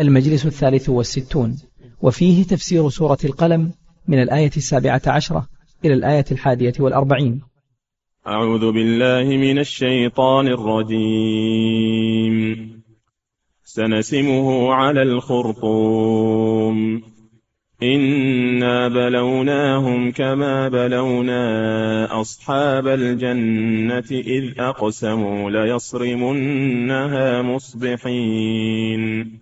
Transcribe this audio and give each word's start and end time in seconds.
المجلس 0.00 0.46
الثالث 0.46 0.88
والستون 0.88 1.58
وفيه 2.02 2.44
تفسير 2.44 2.88
سورة 2.88 3.18
القلم 3.24 3.72
من 4.08 4.22
الآية 4.22 4.50
السابعة 4.56 5.02
عشرة 5.06 5.46
إلى 5.84 5.94
الآية 5.94 6.24
الحادية 6.32 6.72
والأربعين. 6.78 7.40
أعوذ 8.26 8.72
بالله 8.72 9.36
من 9.36 9.58
الشيطان 9.58 10.48
الرجيم. 10.48 11.92
سنسمه 13.64 14.72
على 14.72 15.02
الخرطوم. 15.02 17.02
إنا 17.82 18.88
بلوناهم 18.88 20.10
كما 20.10 20.68
بلونا 20.68 22.20
أصحاب 22.20 22.88
الجنة 22.88 24.10
إذ 24.10 24.60
أقسموا 24.60 25.50
ليصرمنها 25.50 27.42
مصبحين. 27.42 29.41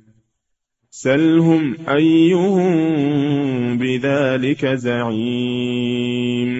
سلهم 1.01 1.75
أيهم 1.89 2.67
بذلك 3.77 4.65
زعيم. 4.65 6.51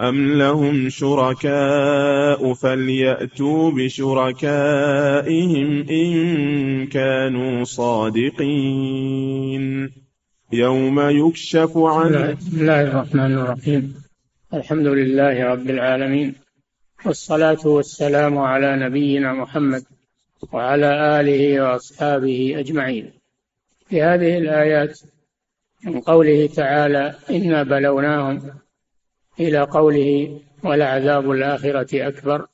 أم 0.00 0.32
لهم 0.32 0.88
شركاء 0.88 2.54
فليأتوا 2.54 3.70
بشركائهم 3.70 5.68
إن 5.90 6.86
كانوا 6.86 7.64
صادقين. 7.64 8.34
يوم 10.52 11.00
يكشف 11.00 11.76
عن 11.76 12.36
بسم 12.38 12.60
الله 12.60 12.80
الرحمن 12.80 13.34
الرحيم. 13.34 13.94
الحمد 14.54 14.86
لله 14.86 15.44
رب 15.44 15.70
العالمين 15.70 16.34
والصلاة 17.06 17.66
والسلام 17.66 18.38
على 18.38 18.76
نبينا 18.76 19.32
محمد 19.32 19.82
وعلى 20.52 21.20
آله 21.20 21.62
وأصحابه 21.62 22.54
أجمعين. 22.58 23.12
في 23.86 24.02
هذه 24.02 24.38
الآيات 24.38 25.00
من 25.84 26.00
قوله 26.00 26.46
تعالى 26.46 27.14
إنا 27.30 27.62
بلوناهم 27.62 28.52
إلى 29.40 29.60
قوله 29.60 30.40
ولعذاب 30.64 31.30
الآخرة 31.30 32.08
أكبر 32.08 32.46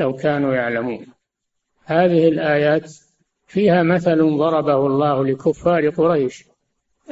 لو 0.00 0.12
كانوا 0.12 0.54
يعلمون. 0.54 1.06
هذه 1.84 2.28
الآيات 2.28 2.92
فيها 3.46 3.82
مثل 3.82 4.36
ضربه 4.36 4.86
الله 4.86 5.24
لكفار 5.24 5.88
قريش 5.88 6.44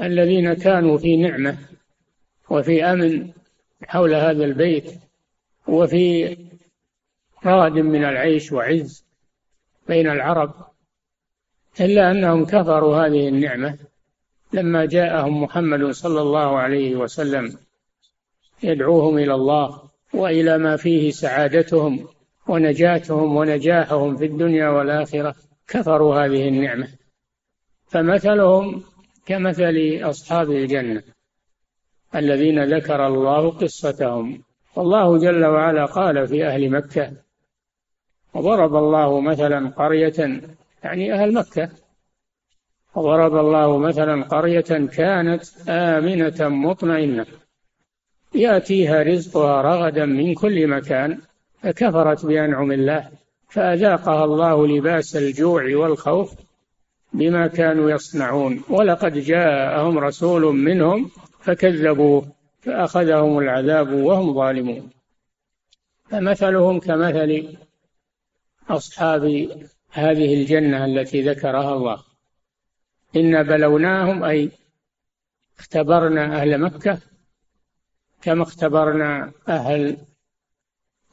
الذين 0.03 0.55
كانوا 0.55 0.99
في 0.99 1.17
نعمة 1.17 1.59
وفي 2.51 2.85
أمن 2.85 3.33
حول 3.87 4.15
هذا 4.15 4.45
البيت 4.45 4.93
وفي 5.69 6.37
رغد 7.47 7.73
من 7.73 8.05
العيش 8.05 8.53
وعز. 8.53 9.10
بين 9.91 10.11
العرب 10.11 10.55
إلا 11.81 12.11
أنهم 12.11 12.45
كفروا 12.45 12.97
هذه 12.97 13.29
النعمة 13.29 13.79
لما 14.53 14.85
جاءهم 14.85 15.43
محمد 15.43 15.91
صلى 15.91 16.21
الله 16.21 16.59
عليه 16.59 16.97
وسلم 16.97 17.59
يدعوهم 18.63 19.19
إلى 19.19 19.35
الله 19.35 19.83
وإلى 20.15 20.59
ما 20.59 20.77
فيه 20.77 21.11
سعادتهم 21.11 22.09
ونجاتهم 22.49 23.37
ونجاحهم 23.37 24.17
في 24.17 24.25
الدنيا 24.25 24.69
والآخرة 24.69 25.35
كفروا 25.69 26.15
هذه 26.25 26.49
النعمة. 26.49 26.89
فمثلهم 27.87 28.83
كمثل 29.27 30.01
أصحاب 30.03 30.51
الجنة 30.51 31.03
الذين 32.15 32.65
ذكر 32.65 33.07
الله 33.07 33.51
قصتهم. 33.51 34.43
والله 34.77 35.19
جل 35.19 35.45
وعلا 35.45 35.85
قال 35.85 36.29
في 36.29 36.47
أهل 36.47 36.71
مكة 36.71 37.13
وضرب 38.35 38.77
الله 38.77 39.21
مثلا 39.21 39.69
قرية 39.69 40.41
يعني 40.85 41.15
أهل 41.15 41.35
مكة. 41.35 41.69
وضرب 42.95 43.37
الله 43.37 43.79
مثلا 43.79 44.25
قرية 44.25 44.89
كانت 44.97 45.45
آمنة 45.69 46.49
مطمئنة. 46.49 47.27
يأتيها 48.35 49.03
رزقها 49.03 49.63
رغدا 49.63 50.05
من 50.05 50.35
كل 50.35 50.67
مكان 50.67 51.19
فكفرت 51.63 52.27
بأنعم 52.27 52.73
الله 52.73 53.09
فأذاقها 53.49 54.25
الله 54.25 54.67
لباس 54.67 55.17
الجوع 55.17 55.77
والخوف 55.77 56.35
بما 57.13 57.47
كانوا 57.47 57.91
يصنعون. 57.91 58.63
ولقد 58.69 59.13
جاءهم 59.13 59.99
رسول 59.99 60.43
منهم 60.43 61.11
فكذبوه 61.41 62.27
فأخذهم 62.61 63.39
العذاب 63.39 63.93
وهم 63.93 64.35
ظالمون. 64.35 64.91
فمثلهم 66.11 66.81
كمثل 66.81 67.57
أصحاب 68.77 69.25
هذه 69.91 70.35
الجنة 70.35 70.85
التي 70.85 71.23
ذكرها 71.23 71.75
الله. 71.77 72.05
إنا 73.17 73.43
بلوناهم 73.43 74.25
أي 74.25 74.51
اختبرنا 75.59 76.41
أهل 76.41 76.59
مكة 76.59 76.99
كما 78.23 78.43
اختبرنا 78.43 79.33
أهل 79.49 79.97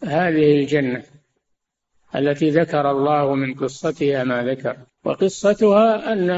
هذه 0.04 0.60
الجنة 0.60 1.04
التي 2.16 2.50
ذكر 2.50 2.92
الله 2.92 3.36
من 3.36 3.54
قصتها 3.54 4.24
ما 4.24 4.44
ذكر. 4.44 4.78
وقصتها 5.04 6.14
أن 6.14 6.30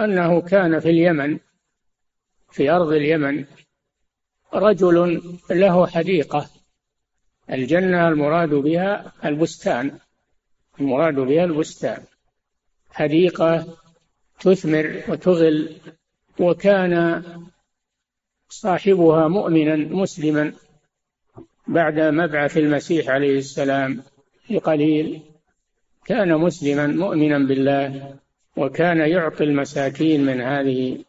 أنه 0.00 0.40
كان 0.40 0.80
في 0.80 0.90
اليمن 0.90 1.38
في 2.50 2.70
أرض 2.70 2.92
اليمن 2.92 3.44
رجل 4.54 5.22
له 5.50 5.86
حديقة. 5.86 6.50
الجنة 7.50 8.08
المراد 8.08 8.48
بها 8.48 9.12
البستان. 9.24 9.98
المراد 10.80 11.14
بها 11.14 11.44
البستان. 11.44 12.02
حديقة 12.90 13.66
تثمر 14.40 15.02
وتغل 15.08 15.76
وكان 16.40 17.22
صاحبها 18.48 19.28
مؤمنا 19.28 19.76
مسلما 19.76 20.52
بعد 21.68 22.00
مبعث 22.00 22.56
المسيح 22.56 23.08
عليه 23.08 23.38
السلام 23.38 24.02
بقليل 24.50 25.22
كان 26.06 26.36
مسلما 26.36 26.86
مؤمنا 26.86 27.38
بالله 27.38 28.14
وكان 28.56 28.98
يعطي 28.98 29.44
المساكين 29.44 30.24
من 30.24 30.40
هذه 30.40 31.04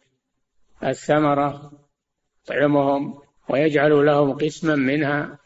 الثمرة 0.84 1.72
يطعمهم 2.44 3.20
ويجعل 3.50 4.06
لهم 4.06 4.34
قسما 4.34 4.76
منها 4.76 5.38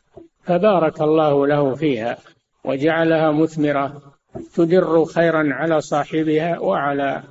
فبارك 0.43 1.01
الله 1.01 1.47
له 1.47 1.75
فيها 1.75 2.17
وجعلها 2.63 3.31
مثمرة 3.31 4.12
تدر 4.53 5.05
خيرا 5.05 5.53
على 5.53 5.81
صاحبها 5.81 6.59
وعلى 6.59 7.23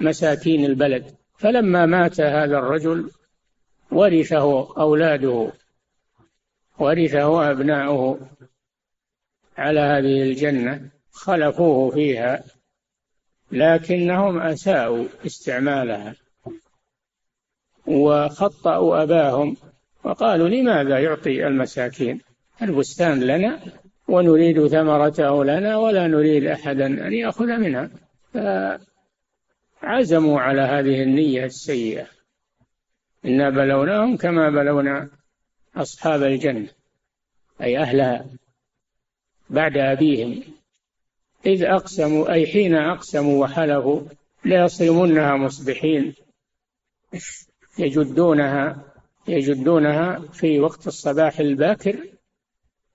مساكين 0.00 0.64
البلد. 0.64 1.14
فلما 1.38 1.86
مات 1.86 2.20
هذا 2.20 2.58
الرجل 2.58 3.10
ورثه 3.90 4.76
أولاده 4.78 5.52
ورثه 6.78 7.50
أبناؤه 7.50 8.18
على 9.58 9.80
هذه 9.80 10.22
الجنة 10.22 10.90
خلفوه 11.12 11.90
فيها 11.90 12.44
لكنهم 13.52 14.38
أساءوا 14.38 15.06
استعمالها 15.26 16.14
وخطأوا 17.86 19.02
أباهم 19.02 19.56
وقالوا 20.04 20.48
لماذا 20.48 20.98
يعطي 20.98 21.46
المساكين؟ 21.46 22.20
البستان 22.62 23.20
لنا. 23.20 23.60
ونريد 24.08 24.66
ثمرته 24.66 25.44
لنا 25.44 25.76
ولا 25.76 26.06
نريد 26.06 26.44
أحدا 26.44 26.86
أن 26.86 27.12
يأخذ 27.12 27.46
منها. 27.46 27.90
فعزموا 29.82 30.40
على 30.40 30.60
هذه 30.60 31.02
النية 31.02 31.44
السيئة. 31.44 32.06
إنا 33.24 33.50
بلوناهم 33.50 34.16
كما 34.16 34.50
بلونا 34.50 35.08
أصحاب 35.76 36.22
الجنة 36.22 36.68
أي 37.62 37.78
أهلها 37.78 38.26
بعد 39.50 39.76
أبيهم. 39.76 40.42
إذ 41.46 41.62
أقسموا 41.64 42.32
أي 42.32 42.46
حين 42.46 42.74
أقسموا 42.74 43.44
وحلفوا 43.44 44.00
ليصرمنها 44.44 45.36
مصبحين 45.36 46.14
يجدونها 47.78 48.84
يجدونها 49.28 50.18
في 50.32 50.60
وقت 50.60 50.86
الصباح 50.86 51.38
الباكر 51.38 51.96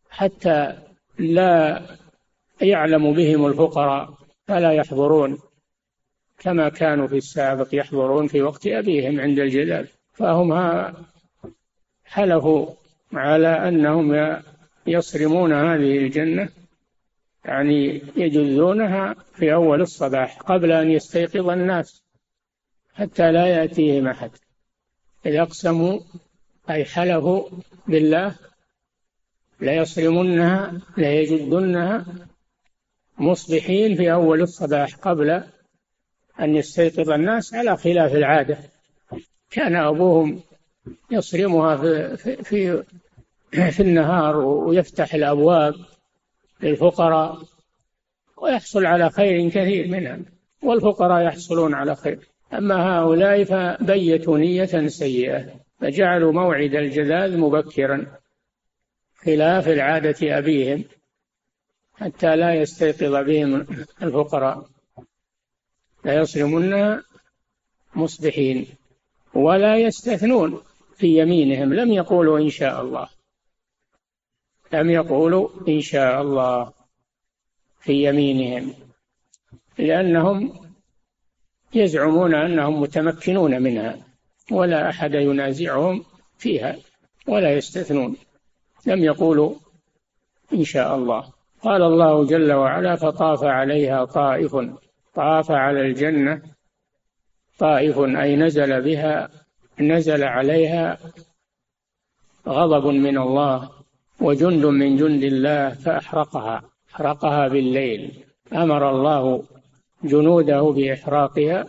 حتى 0.09 0.77
لا 1.19 1.81
يعلم 2.61 3.13
بهم 3.13 3.45
الفقراء 3.45 4.13
فلا 4.47 4.71
يحضرون 4.71 5.37
كما 6.39 6.69
كانوا 6.69 7.07
في 7.07 7.17
السابق 7.17 7.67
يحضرون 7.71 8.27
في 8.27 8.41
وقت 8.41 8.67
أبيهم 8.67 9.19
عند 9.19 9.39
الجلال 9.39 9.87
فهم 10.13 10.53
حلفوا 12.05 12.67
على 13.13 13.67
أنهم 13.67 14.37
يصرمون 14.87 15.53
هذه 15.53 15.97
الجنة 15.97 16.49
يعني 17.45 18.01
يجذونها 18.15 19.15
في 19.33 19.53
أول 19.53 19.81
الصباح 19.81 20.41
قبل 20.41 20.71
أن 20.71 20.91
يستيقظ 20.91 21.49
الناس 21.49 22.03
حتى 22.93 23.31
لا 23.31 23.47
يأتيهم 23.47 24.07
أحد. 24.07 24.31
إذا 25.25 25.41
أقسموا 25.41 25.99
أي 26.69 26.85
حلفوا 26.85 27.49
بالله 27.87 28.35
ليصرمنها 29.61 30.81
ليجدنها 30.97 32.05
مصبحين 33.17 33.95
في 33.95 34.13
أول 34.13 34.41
الصباح 34.41 34.95
قبل 34.95 35.43
أن 36.39 36.55
يستيقظ 36.55 37.09
الناس 37.09 37.53
على 37.53 37.77
خلاف 37.77 38.15
العادة. 38.15 38.57
كان 39.51 39.75
أبوهم 39.75 40.39
يصرمها 41.11 41.77
في, 41.77 42.17
في, 42.43 42.83
في, 43.71 43.79
النهار 43.79 44.37
ويفتح 44.37 45.13
الأبواب 45.13 45.73
للفقراء 46.61 47.37
ويحصل 48.37 48.85
على 48.85 49.09
خير 49.09 49.49
كثير 49.49 49.87
منها 49.87 50.19
والفقراء 50.63 51.25
يحصلون 51.25 51.73
على 51.73 51.95
خير. 51.95 52.19
أما 52.53 52.75
هؤلاء 52.75 53.43
فبيتوا 53.43 54.37
نية 54.37 54.87
سيئة 54.87 55.45
فجعلوا 55.79 56.31
موعد 56.31 56.75
الجذاذ 56.75 57.37
مبكرا. 57.37 58.19
خلاف 59.25 59.67
العادة 59.67 60.37
أبيهم 60.37 60.83
حتى 61.95 62.35
لا 62.35 62.53
يستيقظ 62.53 63.15
بهم 63.25 63.67
الفقراء. 64.01 64.69
لا 66.05 66.13
يصرمن 66.13 67.01
مصبحين 67.95 68.67
ولا 69.33 69.77
يستثنون 69.77 70.61
في 70.95 71.19
يمينهم. 71.19 71.73
لم 71.73 71.91
يقولوا 71.91 72.39
إن 72.39 72.49
شاء 72.49 72.81
الله. 72.81 73.09
لم 74.73 74.89
يقولوا 74.89 75.49
إن 75.67 75.81
شاء 75.81 76.21
الله 76.21 76.73
في 77.79 78.03
يمينهم 78.03 78.73
لأنهم 79.77 80.69
يزعمون 81.73 82.35
أنهم 82.35 82.81
متمكنون 82.81 83.61
منها 83.61 83.97
ولا 84.51 84.89
أحد 84.89 85.13
ينازعهم 85.13 86.05
فيها 86.37 86.77
ولا 87.27 87.53
يستثنون. 87.53 88.15
لم 88.85 89.03
يقولوا 89.03 89.53
إن 90.53 90.63
شاء 90.63 90.95
الله. 90.95 91.23
قال 91.61 91.81
الله 91.81 92.25
جل 92.25 92.51
وعلا 92.51 92.95
فطاف 92.95 93.43
عليها 93.43 94.05
طائف 94.05 94.55
طاف 95.15 95.51
على 95.51 95.81
الجنة 95.81 96.41
طائف 97.59 97.99
أي 97.99 98.35
نزل 98.35 98.81
بها 98.81 99.29
نزل 99.79 100.23
عليها 100.23 100.97
غضب 102.47 102.87
من 102.87 103.17
الله 103.17 103.69
وجند 104.21 104.65
من 104.65 104.97
جند 104.97 105.23
الله 105.23 105.69
فأحرقها 105.69 106.61
أحرقها 106.93 107.47
بالليل. 107.47 108.23
أمر 108.53 108.89
الله 108.89 109.43
جنوده 110.03 110.61
بإحراقها 110.61 111.65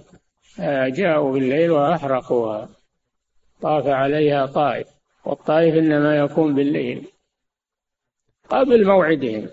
جاءوا 0.89 1.33
بالليل 1.33 1.71
وأحرقوها. 1.71 2.69
طاف 3.61 3.87
عليها 3.87 4.47
طائف. 4.47 5.00
والطائف 5.25 5.75
إنما 5.75 6.17
يكون 6.17 6.55
بالليل. 6.55 7.07
قبل 8.49 8.87
موعدهم 8.87 9.49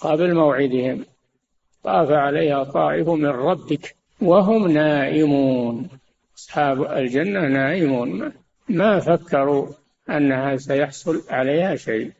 قبل 0.00 0.34
موعدهم 0.34 1.04
طاف 1.82 2.10
عليها 2.10 2.64
طائف 2.64 3.08
من 3.08 3.26
ربك 3.26 3.96
وهم 4.20 4.68
نائمون. 4.68 5.88
أصحاب 6.38 6.82
الجنة 6.82 7.48
نائمون. 7.48 8.32
ما 8.68 9.00
فكروا 9.00 9.66
أنها 10.10 10.56
سيحصل 10.56 11.22
عليها 11.30 11.76
شيء 11.76 12.12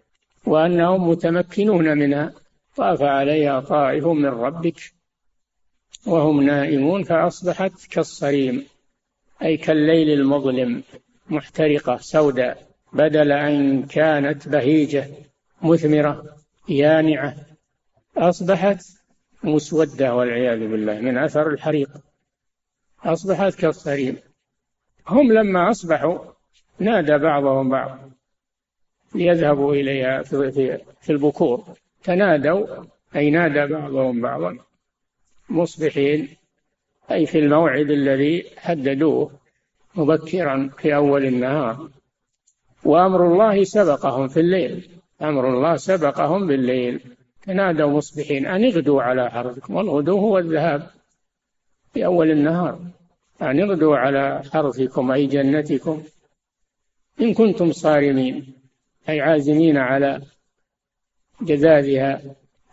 وأنهم 0.46 1.08
متمكنون 1.08 1.98
منها. 1.98 2.32
طاف 2.76 3.02
عليها 3.02 3.60
طائف 3.60 4.06
من 4.06 4.26
ربك 4.26 4.92
وهم 6.06 6.42
نائمون 6.42 7.02
فأصبحت 7.02 7.86
كالصريم 7.90 8.66
أي 9.42 9.56
كالليل 9.56 10.10
المظلم. 10.10 10.82
محترقة 11.30 11.96
سوداء 11.96 12.70
بدل 12.92 13.32
أن 13.32 13.86
كانت 13.86 14.48
بهيجة 14.48 15.06
مثمرة 15.62 16.36
يانعة 16.68 17.36
أصبحت 18.16 18.82
مسودة 19.44 20.14
والعياذ 20.14 20.58
بالله 20.58 21.00
من 21.00 21.18
أثر 21.18 21.50
الحريق. 21.50 21.90
أصبحت 23.04 23.54
كالصريم. 23.54 24.16
هم 25.08 25.32
لما 25.32 25.70
أصبحوا 25.70 26.18
نادى 26.78 27.18
بعضهم 27.18 27.68
بعض 27.68 27.98
ليذهبوا 29.14 29.74
إليها 29.74 30.22
في, 30.22 30.52
في, 31.00 31.12
البكور. 31.12 31.64
تنادوا 32.04 32.84
أي 33.16 33.30
نادى 33.30 33.72
بعضهم 33.72 34.20
بعضا 34.20 34.58
مصبحين 35.48 36.28
أي 37.10 37.26
في 37.26 37.38
الموعد 37.38 37.90
الذي 37.90 38.44
حددوه 38.56 39.39
مبكرا 39.94 40.70
في 40.78 40.94
أول 40.94 41.24
النهار. 41.26 41.88
وأمر 42.84 43.26
الله 43.26 43.64
سبقهم 43.64 44.28
في 44.28 44.40
الليل. 44.40 44.90
أمر 45.22 45.48
الله 45.48 45.76
سبقهم 45.76 46.46
بالليل. 46.46 47.00
تنادوا 47.42 47.90
مصبحين. 47.90 48.46
أن 48.46 48.64
اغدوا 48.64 49.02
على 49.02 49.30
حرثكم 49.30 49.74
والغدو 49.74 50.18
هو 50.18 50.38
الذهاب 50.38 50.90
في 51.94 52.04
أول 52.04 52.30
النهار. 52.30 52.78
أن 53.42 53.60
اغدوا 53.60 53.96
على 53.96 54.42
حرثكم 54.52 55.10
أي 55.10 55.26
جنتكم. 55.26 56.02
إن 57.20 57.34
كنتم 57.34 57.72
صارمين. 57.72 58.54
أي 59.08 59.20
عازمين 59.20 59.76
على 59.76 60.20
جذاذها 61.42 62.22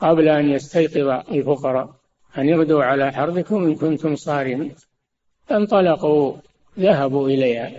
قبل 0.01 0.27
أن 0.27 0.49
يستيقظ 0.49 1.07
الفقراء. 1.31 1.95
أن 2.37 2.49
يغدوا 2.49 2.83
على 2.83 3.11
حرثكم 3.11 3.63
إن 3.63 3.75
كنتم 3.75 4.15
صارمين. 4.15 4.75
فانطلقوا 5.47 6.33
ذهبوا 6.79 7.29
إليها. 7.29 7.71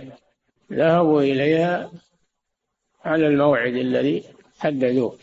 ذهبوا 0.73 1.21
إليها 1.21 1.91
على 3.05 3.27
الموعد 3.27 3.73
الذي 3.73 4.23
حددوه. 4.59 5.17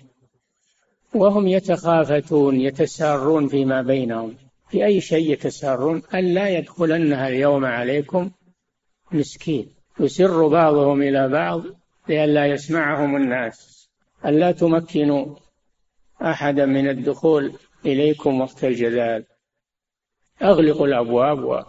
وهم 1.14 1.48
يتخافتون 1.48 2.60
يتسارون 2.60 3.48
فيما 3.48 3.82
بينهم. 3.82 4.36
في 4.70 4.84
أي 4.84 5.00
شيء 5.00 5.32
يتسارون؟ 5.32 6.02
ألا 6.14 6.48
يدخلنها 6.48 7.28
اليوم 7.28 7.64
عليكم 7.64 8.30
مسكين. 9.12 9.66
يسر 10.00 10.48
بعضهم 10.48 11.02
إلى 11.02 11.28
بعض 11.28 11.62
لئلا 12.08 12.46
يسمعهم 12.46 13.16
الناس. 13.16 13.88
ألا 14.24 14.52
تمكنوا 14.52 15.36
أحدا 16.22 16.66
من 16.66 16.88
الدخول 16.88 17.52
إليكم 17.86 18.40
وقت 18.40 18.64
الجلال 18.64 19.24
أغلقوا 20.42 20.86
الأبواب 20.86 21.66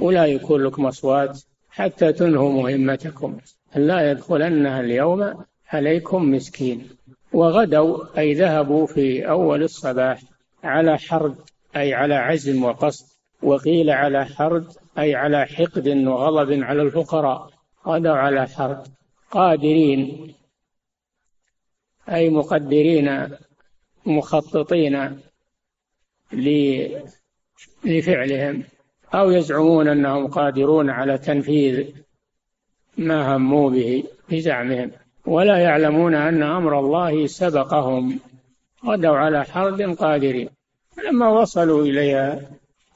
ولا 0.00 0.26
يكون 0.26 0.62
لكم 0.64 0.86
أصوات 0.86 1.42
حتى 1.70 2.12
تنهوا 2.12 2.52
مهمتكم 2.52 3.38
لا 3.76 4.10
يدخلنها 4.10 4.80
اليوم 4.80 5.44
عليكم 5.68 6.30
مسكين. 6.30 6.88
وغدوا 7.32 8.18
أي 8.18 8.34
ذهبوا 8.34 8.86
في 8.86 9.28
أول 9.28 9.62
الصباح 9.62 10.20
على 10.64 10.98
حرد 10.98 11.36
أي 11.76 11.94
على 11.94 12.14
عزم 12.14 12.64
وقصد 12.64 13.06
وقيل 13.42 13.90
على 13.90 14.26
حرد 14.26 14.72
أي 14.98 15.14
على 15.14 15.46
حقد 15.46 15.88
وغضب 15.88 16.62
على 16.62 16.82
الفقراء. 16.82 17.50
غدوا 17.86 18.16
على 18.16 18.48
حرد. 18.48 18.86
قادرين 19.30 20.34
أي 22.08 22.30
مقدرين 22.30 23.28
مخططين 24.06 25.20
لفعلهم. 27.84 28.64
أو 29.14 29.30
يزعمون 29.30 29.88
أنهم 29.88 30.26
قادرون 30.26 30.90
على 30.90 31.18
تنفيذ 31.18 31.86
ما 32.98 33.36
هموا 33.36 33.70
به 33.70 34.04
بزعمهم 34.30 34.90
ولا 35.26 35.58
يعلمون 35.58 36.14
أن 36.14 36.42
أمر 36.42 36.78
الله 36.78 37.26
سبقهم 37.26 38.18
غدوا 38.86 39.16
على 39.16 39.44
حرب 39.44 39.80
قادرين. 39.80 40.48
لما 41.08 41.28
وصلوا 41.28 41.84
إليها 41.84 42.40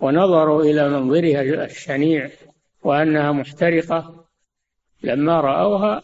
ونظروا 0.01 0.63
إلى 0.63 0.89
منظرها 0.89 1.65
الشنيع 1.65 2.31
وأنها 2.83 3.33
محترقة 3.33 4.25
لما 5.03 5.41
رأوها 5.41 6.03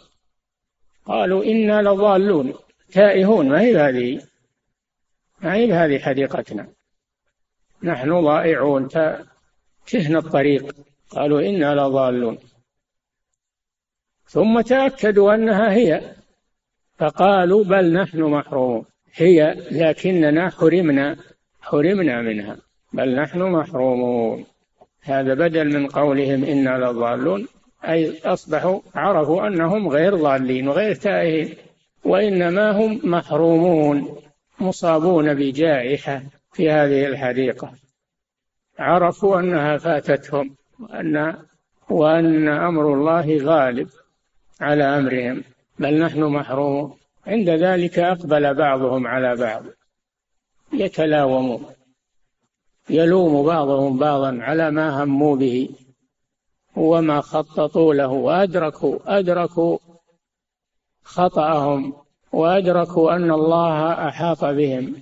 قالوا 1.06 1.44
إنا 1.44 1.82
لضالون 1.82 2.54
تائهون 2.92 3.48
ما 3.48 3.60
هي 3.60 3.76
هذه 3.76 4.22
ما 5.40 5.54
هي 5.54 5.72
هذه 5.72 5.98
حديقتنا؟ 5.98 6.68
نحن 7.82 8.20
ضائعون 8.20 8.88
تهنا 9.90 10.18
الطريق. 10.18 10.76
قالوا 11.10 11.40
إنا 11.40 11.74
لضالون. 11.74 12.38
ثم 14.26 14.60
تأكدوا 14.60 15.34
أنها 15.34 15.72
هي. 15.72 16.14
فقالوا 16.98 17.64
بل 17.64 17.92
نحن 17.92 18.22
محرومون 18.22 18.84
هي 19.14 19.56
لكننا 19.70 20.50
حرمنا 20.50 21.16
حرمنا 21.60 22.22
منها. 22.22 22.56
بل 22.92 23.14
نحن 23.14 23.42
محرومون. 23.42 24.44
هذا 25.02 25.34
بدل 25.34 25.78
من 25.78 25.86
قولهم 25.86 26.44
إنا 26.44 26.78
لضالون 26.78 27.46
أي 27.84 28.18
أصبحوا 28.24 28.80
عرفوا 28.94 29.46
أنهم 29.46 29.88
غير 29.88 30.16
ضالين 30.16 30.68
وغير 30.68 30.94
تائهين. 30.94 31.56
وإنما 32.04 32.70
هم 32.70 33.00
محرومون 33.04 34.16
مصابون 34.60 35.34
بجائحة 35.34 36.22
في 36.52 36.70
هذه 36.70 37.06
الحديقة. 37.06 37.72
عرفوا 38.80 39.40
أنها 39.40 39.76
فاتتهم 39.76 40.56
وأن 40.80 41.36
وأن 41.90 42.48
أمر 42.48 42.94
الله 42.94 43.38
غالب 43.44 43.88
على 44.60 44.84
أمرهم 44.84 45.44
بل 45.78 45.98
نحن 45.98 46.22
محرومون. 46.22 47.00
عند 47.26 47.50
ذلك 47.50 47.98
أقبل 47.98 48.54
بعضهم 48.54 49.06
على 49.06 49.36
بعض 49.36 49.64
يتلاومون 50.72 51.64
يلوم 52.90 53.46
بعضهم 53.46 53.98
بعضا 53.98 54.38
على 54.42 54.70
ما 54.70 55.04
هموا 55.04 55.36
به 55.36 55.68
وما 56.76 57.20
خططوا 57.20 57.94
له 57.94 58.08
وأدركوا 58.08 59.18
أدركوا 59.18 59.78
خطأهم 61.04 61.92
وأدركوا 62.32 63.16
أن 63.16 63.30
الله 63.30 64.08
أحاط 64.08 64.44
بهم 64.44 64.94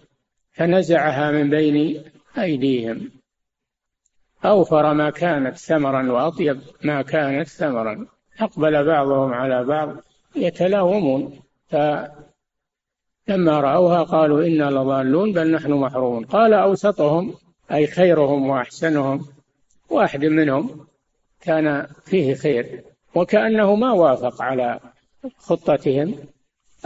فنزعها 0.52 1.30
من 1.30 1.50
بين 1.50 2.04
أيديهم. 2.38 3.10
أوفر 4.44 4.94
ما 4.94 5.10
كانت 5.10 5.56
ثمرا 5.56 6.12
وأطيب 6.12 6.60
ما 6.84 7.02
كانت 7.02 7.48
ثمرا. 7.48 8.06
أقبل 8.40 8.86
بعضهم 8.86 9.32
على 9.32 9.64
بعض 9.64 9.96
يتلاومون. 10.36 11.40
فلما 11.68 12.10
رأوها 13.60 14.02
قالوا 14.02 14.46
إنا 14.46 14.70
لضالون 14.70 15.32
بل 15.32 15.52
نحن 15.52 15.72
محرومون. 15.72 16.24
قال 16.24 16.54
أوسطهم 16.54 17.34
أي 17.72 17.86
خيرهم 17.86 18.48
وأحسنهم 18.48 19.26
واحد 19.90 20.24
منهم 20.24 20.86
كان 21.40 21.86
فيه 22.04 22.34
خير 22.34 22.84
وكأنه 23.14 23.74
ما 23.74 23.92
وافق 23.92 24.42
على 24.42 24.80
خطتهم. 25.38 26.14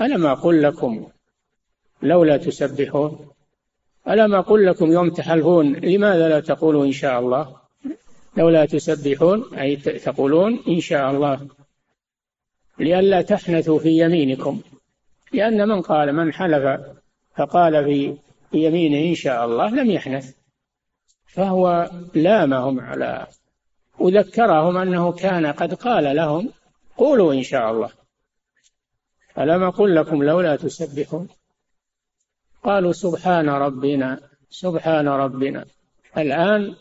ألم 0.00 0.26
أقل 0.26 0.62
لكم 0.62 1.06
لولا 2.02 2.36
تسبحون. 2.36 3.32
ألم 4.08 4.34
أقل 4.34 4.66
لكم 4.66 4.92
يوم 4.92 5.10
تحلفون؟ 5.10 5.72
لماذا 5.72 6.28
لا 6.28 6.40
تقولوا 6.40 6.86
إن 6.86 6.92
شاء 6.92 7.20
الله؟ 7.20 7.56
لولا 8.36 8.66
تسبحون 8.66 9.54
أي 9.54 9.76
تقولون 9.76 10.62
إن 10.68 10.80
شاء 10.80 11.10
الله. 11.10 11.48
لئلا 12.78 13.22
تحنثوا 13.22 13.78
في 13.78 13.98
يمينكم. 13.98 14.60
لأن 15.32 15.68
من 15.68 15.82
قال 15.82 16.12
من 16.12 16.32
حلف 16.32 16.80
فقال 17.36 17.84
في 17.84 18.16
يمينه 18.52 19.10
إن 19.10 19.14
شاء 19.14 19.44
الله 19.44 19.70
لم 19.70 19.90
يحنث. 19.90 20.34
فهو 21.26 21.90
لامهم 22.14 22.80
على 22.80 23.26
وذكرهم 23.98 24.76
أنه 24.76 25.12
كان 25.12 25.46
قد 25.46 25.74
قال 25.74 26.16
لهم 26.16 26.48
قولوا 26.96 27.34
إن 27.34 27.42
شاء 27.42 27.70
الله. 27.70 27.90
ألم 29.38 29.62
أقل 29.62 29.94
لكم 29.94 30.22
لولا 30.22 30.56
تسبحون؟ 30.56 31.28
قالوا 32.64 32.92
سبحان 32.92 33.48
ربنا 33.48 34.18
سبحان 34.52 35.08
ربنا. 35.08 35.64
الآن 36.18 36.74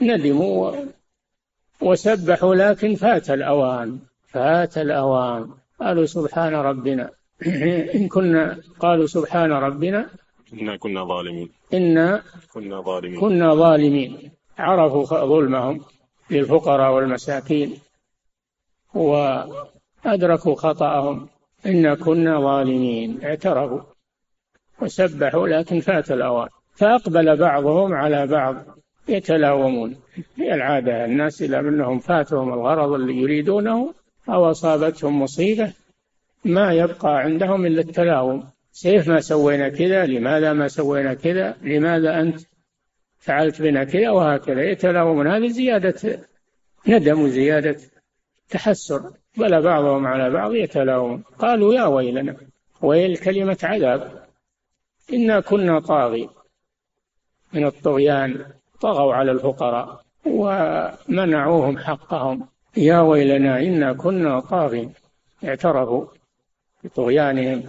ندموا 0.00 0.72
وسبحوا 1.80 2.54
لكن 2.54 2.94
فات 2.94 3.30
الأوان 3.30 3.98
فات 4.28 4.78
الأوان. 4.78 5.50
قالوا 5.80 6.06
سبحان 6.06 6.54
ربنا. 6.54 7.10
إن 7.96 8.08
كنا 8.08 8.58
قالوا 8.80 9.06
سبحان 9.06 9.52
ربنا. 9.52 10.10
إنا 10.52 10.76
كنا 10.76 11.04
ظالمين. 11.04 11.48
إنا 11.74 12.22
كنا 12.52 12.80
ظالمين. 12.80 13.20
كنا 13.20 13.54
ظالمين. 13.54 14.30
عرفوا 14.58 15.04
ظلمهم 15.04 15.80
للفقراء 16.30 16.92
والمساكين 16.94 17.78
وأدركوا 18.94 20.54
خطأهم. 20.54 21.28
إنا 21.66 21.94
كنا 21.94 22.40
ظالمين. 22.40 23.24
اعترفوا. 23.24 23.91
وسبحوا 24.80 25.48
لكن 25.48 25.80
فات 25.80 26.10
الأوان. 26.12 26.48
فأقبل 26.74 27.36
بعضهم 27.36 27.94
على 27.94 28.26
بعض 28.26 28.56
يتلاومون. 29.08 29.96
هي 30.36 30.54
العادة 30.54 31.04
الناس 31.04 31.42
إذا 31.42 31.60
منهم 31.60 31.98
فاتهم 31.98 32.52
الغرض 32.52 32.92
اللي 32.92 33.16
يريدونه 33.16 33.94
أو 34.28 34.50
أصابتهم 34.50 35.22
مصيبة 35.22 35.72
ما 36.44 36.72
يبقى 36.72 37.18
عندهم 37.18 37.66
إلا 37.66 37.80
التلاوم. 37.80 38.44
كيف 38.82 39.08
ما 39.08 39.20
سوينا 39.20 39.68
كذا؟ 39.68 40.06
لماذا 40.06 40.52
ما 40.52 40.68
سوينا 40.68 41.14
كذا؟ 41.14 41.56
لماذا 41.62 42.20
أنت 42.20 42.40
فعلت 43.18 43.62
بنا 43.62 43.84
كذا؟ 43.84 44.10
وهكذا. 44.10 44.62
يتلاومون. 44.62 45.26
هذه 45.26 45.48
زيادة 45.48 46.18
ندم 46.88 47.22
وزيادة 47.22 47.76
تحسر. 48.50 49.10
بل 49.36 49.62
بعضهم 49.62 50.06
على 50.06 50.30
بعض 50.30 50.54
يتلاومون. 50.54 51.22
قالوا 51.38 51.74
يا 51.74 51.84
ويلنا 51.84 52.36
ويل 52.82 53.16
كلمة 53.16 53.58
عذاب. 53.62 54.21
إنا 55.12 55.40
كنا 55.40 55.80
طاغين. 55.80 56.28
من 57.52 57.64
الطغيان 57.66 58.46
طغوا 58.80 59.14
على 59.14 59.32
الفقراء 59.32 60.02
ومنعوهم 60.26 61.78
حقهم. 61.78 62.48
يا 62.76 63.00
ويلنا 63.00 63.58
إنا 63.58 63.92
كنا 63.92 64.40
طاغين. 64.40 64.92
اعترفوا 65.44 66.06
بطغيانهم 66.84 67.62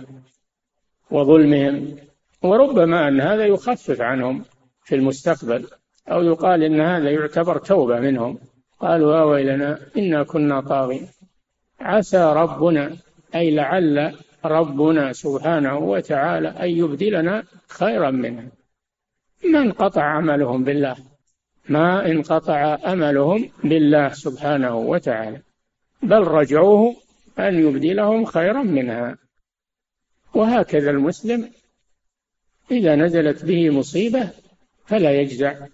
وظلمهم. 1.12 1.96
وربما 2.44 3.08
أن 3.08 3.22
هذا 3.22 3.46
يخفف 3.46 4.02
عنهم 4.02 4.46
في 4.84 4.96
المستقبل 4.96 5.68
أو 6.08 6.24
يقال 6.24 6.64
إن 6.64 6.82
هذا 6.82 7.12
يعتبر 7.12 7.58
توبة 7.58 8.00
منهم. 8.00 8.38
قالوا 8.80 9.18
يا 9.18 9.24
ويلنا 9.24 9.80
إنا 9.98 10.24
كنا 10.24 10.62
طاغين. 10.62 11.08
عسى 11.80 12.34
ربنا 12.36 12.98
أي 13.36 13.56
لعل 13.56 14.16
ربنا 14.46 15.14
سبحانه 15.14 15.78
وتعالى 15.78 16.48
أن 16.48 16.70
يبدلنا 16.70 17.44
خيرا 17.68 18.12
منها 18.12 18.52
ما 19.46 19.60
انقطع 19.60 20.04
عملهم 20.04 20.64
بالله؟ 20.64 20.96
ما 21.70 22.06
انقطع 22.06 22.78
أملهم 22.86 23.50
بالله 23.64 24.10
سبحانه 24.10 24.76
وتعالى. 24.76 25.42
بل 26.04 26.28
رجعوه 26.28 26.96
أن 27.40 27.60
يبدلهم 27.60 28.26
خيرا 28.26 28.64
منها. 28.64 29.18
وهكذا 30.34 30.92
المسلم 30.92 31.50
إذا 32.72 32.96
نزلت 32.96 33.46
به 33.46 33.70
مصيبة 33.70 34.30
فلا 34.86 35.12
يجزع 35.22 35.68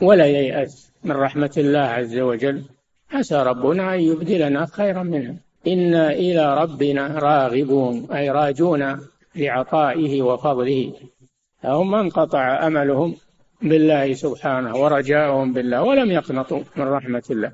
ولا 0.00 0.26
ييأس 0.26 0.92
من 1.04 1.12
رحمة 1.12 1.54
الله 1.56 1.78
عز 1.78 2.18
وجل. 2.18 2.64
عسى 3.10 3.42
ربنا 3.42 3.94
أن 3.94 4.00
يبدلنا 4.00 4.66
خيرا 4.66 5.02
منها 5.02 5.36
إنا 5.66 6.12
إلى 6.12 6.62
ربنا 6.62 7.06
راغبون 7.06 8.12
أي 8.12 8.30
راجون 8.30 9.00
لعطائه 9.36 10.22
وفضله. 10.22 10.92
فهم 11.62 11.94
انقطع 11.94 12.66
أملهم 12.66 13.16
بالله 13.62 14.14
سبحانه 14.14 14.76
ورجاؤهم 14.76 15.52
بالله 15.52 15.82
ولم 15.82 16.10
يقنطوا 16.10 16.60
من 16.76 16.88
رحمة 16.88 17.22
الله. 17.30 17.52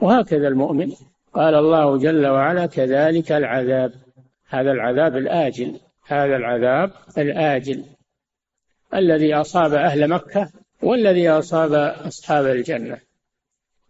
وهكذا 0.00 0.48
المؤمن. 0.48 0.92
قال 1.34 1.54
الله 1.54 1.98
جل 1.98 2.26
وعلا 2.26 2.66
كذلك 2.66 3.32
العذاب. 3.32 3.92
هذا 4.48 4.72
العذاب 4.72 5.16
الآجل. 5.16 5.80
هذا 6.06 6.36
العذاب 6.36 6.90
الآجل. 7.18 7.84
الذي 8.94 9.34
أصاب 9.34 9.74
أهل 9.74 10.08
مكة 10.08 10.50
والذي 10.82 11.28
أصاب 11.28 11.72
أصحاب 12.06 12.46
الجنة. 12.46 12.98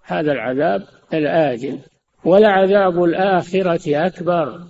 هذا 0.03 0.33
العذاب 0.33 0.83
الآجل. 1.15 1.79
ولعذاب 2.25 3.05
الآخرة 3.05 4.07
أكبر. 4.07 4.65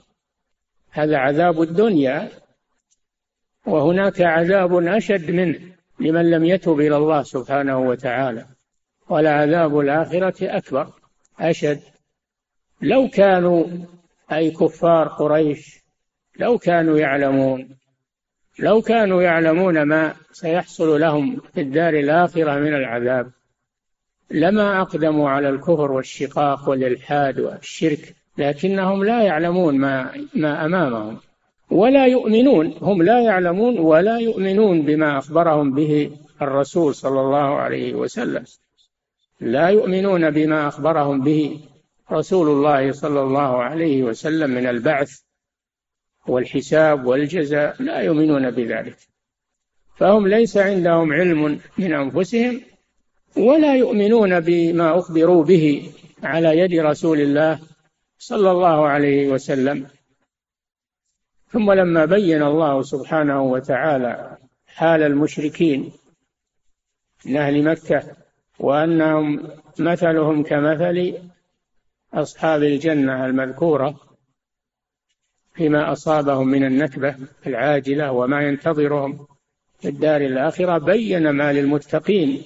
هذا 0.91 1.17
عذاب 1.17 1.63
الدنيا 1.63 2.29
وهناك 3.67 4.21
عذاب 4.21 4.87
أشد 4.87 5.31
منه 5.31 5.61
لمن 6.01 6.31
لم 6.31 6.45
يتب 6.45 6.81
إلى 6.81 6.97
الله 6.97 7.23
سبحانه 7.23 7.79
وتعالى. 7.79 8.47
ولعذاب 9.09 9.81
الآخرة 9.81 10.57
أكبر 10.57 10.93
أشد. 11.41 11.81
لو 12.83 13.09
كانوا 13.09 13.67
أي 14.33 14.51
كفار 14.51 15.09
قريش 15.09 15.81
لو 16.39 16.59
كانوا 16.59 16.99
يعلمون 16.99 17.69
لو 18.59 18.83
كانوا 18.83 19.23
يعلمون 19.23 19.83
ما 19.83 20.15
سيحصل 20.33 21.01
لهم 21.01 21.41
في 21.55 21.61
الدار 21.61 21.95
الآخرة 21.95 22.59
من 22.59 22.75
العذاب. 22.75 23.31
لما 24.31 24.81
أقدموا 24.81 25.31
على 25.31 25.49
الكفر 25.49 25.93
والشقاق 25.93 26.69
والإلحاد 26.69 27.41
والشرك 27.41 28.15
لكنهم 28.39 29.05
لا 29.05 29.23
يعلمون 29.23 29.79
ما 29.79 30.27
ما 30.35 30.65
أمامهم 30.65 31.19
ولا 31.71 32.07
يؤمنون 32.07 32.75
هم 32.81 33.03
لا 33.03 33.21
يعلمون 33.21 33.79
ولا 33.79 34.19
يؤمنون 34.19 34.83
بما 34.83 35.19
أخبرهم 35.19 35.75
به 35.75 36.11
الرسول 36.43 36.95
صلى 36.95 37.21
الله 37.21 37.57
عليه 37.57 37.95
وسلم. 37.95 38.45
لا 39.41 39.69
يؤمنون 39.69 40.31
بما 40.31 40.69
أخبرهم 40.69 41.21
به 41.21 41.61
رسول 42.13 42.49
الله 42.49 42.93
صلى 42.93 43.21
الله 43.21 43.63
عليه 43.63 44.03
وسلم 44.03 44.51
من 44.51 44.67
البعث 44.67 45.21
والحساب 46.27 47.07
والجزاء 47.07 47.83
لا 47.83 47.99
يؤمنون 47.99 48.51
بذلك. 48.51 48.97
فهم 49.97 50.29
ليس 50.29 50.57
عندهم 50.57 51.13
علم 51.13 51.61
من 51.79 51.93
أنفسهم 51.93 52.61
ولا 53.37 53.77
يؤمنون 53.77 54.41
بما 54.41 54.99
أخبروا 54.99 55.45
به 55.45 55.93
على 56.23 56.59
يد 56.59 56.81
رسول 56.81 57.21
الله 57.21 57.61
صلى 58.19 58.51
الله 58.51 58.87
عليه 58.89 59.29
وسلم. 59.29 59.87
ثم 61.49 61.73
لما 61.73 62.05
بين 62.05 62.43
الله 62.43 62.83
سبحانه 62.83 63.43
وتعالى 63.43 64.37
حال 64.67 65.03
المشركين 65.03 65.93
من 67.27 67.37
أهل 67.37 67.65
مكة 67.65 68.03
وأنهم 68.59 69.49
مثلهم 69.79 70.43
كمثل 70.43 71.15
أصحاب 72.15 72.63
الجنة 72.63 73.27
المذكورة 73.27 74.01
فيما 75.55 75.93
أصابهم 75.93 76.49
من 76.49 76.65
النكبة 76.65 77.17
العاجلة 77.47 78.13
وما 78.13 78.43
ينتظرهم 78.43 79.27
في 79.81 79.89
الدار 79.89 80.21
الآخرة 80.21 80.79
بين 80.79 81.31
ما 81.31 81.53
للمتقين 81.53 82.43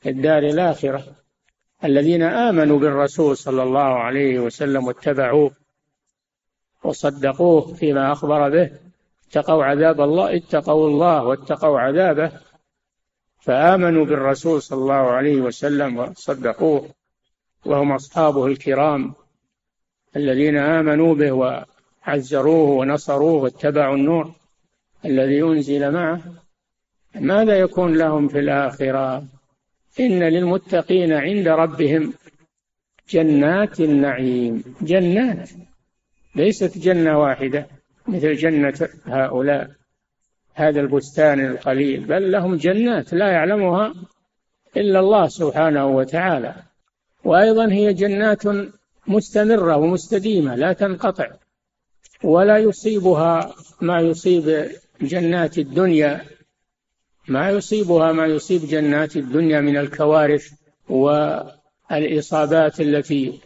في 0.00 0.08
الدار 0.08 0.42
الآخرة. 0.42 1.04
الذين 1.84 2.22
آمنوا 2.22 2.78
بالرسول 2.78 3.36
صلى 3.36 3.62
الله 3.62 3.80
عليه 3.80 4.38
وسلم 4.38 4.86
واتبعوه 4.86 5.50
وصدقوه 6.84 7.74
فيما 7.74 8.12
أخبر 8.12 8.48
به 8.48 8.70
اتقوا 9.28 9.64
عذاب 9.64 10.00
الله 10.00 10.36
اتقوا 10.36 10.88
الله 10.88 11.24
واتقوا 11.24 11.80
عذابه 11.80 12.32
فآمنوا 13.40 14.04
بالرسول 14.04 14.62
صلى 14.62 14.78
الله 14.78 14.94
عليه 14.94 15.40
وسلم 15.40 15.98
وصدقوه 15.98 16.88
وهم 17.66 17.92
أصحابه 17.92 18.46
الكرام 18.46 19.14
الذين 20.16 20.56
آمنوا 20.56 21.14
به 21.14 21.32
وعزروه 21.32 22.70
ونصروه 22.70 23.42
واتبعوا 23.42 23.96
النور 23.96 24.32
الذي 25.04 25.42
أنزل 25.42 25.92
معه. 25.92 26.20
ماذا 27.14 27.58
يكون 27.58 27.96
لهم 27.96 28.28
في 28.28 28.38
الآخرة؟ 28.38 29.24
إن 30.00 30.22
للمتقين 30.22 31.12
عند 31.12 31.48
ربهم 31.48 32.14
جنات 33.10 33.80
النعيم. 33.80 34.64
جنات 34.82 35.50
ليست 36.36 36.78
جنة 36.78 37.18
واحدة 37.18 37.66
مثل 38.08 38.34
جنة 38.34 38.88
هؤلاء 39.06 39.70
هذا 40.54 40.80
البستان 40.80 41.46
القليل 41.46 42.04
بل 42.04 42.32
لهم 42.32 42.56
جنات 42.56 43.12
لا 43.12 43.28
يعلمها 43.28 43.94
إلا 44.76 45.00
الله 45.00 45.28
سبحانه 45.28 45.86
وتعالى. 45.86 46.54
وأيضا 47.24 47.72
هي 47.72 47.92
جنات 47.92 48.42
مستمرة 49.06 49.76
ومستديمة 49.76 50.54
لا 50.54 50.72
تنقطع 50.72 51.30
ولا 52.24 52.58
يصيبها 52.58 53.54
ما 53.80 54.00
يصيب 54.00 54.70
جنات 55.02 55.58
الدنيا 55.58 56.24
ما 57.28 57.50
يصيبها 57.50 58.12
ما 58.12 58.26
يصيب 58.26 58.60
جنات 58.60 59.16
الدنيا 59.16 59.60
من 59.60 59.76
الكوارث 59.76 60.52
والإصابات 60.88 62.80
التي 62.80 63.40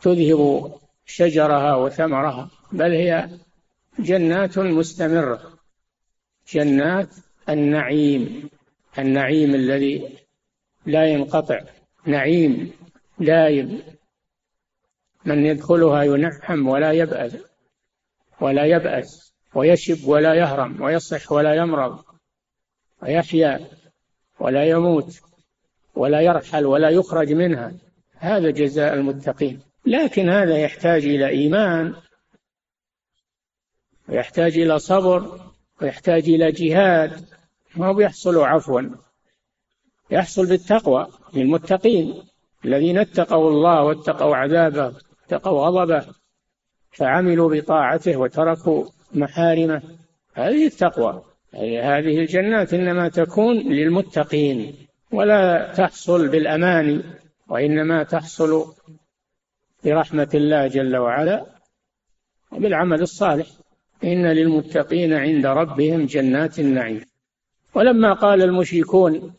تذهب 0.00 0.72
شجرها 1.06 1.74
وثمرها 1.74 2.50
بل 2.72 2.90
هي 2.92 3.28
جنات 3.98 4.58
مستمرة. 4.58 5.40
جنات 6.52 7.08
النعيم 7.48 8.50
النعيم 8.98 9.54
الذي 9.54 10.18
لا 10.86 11.06
ينقطع 11.06 11.60
نعيم 12.06 12.72
دائم. 13.18 13.82
من 15.24 15.46
يدخلها 15.46 16.02
ينعم 16.02 16.68
ولا 16.68 16.92
يبأس 16.92 17.36
ولا 18.40 18.64
يبأس 18.64 19.32
ويشب 19.54 20.08
ولا 20.08 20.34
يهرم 20.34 20.82
ويصح 20.82 21.32
ولا 21.32 21.54
يمرض. 21.54 22.07
ويحيا 23.02 23.66
ولا 24.40 24.64
يموت 24.64 25.20
ولا 25.94 26.20
يرحل 26.20 26.66
ولا 26.66 26.90
يخرج 26.90 27.32
منها. 27.32 27.72
هذا 28.14 28.50
جزاء 28.50 28.94
المتقين. 28.94 29.60
لكن 29.86 30.28
هذا 30.28 30.58
يحتاج 30.58 31.04
إلى 31.04 31.28
إيمان 31.28 31.94
ويحتاج 34.08 34.58
إلى 34.58 34.78
صبر 34.78 35.40
ويحتاج 35.82 36.28
إلى 36.28 36.52
جهاد. 36.52 37.24
ما 37.76 37.86
هو 37.86 38.00
يحصل 38.00 38.38
عفوا. 38.38 38.82
يحصل 40.10 40.46
بالتقوى 40.46 41.06
للمتقين. 41.34 42.22
الذين 42.64 42.98
اتقوا 42.98 43.50
الله 43.50 43.82
واتقوا 43.82 44.36
عذابه 44.36 44.96
اتقوا 45.26 45.66
غضبه 45.66 46.06
فعملوا 46.90 47.54
بطاعته 47.54 48.16
وتركوا 48.16 48.84
محارمه. 49.14 49.82
هذه 50.34 50.66
التقوى. 50.66 51.27
هذه 51.54 52.18
الجنات 52.18 52.74
إنما 52.74 53.08
تكون 53.08 53.56
للمتقين 53.56 54.74
ولا 55.12 55.72
تحصل 55.76 56.28
بالاماني 56.28 57.02
وإنما 57.48 58.02
تحصل 58.02 58.74
برحمة 59.84 60.28
الله 60.34 60.66
جل 60.66 60.96
وعلا 60.96 61.46
وبالعمل 62.52 63.02
الصالح. 63.02 63.46
إن 64.04 64.26
للمتقين 64.26 65.12
عند 65.12 65.46
ربهم 65.46 66.06
جنات 66.06 66.58
النعيم. 66.58 67.04
ولما 67.74 68.12
قال 68.12 68.42
المشركون 68.42 69.34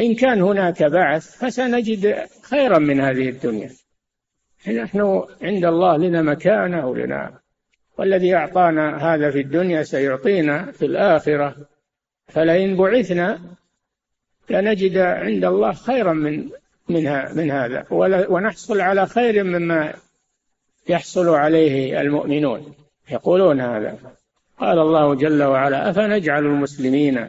إن 0.00 0.14
كان 0.14 0.42
هناك 0.42 0.82
بعث 0.82 1.44
فسنجد 1.44 2.16
خيرا 2.42 2.78
من 2.78 3.00
هذه 3.00 3.28
الدنيا. 3.28 3.70
نحن 4.68 5.22
عند 5.42 5.64
الله 5.64 5.96
لنا 5.96 6.22
مكانة 6.22 6.86
ولنا 6.86 7.41
والذي 7.98 8.34
أعطانا 8.34 9.14
هذا 9.14 9.30
في 9.30 9.40
الدنيا 9.40 9.82
سيعطينا 9.82 10.72
في 10.72 10.86
الآخرة. 10.86 11.56
فلئن 12.28 12.76
بعثنا 12.76 13.40
لنجد 14.50 14.98
عند 14.98 15.44
الله 15.44 15.72
خيرا 15.72 16.12
من 16.12 16.48
منها 16.88 17.32
من 17.32 17.50
هذا. 17.50 17.86
ونحصل 18.30 18.80
على 18.80 19.06
خير 19.06 19.44
مما 19.44 19.94
يحصل 20.88 21.28
عليه 21.28 22.00
المؤمنون. 22.00 22.74
يقولون 23.10 23.60
هذا. 23.60 23.98
قال 24.58 24.78
الله 24.78 25.14
جل 25.14 25.42
وعلا 25.42 25.90
أفنجعل 25.90 26.46
المسلمين 26.46 27.28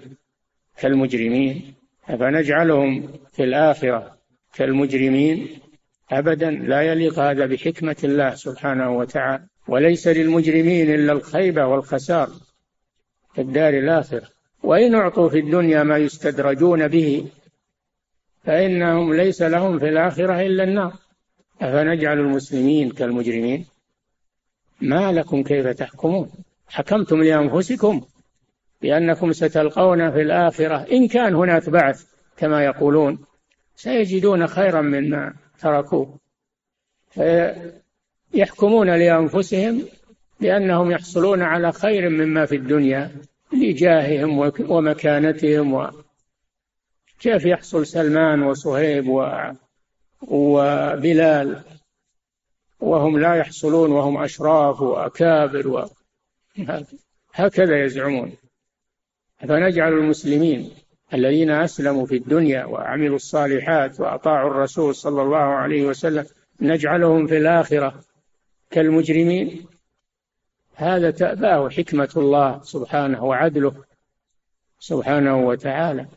كالمجرمين؟ 0.78 1.74
أفنجعلهم 2.10 3.08
في 3.34 3.44
الآخرة 3.44 4.18
كالمجرمين؟ 4.54 5.48
أبدا 6.12 6.52
لا 6.52 6.82
يليق 6.82 7.20
هذا 7.20 7.46
بحكمة 7.46 7.96
الله 8.04 8.36
سبحانه 8.36 8.98
وتعالى. 8.98 9.48
وليس 9.68 10.08
للمجرمين 10.08 10.94
إلا 10.94 11.12
الخيبة 11.14 11.66
والخسار 11.66 12.30
في 13.34 13.42
الدار 13.42 13.74
الآخرة. 13.74 14.28
وإن 14.64 14.96
أعطوا 14.96 15.30
في 15.30 15.40
الدنيا 15.40 15.84
ما 15.84 15.98
يستدرجون 15.98 16.88
به 16.88 17.28
فإنهم 18.44 19.14
ليس 19.14 19.42
لهم 19.42 19.80
في 19.80 19.90
الآخرة 19.90 20.42
إلا 20.42 20.64
النار. 20.64 20.94
أفنجعل 21.62 22.20
المسلمين 22.20 22.92
كالمجرمين؟ 22.92 23.66
ما 24.82 25.12
لكم 25.12 25.44
كيف 25.44 25.68
تحكمون؟ 25.68 26.30
حكمتم 26.68 27.22
لأنفسكم 27.22 28.02
بأنكم 28.82 29.32
ستلقون 29.32 30.12
في 30.12 30.22
الآخرة. 30.22 30.78
إن 30.92 31.08
كان 31.08 31.36
هناك 31.36 31.70
بعث 31.70 32.06
كما 32.38 32.64
يقولون 32.66 33.26
سيجدون 33.76 34.48
خيرا 34.48 34.82
مما 34.82 35.34
تركوه. 35.60 36.20
يحكمون 38.34 38.90
لأنفسهم 38.90 39.82
بأنهم 40.40 40.92
يحصلون 40.92 41.42
على 41.42 41.72
خير 41.72 42.10
مما 42.10 42.46
في 42.46 42.56
الدنيا 42.56 43.12
لجاههم 43.54 44.52
ومكانتهم 44.70 45.74
و 45.74 45.90
كيف 47.20 47.46
يحصل 47.46 47.86
سلمان 47.86 48.44
وصهيب 48.44 49.08
و... 49.08 49.52
وبلال؟ 50.22 51.64
وهم 52.80 53.20
لا 53.20 53.36
يحصلون 53.36 53.92
وهم 53.92 54.24
أشراف 54.24 54.82
وأكابر 54.82 55.68
و... 55.68 55.86
هكذا 57.34 57.84
يزعمون. 57.84 58.32
فنجعل 59.38 59.94
المسلمين 59.94 60.72
الذين 61.14 61.52
أسلموا 61.52 62.06
في 62.06 62.16
الدنيا 62.16 62.66
وعملوا 62.66 63.16
الصالحات 63.16 64.00
وأطاعوا 64.00 64.52
الرسول 64.52 64.96
صلى 64.96 65.22
الله 65.22 65.38
عليه 65.38 65.86
وسلم 65.86 66.26
نجعلهم 66.62 67.28
في 67.28 67.38
الآخرة. 67.38 68.00
كالمجرمين. 68.74 69.66
هذا 70.76 71.12
تأباه 71.12 71.70
حكمة 71.70 72.10
الله 72.18 72.62
سبحانه 72.64 73.24
وعدله 73.24 73.74
سبحانه 74.80 75.48
وتعالى. 75.48 76.08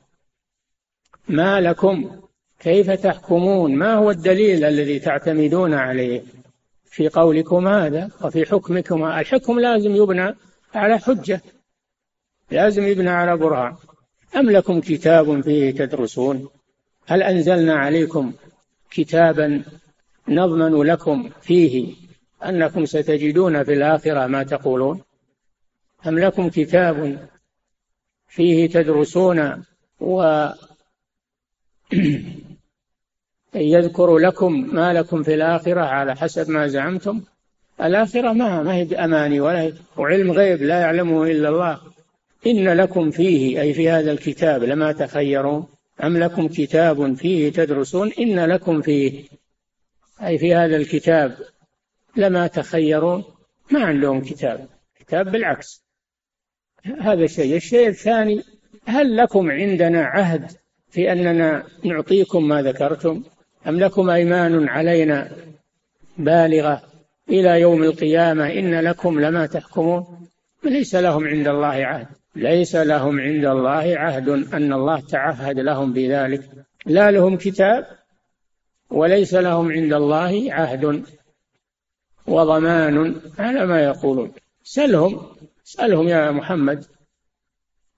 ما 1.29 1.61
لكم؟ 1.61 2.21
كيف 2.61 2.91
تحكمون؟ 2.91 3.75
ما 3.75 3.95
هو 3.95 4.11
الدليل 4.11 4.65
الذي 4.65 4.99
تعتمدون 4.99 5.75
عليه؟ 5.75 6.23
في 6.85 7.09
قولكم 7.09 7.69
هذا 7.69 8.11
وفي 8.23 8.47
حكمكم 8.47 9.05
الحكم 9.05 9.61
لازم 9.61 9.97
يبنى 9.97 10.35
على 10.75 10.99
حجة 10.99 11.41
لازم 12.51 12.83
يبنى 12.83 13.11
على 13.11 13.37
برهان. 13.37 13.77
أم 14.37 14.51
لكم 14.51 14.81
كتاب 14.81 15.41
فيه 15.41 15.71
تدرسون؟ 15.71 16.49
هل 17.07 17.23
أنزلنا 17.23 17.75
عليكم 17.75 18.33
كتابا 18.91 19.65
نضمن 20.29 20.83
لكم 20.83 21.31
فيه 21.43 22.06
أنكم 22.45 22.85
ستجدون 22.85 23.65
في 23.65 23.73
الآخرة 23.73 24.27
ما 24.27 24.43
تقولون 24.43 25.03
أم 26.07 26.19
لكم 26.19 26.49
كتاب 26.49 27.29
فيه 28.29 28.69
تدرسون 28.69 29.65
و 30.01 30.47
يذكر 33.55 34.19
لكم 34.19 34.75
ما 34.75 34.93
لكم 34.93 35.23
في 35.23 35.35
الآخرة 35.35 35.81
على 35.81 36.17
حسب 36.17 36.51
ما 36.51 36.67
زعمتم؟ 36.67 37.21
الآخرة 37.81 38.33
ما 38.33 38.63
ما 38.63 38.75
هي 38.75 38.85
بأماني 38.85 39.41
ولا 39.41 39.73
وعلم 39.97 40.33
غيب 40.33 40.63
لا 40.63 40.81
يعلمه 40.81 41.25
إلا 41.25 41.49
الله. 41.49 41.81
إن 42.47 42.69
لكم 42.69 43.11
فيه 43.11 43.61
أي 43.61 43.73
في 43.73 43.91
هذا 43.91 44.13
الكتاب 44.13 44.63
لما 44.65 44.93
تخيرون. 44.93 45.67
أم 46.05 46.17
لكم 46.17 46.49
كتاب 46.49 47.15
فيه 47.15 47.53
تدرسون؟ 47.53 48.13
إن 48.19 48.45
لكم 48.45 48.83
فيه 48.83 49.25
أي 50.23 50.39
في 50.39 50.55
هذا 50.55 50.77
الكتاب 50.77 51.37
لما 52.17 52.47
تخيرون 52.47 53.25
ما 53.71 53.85
عندهم 53.85 54.21
كتاب 54.21 54.69
كتاب 55.01 55.33
بالعكس. 55.33 55.87
هذا 57.01 57.25
الشيء 57.25 57.57
الشيء 57.57 57.89
الثاني 57.89 58.43
هل 58.87 59.17
لكم 59.17 59.51
عندنا 59.51 60.05
عهد 60.05 60.51
في 60.91 61.13
أننا 61.13 61.67
نعطيكم 61.85 62.49
ما 62.49 62.63
ذكرتم؟ 62.63 63.23
أم 63.69 63.79
لكم 63.81 64.11
أيمان 64.11 64.69
علينا 64.69 65.31
بالغة 66.19 66.83
إلى 67.31 67.61
يوم 67.61 67.83
القيامة 67.83 68.53
إن 68.53 68.81
لكم 68.81 69.21
لما 69.21 69.47
تحكمون؟ 69.47 70.29
ليس 70.65 70.95
لهم 70.95 71.27
عند 71.27 71.49
الله 71.49 71.67
عهد. 71.67 72.07
ليس 72.37 72.77
لهم 72.77 73.21
عند 73.21 73.45
الله 73.45 73.99
عهد 73.99 74.29
أن 74.29 74.73
الله 74.73 75.01
تعهد 75.01 75.59
لهم 75.59 75.93
بذلك. 75.93 76.43
لا 76.87 77.11
لهم 77.11 77.37
كتاب 77.37 77.87
وليس 78.91 79.35
لهم 79.35 79.73
عند 79.73 79.93
الله 79.93 80.47
عهد. 80.53 81.05
وضمان 82.29 83.21
على 83.39 83.67
ما 83.67 83.85
يقولون. 83.85 84.33
سلهم 84.63 85.27
سلهم 85.65 86.09
يا 86.09 86.31
محمد 86.31 86.85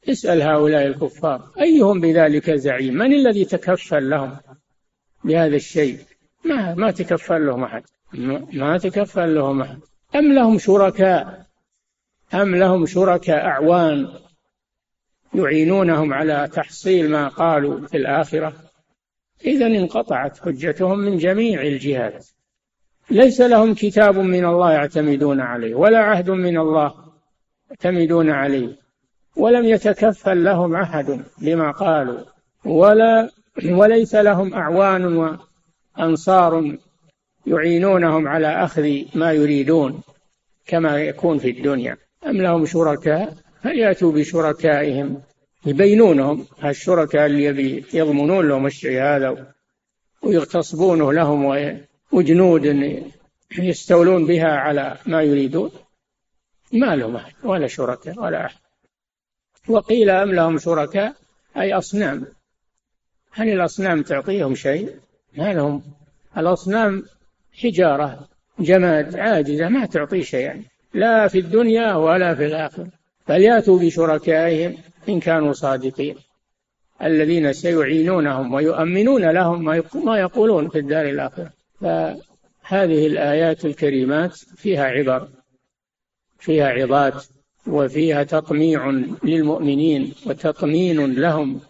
اسأل 0.08 0.42
هؤلاء 0.42 0.86
الكفار 0.86 1.50
أيهم 1.60 2.00
بذلك 2.00 2.50
زعيم؟ 2.50 2.94
من 2.94 3.12
الذي 3.12 3.44
تكفل 3.44 4.10
لهم 4.10 4.36
بهذا 5.24 5.56
الشيء؟ 5.56 5.98
ما 6.44 6.74
ما 6.74 6.90
تكفل 6.90 7.46
لهم 7.46 7.64
أحد. 7.64 7.82
ما 8.52 8.78
تكفل 8.78 9.34
لهم 9.34 9.60
أحد. 9.60 9.78
أم 10.14 10.32
لهم 10.32 10.58
شركاء؟ 10.58 11.46
أم 12.34 12.56
لهم 12.56 12.86
شركاء 12.86 13.46
أعوان 13.46 14.08
يعينونهم 15.34 16.12
على 16.12 16.48
تحصيل 16.52 17.10
ما 17.10 17.28
قالوا 17.28 17.86
في 17.86 17.96
الآخرة؟ 17.96 18.52
إذا 19.44 19.66
انقطعت 19.66 20.38
حجتهم 20.38 20.98
من 20.98 21.16
جميع 21.16 21.62
الجهات. 21.62 22.26
ليس 23.10 23.40
لهم 23.40 23.74
كتاب 23.74 24.18
من 24.18 24.44
الله 24.44 24.72
يعتمدون 24.72 25.40
عليه 25.40 25.74
ولا 25.74 25.98
عهد 25.98 26.30
من 26.30 26.58
الله 26.58 26.94
يعتمدون 27.70 28.30
عليه 28.30 28.76
ولم 29.36 29.64
يتكفل 29.64 30.44
لهم 30.44 30.76
أحد 30.76 31.20
بما 31.38 31.70
قالوا 31.70 32.18
ولا 32.64 33.30
وليس 33.78 34.14
لهم 34.14 34.54
أعوان 34.54 35.36
وأنصار 35.98 36.76
يعينونهم 37.46 38.28
على 38.28 38.64
أخذ 38.64 38.88
ما 39.14 39.32
يريدون 39.32 40.00
كما 40.66 41.00
يكون 41.00 41.38
في 41.38 41.50
الدنيا. 41.50 41.96
أم 42.26 42.36
لهم 42.36 42.66
شركاء؟ 42.66 43.34
فليأتوا 43.62 44.12
بشركائهم 44.12 45.22
يبينونهم 45.66 46.46
الشركاء 46.64 47.26
اللي 47.26 47.84
يضمنون 47.94 48.48
لهم 48.48 48.66
الشيء 48.66 49.02
هذا 49.02 49.46
ويغتصبونه 50.22 51.12
لهم 51.12 51.44
وجنود 52.12 52.64
يستولون 53.58 54.26
بها 54.26 54.48
على 54.48 54.96
ما 55.06 55.22
يريدون. 55.22 55.70
ما 56.72 56.96
لهم 56.96 57.16
أحد 57.16 57.32
ولا 57.44 57.66
شركاء 57.66 58.20
ولا 58.20 58.46
أحد. 58.46 58.58
وقيل 59.68 60.10
أم 60.10 60.32
لهم 60.32 60.58
شركاء؟ 60.58 61.14
أي 61.56 61.72
أصنام. 61.72 62.26
هل 63.32 63.48
الأصنام 63.48 64.02
تعطيهم 64.02 64.54
شيء؟ 64.54 64.94
ما 65.36 65.52
لهم. 65.52 65.82
الأصنام 66.36 67.04
حجارة 67.62 68.28
جماد 68.60 69.16
عاجزة 69.16 69.68
ما 69.68 69.86
تعطي 69.86 70.22
شيئا. 70.22 70.62
لا 70.94 71.28
في 71.28 71.38
الدنيا 71.38 71.94
ولا 71.94 72.34
في 72.34 72.46
الآخرة. 72.46 72.88
فليأتوا 73.26 73.78
بشركائهم 73.78 74.76
إن 75.08 75.20
كانوا 75.20 75.52
صادقين. 75.52 76.16
الذين 77.02 77.52
سيعينونهم 77.52 78.54
ويؤمنون 78.54 79.30
لهم 79.30 79.64
ما 80.04 80.18
يقولون 80.18 80.68
في 80.68 80.78
الدار 80.78 81.08
الآخرة. 81.08 81.57
فهذه 81.80 83.06
الآيات 83.06 83.64
الكريمات 83.64 84.34
فيها 84.34 84.84
عبر 84.84 85.28
فيها 86.38 86.68
عظات 86.68 87.24
وفيها 87.66 88.22
تطميع 88.24 88.90
للمؤمنين 89.24 90.14
وتطمين 90.26 91.14
لهم 91.14 91.60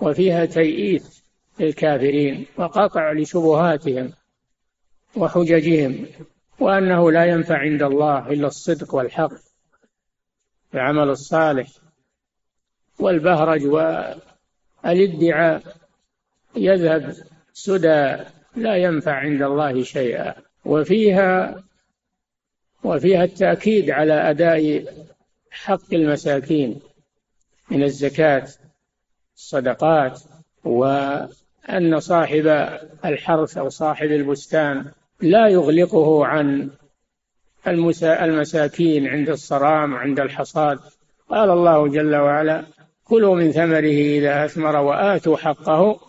وفيها 0.00 0.44
تيئيس 0.44 1.22
للكافرين 1.60 2.46
وقطع 2.58 3.12
لشبهاتهم 3.12 4.12
وحججهم 5.16 6.06
وأنه 6.60 7.10
لا 7.10 7.24
ينفع 7.24 7.58
عند 7.58 7.82
الله 7.82 8.28
إلا 8.28 8.46
الصدق 8.46 8.94
والحق 8.94 9.32
العمل 10.74 11.08
الصالح 11.10 11.68
والبهرج 12.98 13.64
والادعاء 14.84 15.62
يذهب 16.56 17.14
سدى 17.52 18.16
لا 18.56 18.76
ينفع 18.76 19.12
عند 19.12 19.42
الله 19.42 19.82
شيئا. 19.82 20.34
وفيها 20.64 21.62
وفيها 22.84 23.24
التأكيد 23.24 23.90
على 23.90 24.30
أداء 24.30 24.84
حق 25.50 25.94
المساكين 25.94 26.80
من 27.70 27.82
الزكاة 27.82 28.48
الصدقات 29.36 30.20
وأن 30.64 32.00
صاحب 32.00 32.46
الحرث 33.04 33.58
أو 33.58 33.68
صاحب 33.68 34.06
البستان 34.06 34.84
لا 35.20 35.48
يغلقه 35.48 36.26
عن 36.26 36.70
المساكين 37.66 39.06
عند 39.06 39.28
الصرام 39.28 39.92
وعند 39.92 40.20
الحصاد. 40.20 40.78
قال 41.28 41.50
الله 41.50 41.88
جل 41.88 42.16
وعلا 42.16 42.64
كلوا 43.04 43.36
من 43.36 43.52
ثمره 43.52 44.18
إذا 44.18 44.44
أثمر 44.44 44.76
وآتوا 44.76 45.36
حقه 45.36 46.00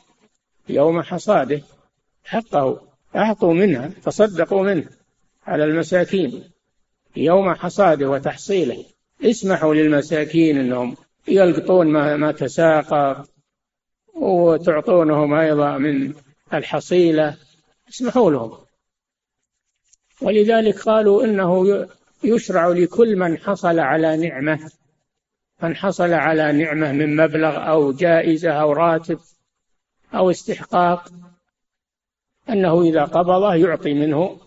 يوم 0.69 1.01
حصاده. 1.01 1.61
حقه 2.25 2.81
أعطوا 3.15 3.53
منها 3.53 3.87
تصدقوا 3.87 4.63
منه 4.63 4.89
على 5.47 5.63
المساكين 5.63 6.43
يوم 7.15 7.53
حصاده 7.53 8.09
وتحصيله. 8.09 8.85
اسمحوا 9.23 9.73
للمساكين 9.73 10.57
أنهم 10.57 10.95
يلقطون 11.27 11.87
ما, 11.87 12.17
ما 12.17 12.31
تساقط 12.31 13.29
وتعطونهم 14.15 15.33
أيضا 15.33 15.77
من 15.77 16.13
الحصيلة. 16.53 17.37
اسمحوا 17.89 18.31
لهم. 18.31 18.57
ولذلك 20.21 20.79
قالوا 20.79 21.23
إنه 21.23 21.87
يشرع 22.23 22.67
لكل 22.67 23.15
من 23.15 23.37
حصل 23.37 23.79
على 23.79 24.17
نعمة 24.17 24.71
من 25.63 25.75
حصل 25.75 26.13
على 26.13 26.51
نعمة 26.51 26.91
من 26.91 27.15
مبلغ 27.15 27.69
أو 27.69 27.91
جائزة 27.91 28.51
أو 28.51 28.71
راتب 28.71 29.19
أو 30.13 30.31
استحقاق. 30.31 31.09
أنه 32.49 32.81
إذا 32.81 33.03
قبضه 33.03 33.55
يعطي 33.55 33.93
منه 33.93 34.37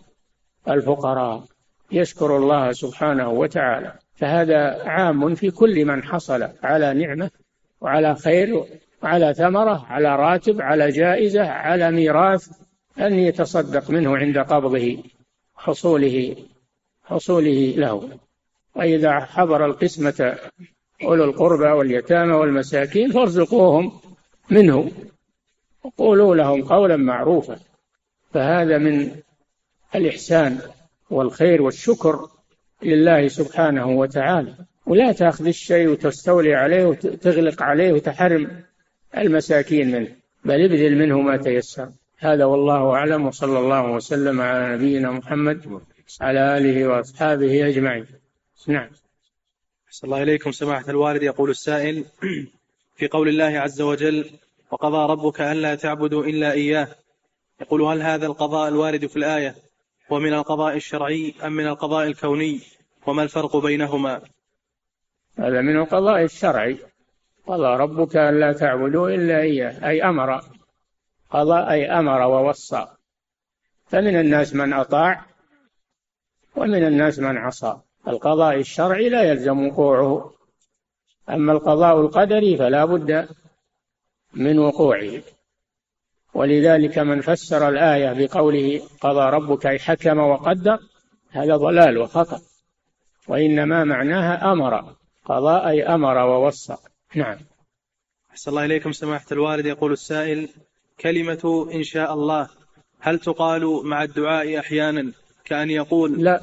الفقراء 0.69 1.45
يشكر 1.93 2.37
الله 2.37 2.73
سبحانه 2.73 3.31
وتعالى. 3.31 3.93
فهذا 4.15 4.89
عام 4.89 5.35
في 5.35 5.51
كل 5.51 5.85
من 5.85 6.03
حصل 6.03 6.49
على 6.63 6.95
نعمة 6.95 7.31
وعلى 7.81 8.15
خير 8.15 8.65
وعلى 9.03 9.35
ثمرة 9.35 9.87
على 9.87 10.17
راتب 10.17 10.61
على 10.61 10.91
جائزة 10.91 11.49
على 11.49 11.91
ميراث 11.91 12.49
أن 12.99 13.15
يتصدق 13.15 13.91
منه 13.91 14.17
عند 14.17 14.39
قبضه 14.39 14.97
حصوله 15.57 16.37
حصوله 17.05 17.75
له. 17.77 18.09
وإذا 18.75 19.21
حضر 19.21 19.67
القسمة 19.67 20.39
أولو 21.03 21.25
القربى 21.25 21.69
واليتامى 21.69 22.33
والمساكين 22.33 23.13
فارزقوهم 23.13 23.93
منه. 24.51 24.91
وقولوا 25.85 26.35
لهم 26.35 26.63
قولا 26.65 26.97
معروفا. 26.97 27.59
فهذا 28.37 28.79
من 28.79 29.11
الإحسان 29.95 30.59
والخير 31.11 31.63
والشكر 31.63 32.29
لله 32.83 33.29
سبحانه 33.29 33.87
وتعالى. 33.87 34.55
ولا 34.87 35.13
تأخذ 35.13 35.47
الشيء 35.47 35.89
وتستولي 35.89 36.55
عليه 36.55 36.85
وتغلق 36.85 37.63
عليه 37.63 37.93
وتحرم 37.93 38.63
المساكين 39.17 39.91
منه 39.91 40.09
بل 40.45 40.65
ابذل 40.65 40.99
منه 40.99 41.21
ما 41.21 41.37
تيسر. 41.37 41.89
هذا 42.19 42.45
والله 42.45 42.91
أعلم 42.91 43.27
وصلى 43.27 43.59
الله 43.59 43.91
وسلم 43.91 44.41
على 44.41 44.75
نبينا 44.75 45.11
محمد 45.11 45.81
على 46.21 46.59
آله 46.59 46.89
وأصحابه 46.89 47.69
أجمعين. 47.69 48.07
نعم. 48.69 48.89
صلى 49.91 50.09
الله 50.09 50.23
إليكم 50.23 50.53
سماحة 50.53 50.91
الوالد. 50.91 51.23
يقول 51.23 51.51
السائل 51.51 52.05
في 52.97 53.09
قول 53.09 53.29
الله 53.29 53.61
عز 53.61 53.81
وجل 53.81 54.31
وقضى 54.71 55.13
ربك 55.13 55.41
ألا 55.41 55.75
تعبدوا 55.75 56.25
إلا 56.25 56.53
إياه 56.53 56.89
يقول 57.61 57.83
هل 57.83 58.03
هذا 58.03 58.27
القضاء 58.27 58.69
الوارد 58.69 59.07
في 59.07 59.17
الآية؟ 59.17 59.55
هو 60.13 60.19
من 60.19 60.35
القضاء 60.35 60.77
الشرعي 60.77 61.35
أم 61.45 61.53
من 61.53 61.67
القضاء 61.67 62.07
الكوني؟ 62.07 62.61
وما 63.07 63.23
الفرق 63.23 63.57
بينهما؟ 63.57 64.21
هذا 65.39 65.61
من 65.61 65.77
القضاء 65.77 66.23
الشرعي. 66.23 66.79
قضى 67.47 67.77
ربك 67.77 68.17
ألا 68.17 68.53
تعبدوا 68.53 69.09
إلا 69.09 69.41
إياه. 69.41 69.89
أي 69.89 70.03
أمر. 70.03 70.41
قضى 71.31 71.71
أي 71.71 71.91
أمر 71.91 72.21
ووصى. 72.21 72.87
فمن 73.87 74.21
الناس 74.21 74.55
من 74.55 74.73
أطاع 74.73 75.27
ومن 76.57 76.87
الناس 76.87 77.19
من 77.19 77.37
عصى. 77.37 77.77
القضاء 78.09 78.57
الشرعي 78.57 79.09
لا 79.09 79.23
يلزم 79.23 79.67
وقوعه. 79.67 80.33
أما 81.31 81.53
القضاء 81.53 82.01
القدري 82.01 82.57
فلا 82.57 82.85
بد 82.85 83.29
من 84.35 84.59
وقوعه. 84.59 85.23
ولذلك 86.37 86.99
من 86.99 87.21
فسر 87.21 87.69
الآية 87.69 88.13
بقوله 88.13 88.83
قضى 89.01 89.31
ربك 89.31 89.67
أي 89.67 89.79
حكم 89.79 90.19
وقدر 90.19 90.79
هذا 91.31 91.57
ضلال 91.57 91.99
وخطأ. 91.99 92.41
وإنما 93.29 93.85
معناها 93.85 94.53
أمر 94.53 94.95
قضاء 95.25 95.69
أي 95.69 95.83
أمر 95.83 96.17
ووصى. 96.17 96.77
نعم. 97.15 97.37
أحسن 98.31 98.51
الله 98.51 98.65
إليكم 98.65 98.93
سماحة 98.93 99.27
الوالد. 99.33 99.67
يقول 99.67 99.93
السائل 99.93 100.49
كلمة 101.01 101.69
إن 101.75 101.83
شاء 101.83 102.15
الله 102.15 102.49
هل 103.01 103.19
تقال 103.19 103.81
مع 103.85 104.03
الدعاء 104.03 104.59
أحيانا 104.59 105.13
كأن 105.45 105.71
يقول؟ 105.71 106.25
لا 106.25 106.43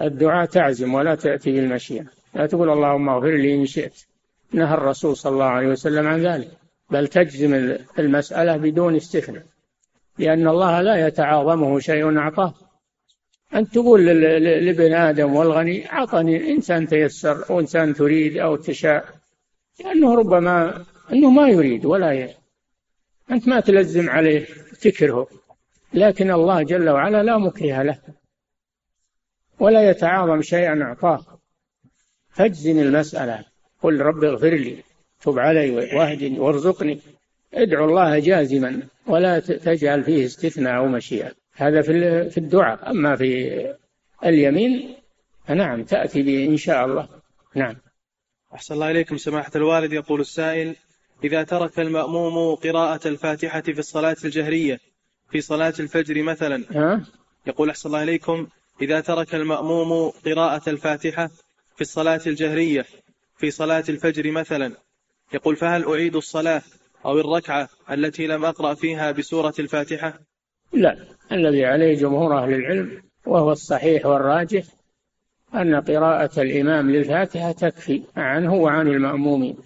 الدعاء 0.00 0.46
تعزم 0.46 0.94
ولا 0.94 1.14
تأتي 1.14 1.52
بالمشيئة. 1.52 2.04
لا 2.34 2.46
تقول 2.46 2.70
اللهم 2.70 3.08
اغفر 3.08 3.36
لي 3.36 3.54
إن 3.54 3.66
شئت. 3.66 4.04
نهى 4.52 4.74
الرسول 4.74 5.16
صلى 5.16 5.32
الله 5.32 5.44
عليه 5.44 5.68
وسلم 5.68 6.06
عن 6.06 6.20
ذلك. 6.26 6.59
بل 6.90 7.08
تجزم 7.08 7.76
المسألة 7.98 8.56
بدون 8.56 8.96
استثناء 8.96 9.44
لأن 10.18 10.48
الله 10.48 10.80
لا 10.80 11.06
يتعاظمه 11.06 11.78
شيء 11.78 12.18
أعطاه. 12.18 12.54
أن 13.54 13.70
تقول 13.70 14.06
لابن 14.66 14.92
آدم 14.92 15.34
والغني 15.34 15.92
أعطني 15.92 16.52
إنسان 16.52 16.88
تيسر 16.88 17.50
أو 17.50 17.60
إنسان 17.60 17.94
تريد 17.94 18.36
أو 18.36 18.56
تشاء. 18.56 19.04
لأنه 19.84 20.14
ربما 20.14 20.84
أنه 21.12 21.30
ما 21.30 21.48
يريد 21.48 21.84
ولا 21.84 22.12
ي... 22.12 22.34
أنت 23.30 23.48
ما 23.48 23.60
تلزم 23.60 24.10
عليه 24.10 24.46
تكرهه 24.80 25.26
لكن 25.94 26.30
الله 26.30 26.62
جل 26.62 26.88
وعلا 26.90 27.22
لا 27.22 27.38
مكره 27.38 27.82
له 27.82 27.98
ولا 29.60 29.90
يتعاظم 29.90 30.42
شيئا 30.42 30.82
أعطاه. 30.82 31.40
فاجزم 32.30 32.78
المسألة. 32.78 33.44
قل 33.82 34.00
رب 34.00 34.24
اغفر 34.24 34.54
لي. 34.54 34.89
تب 35.20 35.38
علي 35.38 35.70
واهدني 35.70 36.38
وارزقني. 36.38 37.00
ادعو 37.54 37.84
الله 37.84 38.18
جازما 38.18 38.82
ولا 39.06 39.38
تجعل 39.40 40.04
فيه 40.04 40.26
استثناء 40.26 40.76
أو 40.76 40.86
مشيئة. 40.86 41.32
هذا 41.54 41.82
في 41.82 42.30
في 42.30 42.38
الدعاء. 42.38 42.90
أما 42.90 43.16
في 43.16 43.50
اليمين 44.24 44.94
فنعم 45.46 45.84
تأتي 45.84 46.22
به 46.22 46.46
إن 46.46 46.56
شاء 46.56 46.84
الله. 46.84 47.08
نعم. 47.54 47.76
أحسن 48.54 48.74
الله 48.74 48.90
إليكم 48.90 49.16
سماحة 49.16 49.50
الوالد. 49.56 49.92
يقول 49.92 50.20
السائل 50.20 50.76
إذا 51.24 51.42
ترك 51.42 51.80
المأموم 51.80 52.54
قراءة 52.54 53.08
الفاتحة 53.08 53.60
في 53.60 53.78
الصلاة 53.78 54.16
الجهرية 54.24 54.80
في 55.30 55.40
صلاة 55.40 55.74
الفجر 55.80 56.22
مثلا 56.22 56.64
ها؟ 56.70 57.04
يقول 57.46 57.70
أحسن 57.70 57.88
الله 57.88 58.02
إليكم 58.02 58.46
إذا 58.82 59.00
ترك 59.00 59.34
المأموم 59.34 60.12
قراءة 60.26 60.70
الفاتحة 60.70 61.30
في 61.76 61.80
الصلاة 61.80 62.20
الجهرية 62.26 62.86
في 63.38 63.50
صلاة 63.50 63.84
الفجر 63.88 64.30
مثلا 64.30 64.72
يقول 65.34 65.56
فهل 65.56 65.84
أعيد 65.84 66.16
الصلاة 66.16 66.62
أو 67.04 67.20
الركعة 67.20 67.68
التي 67.90 68.26
لم 68.26 68.44
أقرأ 68.44 68.74
فيها 68.74 69.10
بسورة 69.10 69.54
الفاتحة؟ 69.58 70.20
لا 70.72 70.96
الذي 71.32 71.64
عليه 71.64 71.94
جمهور 71.94 72.38
أهل 72.38 72.54
العلم 72.54 73.02
وهو 73.26 73.52
الصحيح 73.52 74.06
والراجح 74.06 74.64
أن 75.54 75.74
قراءة 75.74 76.42
الإمام 76.42 76.90
للفاتحة 76.90 77.52
تكفي 77.52 78.02
عنه 78.16 78.54
وعن 78.54 78.88
المأمومين. 78.88 79.56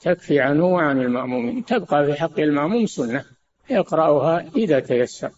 تكفي 0.00 0.40
عنه 0.40 0.64
وعن 0.66 1.00
المأمومين. 1.00 1.64
تبقى 1.64 2.06
في 2.06 2.14
حق 2.14 2.40
المأموم 2.40 2.86
سنة 2.86 3.24
يقرأها 3.70 4.50
إذا 4.56 4.80
تيسر. 4.80 5.30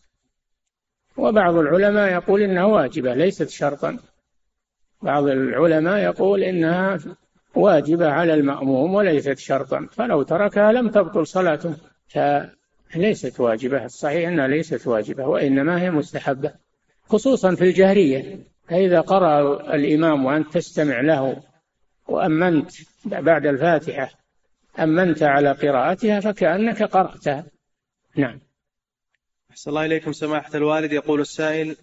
وبعض 1.16 1.54
العلماء 1.54 2.12
يقول 2.12 2.42
إنها 2.42 2.64
واجبة 2.64 3.14
ليست 3.14 3.48
شرطا. 3.48 3.98
بعض 5.02 5.26
العلماء 5.26 5.98
يقول 5.98 6.42
إنها 6.42 6.98
واجبة 7.54 8.08
على 8.08 8.34
المأموم 8.34 8.94
وليست 8.94 9.38
شرطا. 9.38 9.88
فلو 9.92 10.22
تركها 10.22 10.72
لم 10.72 10.88
تبطل 10.88 11.26
صلاته. 11.26 11.76
فليست 12.90 13.40
واجبة. 13.40 13.84
الصحيح 13.84 14.28
أنها 14.28 14.48
ليست 14.48 14.86
واجبة 14.86 15.26
وإنما 15.26 15.82
هي 15.82 15.90
مستحبة 15.90 16.52
خصوصا 17.08 17.54
في 17.54 17.64
الجهرية. 17.64 18.38
فإذا 18.68 19.00
قرأ 19.00 19.60
الإمام 19.74 20.24
وأنت 20.24 20.54
تستمع 20.54 21.00
له 21.00 21.42
وأمنت 22.08 22.70
بعد 23.04 23.46
الفاتحة 23.46 24.10
أمنت 24.78 25.22
على 25.22 25.52
قراءتها 25.52 26.20
فكأنك 26.20 26.82
قرأتها. 26.82 27.44
نعم. 28.16 28.40
أحسن 29.50 29.70
الله 29.70 29.84
إليكم 29.84 30.12
سماحة 30.12 30.50
الوالد. 30.54 30.92
يقول 30.92 31.20
السائل 31.20 31.76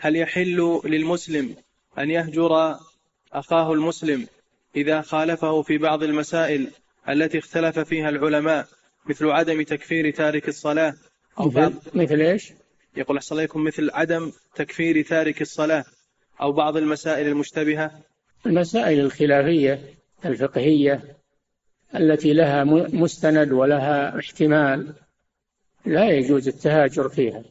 هل 0.00 0.16
يحل 0.16 0.80
للمسلم 0.84 1.54
أن 1.98 2.10
يهجر 2.10 2.76
أخاه 3.32 3.72
المسلم؟ 3.72 4.26
إذا 4.76 5.00
خالفه 5.00 5.62
في 5.62 5.78
بعض 5.78 6.02
المسائل 6.02 6.70
التي 7.08 7.38
اختلف 7.38 7.78
فيها 7.78 8.08
العلماء 8.08 8.66
مثل 9.06 9.30
عدم 9.30 9.62
تكفير 9.62 10.10
تارك 10.10 10.48
الصلاة 10.48 10.94
أو 11.40 11.48
بعض 11.48 11.72
مثل, 11.72 11.98
مثل 11.98 12.20
إيش؟ 12.20 12.52
يقول 12.96 13.16
أحسن 13.16 13.36
عليكم 13.36 13.64
مثل 13.64 13.90
عدم 13.94 14.32
تكفير 14.54 15.02
تارك 15.02 15.42
الصلاة 15.42 15.84
أو 16.40 16.52
بعض 16.52 16.76
المسائل 16.76 17.26
المشتبهة. 17.26 17.90
المسائل 18.46 19.00
الخلافية 19.00 19.80
الفقهية 20.24 21.16
التي 21.94 22.32
لها 22.32 22.64
مستند 22.92 23.52
ولها 23.52 24.18
احتمال 24.18 24.94
لا 25.86 26.10
يجوز 26.10 26.48
التهاجر 26.48 27.08
فيها. 27.08 27.44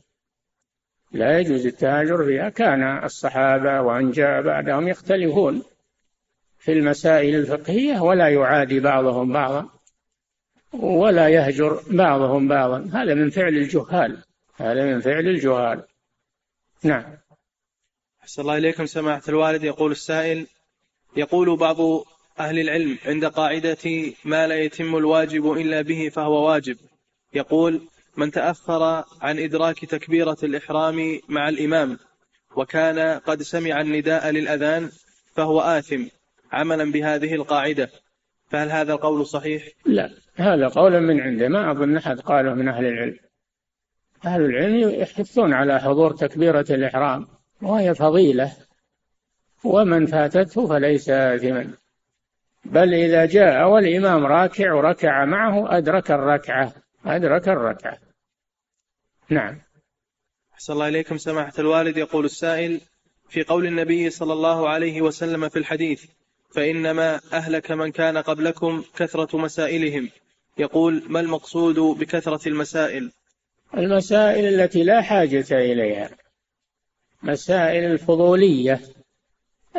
لا 1.12 1.40
يجوز 1.40 1.66
التهاجر 1.66 2.26
فيها. 2.26 2.50
كان 2.50 3.04
الصحابة 3.04 3.82
وأن 3.82 4.12
جاء 4.12 4.42
بعدهم 4.42 4.88
يختلفون. 4.88 5.64
في 6.60 6.72
المسائل 6.72 7.36
الفقهية 7.36 8.00
ولا 8.00 8.30
يعادي 8.30 8.80
بعضهم 8.80 9.34
بعضا 9.34 9.70
ولا 10.74 11.28
يهجر 11.28 11.82
بعضهم 11.92 12.48
بعضا. 12.48 12.90
هذا 12.94 13.14
من 13.14 13.30
فعل 13.30 13.54
الجهال. 13.58 14.24
هذا 14.56 14.86
من 14.86 15.02
فعل 15.02 15.28
الجهال. 15.28 15.84
نعم. 16.84 17.18
أحسن 18.22 18.42
الله 18.42 18.58
إليكم. 18.58 18.86
سماحة 18.86 19.22
الوالد 19.30 19.64
يقول 19.64 19.92
السائل 19.92 20.48
يقول 21.18 21.58
بعض 21.58 21.78
أهل 22.40 22.60
العلم 22.60 22.98
عند 23.06 23.26
قاعدة 23.26 24.14
ما 24.26 24.48
لا 24.48 24.56
يتم 24.56 24.96
الواجب 24.96 25.52
إلا 25.52 25.82
به 25.82 26.10
فهو 26.10 26.50
واجب. 26.50 26.78
يقول 27.34 27.82
من 28.18 28.32
تأخر 28.32 29.04
عن 29.22 29.40
إدراك 29.40 29.86
تكبيرة 29.86 30.38
الإحرام 30.44 31.20
مع 31.30 31.50
الإمام 31.50 32.00
وكان 32.56 33.20
قد 33.20 33.42
سمع 33.42 33.82
النداء 33.82 34.30
للأذان 34.30 34.92
فهو 35.36 35.62
آثم 35.62 36.06
عملا 36.52 36.92
بهذه 36.92 37.36
القاعدة 37.36 37.90
فهل 38.50 38.72
هذا 38.72 38.94
القول 38.94 39.26
صحيح؟ 39.26 39.64
لا 39.86 40.10
هذا 40.36 40.68
قول 40.68 41.02
من 41.02 41.22
عنده. 41.22 41.48
ما 41.48 41.72
أظن 41.72 41.98
أحد 41.98 42.20
قاله 42.20 42.54
من 42.54 42.68
أهل 42.68 42.86
العلم. 42.86 43.20
أهل 44.26 44.42
العلم 44.42 44.90
يحثون 44.90 45.54
على 45.54 45.80
حضور 45.80 46.14
تكبيرة 46.14 46.66
الإحرام. 46.70 47.28
وهي 47.62 47.96
فضيلة. 47.96 48.54
ومن 49.64 50.06
فاتته 50.06 50.68
فليس 50.68 51.10
آثما. 51.10 51.74
بل 52.66 52.94
إذا 52.94 53.26
جاء 53.26 53.70
والإمام 53.70 54.26
راكع 54.26 54.74
وركع 54.74 55.26
معه 55.26 55.78
أدرك 55.78 56.12
الركعة. 56.12 56.74
أدرك 57.06 57.50
الركعة. 57.50 57.98
نعم. 59.30 59.62
أحسن 60.54 60.74
الله 60.74 60.88
إليكم. 60.88 61.18
سماحة 61.18 61.54
الوالد 61.60 61.98
يقول 61.98 62.26
السائل 62.26 62.82
في 63.30 63.44
قول 63.44 63.66
النبي 63.66 64.10
صلى 64.10 64.34
الله 64.34 64.70
عليه 64.70 65.02
وسلم 65.02 65.50
في 65.50 65.60
الحديث 65.60 66.06
فإنما 66.52 67.20
أهلك 67.34 67.72
من 67.72 67.92
كان 67.92 68.18
قبلكم 68.18 68.84
كثرة 68.96 69.38
مسائلهم. 69.38 70.10
يقول 70.58 71.04
ما 71.08 71.20
المقصود 71.20 71.80
بكثرة 71.80 72.48
المسائل؟ 72.48 73.12
المسائل 73.78 74.60
التي 74.60 74.84
لا 74.84 75.02
حاجة 75.02 75.46
إليها. 75.52 76.10
مسائل 77.24 77.92
الفضولية 77.92 78.82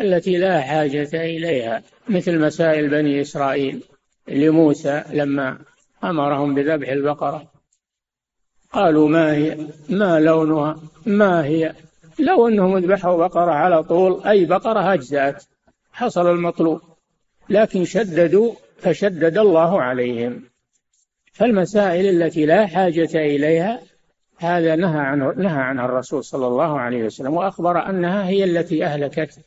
التي 0.00 0.36
لا 0.36 0.60
حاجة 0.60 1.08
إليها 1.14 1.82
مثل 2.08 2.38
مسائل 2.38 2.90
بني 2.90 3.20
إسرائيل 3.20 3.82
لموسى 4.28 5.04
لما 5.12 5.58
أمرهم 6.04 6.54
بذبح 6.54 6.88
البقرة. 6.88 7.50
قالوا 8.72 9.08
ما 9.08 9.34
هي؟ 9.34 9.66
ما 9.88 10.20
لونها؟ 10.20 10.80
ما 11.06 11.44
هي؟ 11.44 11.74
لو 12.18 12.48
أنهم 12.48 12.78
ذبحوا 12.78 13.26
بقرة 13.26 13.52
على 13.52 13.82
طول 13.82 14.22
أي 14.26 14.44
بقرة 14.44 14.94
أجزأت. 14.94 15.44
حصل 15.92 16.26
المطلوب 16.26 16.80
لكن 17.48 17.84
شددوا 17.84 18.54
فشدد 18.78 19.38
الله 19.38 19.82
عليهم. 19.82 20.42
فالمسائل 21.32 22.22
التي 22.22 22.46
لا 22.46 22.66
حاجة 22.66 23.10
إليها 23.14 23.82
هذا 24.36 24.76
نهى 24.76 25.00
عنه 25.00 25.32
نهى 25.32 25.62
عنها 25.62 25.84
الرسول 25.84 26.24
صلى 26.24 26.46
الله 26.46 26.80
عليه 26.80 27.04
وسلم 27.04 27.34
وأخبر 27.34 27.88
أنها 27.88 28.28
هي 28.28 28.44
التي 28.44 28.84
أهلكت 28.84 29.44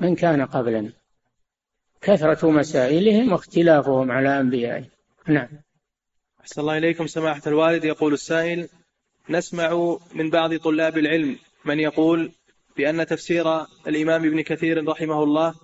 من 0.00 0.14
كان 0.14 0.44
قبلنا. 0.44 0.92
كثرة 2.00 2.50
مسائلهم 2.50 3.32
واختلافهم 3.32 4.10
على 4.10 4.40
أنبيائهم 4.40 4.88
نعم. 5.26 5.48
أحسن 6.40 6.60
الله 6.60 6.78
إليكم 6.78 7.06
سماحة 7.06 7.42
الوالد. 7.46 7.84
يقول 7.84 8.12
السائل 8.12 8.68
نسمع 9.30 9.98
من 10.14 10.30
بعض 10.30 10.56
طلاب 10.56 10.98
العلم 10.98 11.36
من 11.64 11.80
يقول 11.80 12.32
بأن 12.76 13.06
تفسير 13.06 13.60
الإمام 13.86 14.24
ابن 14.24 14.40
كثير 14.40 14.88
رحمه 14.88 15.22
الله 15.22 15.54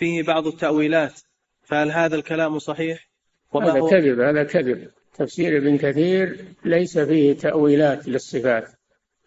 فيه 0.00 0.22
بعض 0.22 0.46
التأويلات 0.46 1.20
فهل 1.62 1.90
هذا 1.90 2.16
الكلام 2.16 2.58
صحيح؟ 2.58 3.08
وما 3.52 3.72
هذا 3.72 3.80
هو؟ 3.80 3.88
كذب 3.88 4.20
هذا 4.20 4.44
كذب. 4.44 4.90
تفسير 5.14 5.56
ابن 5.56 5.78
كثير 5.78 6.44
ليس 6.64 6.98
فيه 6.98 7.32
تأويلات 7.32 8.08
للصفات 8.08 8.68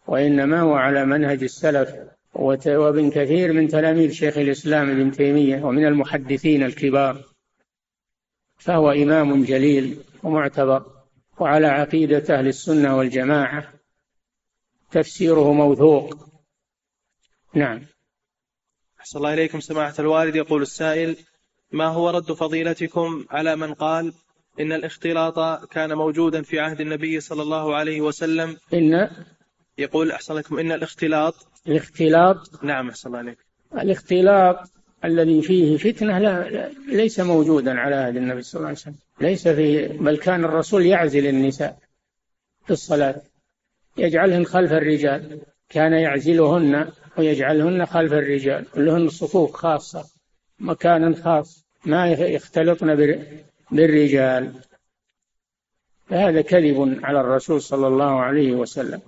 وإنما 0.08 0.62
هو 0.62 0.74
على 0.74 1.06
منهج 1.06 1.44
السلف. 1.44 1.96
وابن 2.34 3.10
كثير 3.10 3.54
من 3.54 3.68
تلاميذ 3.68 4.12
شيخ 4.12 4.38
الإسلام 4.38 4.90
ابن 4.90 5.12
تيمية 5.12 5.64
ومن 5.64 5.86
المحدثين 5.86 6.64
الكبار 6.64 7.24
فهو 8.58 8.92
إمام 8.92 9.44
جليل 9.44 9.98
ومعتبر 10.24 10.86
وعلى 11.40 11.68
عقيدة 11.68 12.38
أهل 12.38 12.48
السنة 12.48 12.98
والجماعة 12.98 13.74
تفسيره 14.92 15.54
موثوق. 15.54 16.30
نعم. 17.54 17.93
أحسن 19.04 19.18
الله 19.18 19.34
إليكم 19.34 19.60
سماحة 19.60 19.94
الوالد. 20.00 20.36
يقول 20.36 20.62
السائل 20.62 21.16
ما 21.72 21.86
هو 21.86 22.10
رد 22.10 22.32
فضيلتكم 22.32 23.26
على 23.30 23.56
من 23.56 23.74
قال 23.74 24.14
إن 24.60 24.72
الاختلاط 24.72 25.66
كان 25.66 25.94
موجودا 25.94 26.42
في 26.42 26.60
عهد 26.60 26.82
النبي 26.82 27.20
صلى 27.20 27.42
الله 27.42 27.76
عليه 27.76 28.02
وسلم? 28.02 28.58
إن 28.74 29.10
يقول 29.78 30.12
أحسن 30.12 30.34
لكم 30.34 30.60
إن 30.60 30.72
الاختلاط 30.72 31.34
الاختلاط 31.68 32.64
نعم 32.64 32.90
أحسن 32.90 33.08
الله 33.10 33.20
عليك. 33.20 33.38
الاختلاط 33.74 34.72
الذي 35.06 35.42
فيه 35.42 35.78
فتنة 35.78 36.20
لا 36.20 36.70
ليس 36.88 37.20
موجودا 37.20 37.80
على 37.80 37.96
عهد 37.96 38.16
النبي 38.16 38.42
صلى 38.42 38.60
الله 38.60 38.68
عليه 38.68 38.78
وسلم. 38.78 38.96
ليس 39.22 39.48
فيه 39.48 39.88
بل 39.88 40.18
كان 40.18 40.46
الرسول 40.46 40.86
يعزل 40.86 41.28
النساء 41.28 41.78
في 42.66 42.72
الصلاة 42.72 43.22
يجعلهن 43.98 44.46
خلف 44.46 44.72
الرجال 44.72 45.42
كان 45.70 45.94
يعزلهن 45.94 46.92
ويجعلهن 47.18 47.86
خلف 47.86 48.14
الرجال. 48.14 48.66
لهن 48.76 49.10
صفوف 49.10 49.52
خاصة 49.52 50.06
مكان 50.60 51.16
خاص 51.16 51.66
ما 51.86 52.12
يختلطن 52.12 52.96
بالرجال. 53.72 54.54
فهذا 56.10 56.42
كذب 56.42 57.00
على 57.04 57.22
الرسول 57.22 57.62
صلى 57.62 57.88
الله 57.88 58.22
عليه 58.22 58.52
وسلم. 58.52 59.02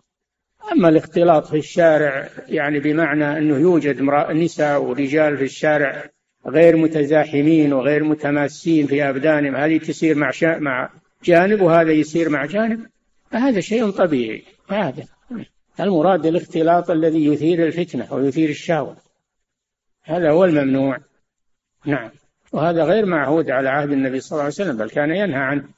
أما 0.71 0.89
الاختلاط 0.89 1.47
في 1.47 1.57
الشارع 1.57 2.29
يعني 2.47 2.79
بمعنى 2.79 3.37
أنه 3.37 3.57
يوجد 3.57 4.01
نساء 4.31 4.81
ورجال 4.81 5.37
في 5.37 5.43
الشارع 5.43 6.09
غير 6.47 6.77
متزاحمين 6.77 7.73
وغير 7.73 8.03
متماسين 8.03 8.87
في 8.87 9.09
أبدانهم 9.09 9.55
هذه 9.55 9.77
تسير 9.77 10.15
مع 10.17 10.31
مع 10.43 10.89
جانب 11.23 11.61
وهذا 11.61 11.91
يسير 11.91 12.29
مع 12.29 12.45
جانب 12.45 12.85
فهذا 13.31 13.59
شيء 13.59 13.89
طبيعي. 13.89 14.43
هذا؟ 14.69 15.03
المراد 15.79 16.25
الاختلاط 16.25 16.91
الذي 16.91 17.25
يثير 17.25 17.65
الفتنة 17.65 18.13
ويثير 18.13 18.49
الشهوة. 18.49 18.97
هذا 20.03 20.31
هو 20.31 20.45
الممنوع. 20.45 20.97
نعم. 21.85 22.11
وهذا 22.51 22.83
غير 22.83 23.05
معهود 23.05 23.49
على 23.49 23.69
عهد 23.69 23.91
النبي 23.91 24.19
صلى 24.19 24.31
الله 24.31 24.43
عليه 24.43 24.53
وسلم 24.53 24.77
بل 24.77 24.89
كان 24.89 25.11
ينهى 25.11 25.41
عنه. 25.41 25.69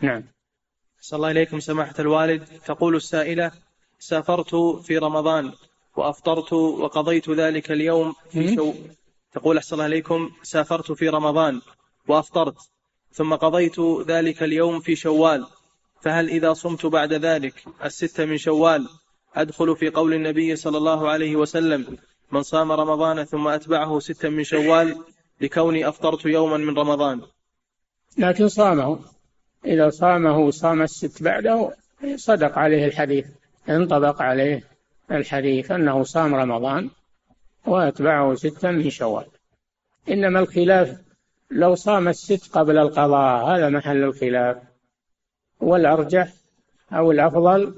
نعم. 0.00 0.24
صلى 1.00 1.16
الله 1.16 1.30
إليكم 1.30 1.60
سماحة 1.60 1.94
الوالد. 1.98 2.44
تقول 2.66 2.96
السائلة 2.96 3.52
سافرت 3.98 4.54
في 4.82 4.98
رمضان 4.98 5.52
وأفطرت 5.96 6.52
وقضيت 6.52 7.30
ذلك 7.30 7.70
اليوم 7.70 8.14
في 8.30 8.54
شو. 8.54 8.74
تقول 9.32 9.56
أحسن 9.56 9.74
الله 9.74 9.84
عليكم 9.84 10.30
سافرت 10.42 10.92
في 10.92 11.08
رمضان 11.08 11.60
وأفطرت 12.08 12.56
ثم 13.12 13.34
قضيت 13.34 13.80
ذلك 14.06 14.42
اليوم 14.42 14.80
في 14.80 14.96
شوال 14.96 15.46
فهل 16.00 16.28
إذا 16.28 16.52
صمت 16.52 16.86
بعد 16.86 17.12
ذلك 17.12 17.64
الستة 17.84 18.24
من 18.24 18.38
شوال 18.38 18.88
أدخل 19.34 19.76
في 19.76 19.90
قول 19.90 20.14
النبي 20.14 20.56
صلى 20.56 20.76
الله 20.78 21.10
عليه 21.10 21.36
وسلم 21.36 21.98
من 22.32 22.42
صام 22.42 22.72
رمضان 22.72 23.24
ثم 23.24 23.48
أتبعه 23.48 23.98
ستا 23.98 24.28
من 24.28 24.44
شوال 24.44 24.96
لكوني 25.40 25.88
أفطرت 25.88 26.26
يوما 26.26 26.56
من 26.56 26.78
رمضان. 26.78 27.20
لكن 28.18 28.48
صامه. 28.48 28.98
إذا 29.64 29.90
صامه 29.90 30.50
صام 30.50 30.82
الست 30.82 31.22
بعده 31.22 31.70
صدق 32.16 32.58
عليه 32.58 32.86
الحديث 32.86 33.26
انطبق 33.68 34.22
عليه 34.22 34.64
الحديث 35.10 35.70
أنه 35.70 36.02
صام 36.02 36.34
رمضان 36.34 36.90
وأتبعه 37.66 38.34
ستا 38.34 38.70
من 38.70 38.90
شوال. 38.90 39.26
إنما 40.08 40.40
الخلاف 40.40 40.98
لو 41.50 41.74
صام 41.74 42.08
الست 42.08 42.52
قبل 42.52 42.78
القضاء 42.78 43.44
هذا 43.44 43.68
محل 43.68 44.04
الخلاف. 44.04 44.56
والأرجح 45.60 46.32
أو 46.92 47.12
الأفضل 47.12 47.74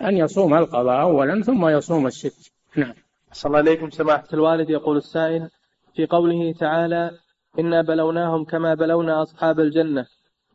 أن 0.00 0.16
يصوم 0.16 0.54
القضاء 0.54 1.00
أولا 1.00 1.42
ثم 1.42 1.68
يصوم 1.68 2.06
الست 2.06 2.52
نعم. 2.76 2.94
صلى 3.32 3.48
الله 3.48 3.58
عليكم 3.58 3.90
سماحة 3.90 4.28
الوالد 4.32 4.70
يقول 4.70 4.96
السائل 4.96 5.50
في 5.94 6.06
قوله 6.06 6.52
تعالى 6.52 7.10
إنا 7.58 7.82
بلوناهم 7.82 8.44
كما 8.44 8.74
بلونا 8.74 9.22
أصحاب 9.22 9.60
الجنة 9.60 10.06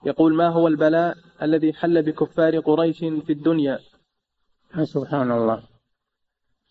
يقول 0.05 0.33
ما 0.33 0.49
هو 0.49 0.67
البلاء 0.67 1.17
الذي 1.41 1.73
حل 1.73 2.03
بكفار 2.03 2.59
قريش 2.59 2.99
في 2.99 3.33
الدنيا؟ 3.33 3.79
سبحان 4.83 5.31
الله. 5.31 5.63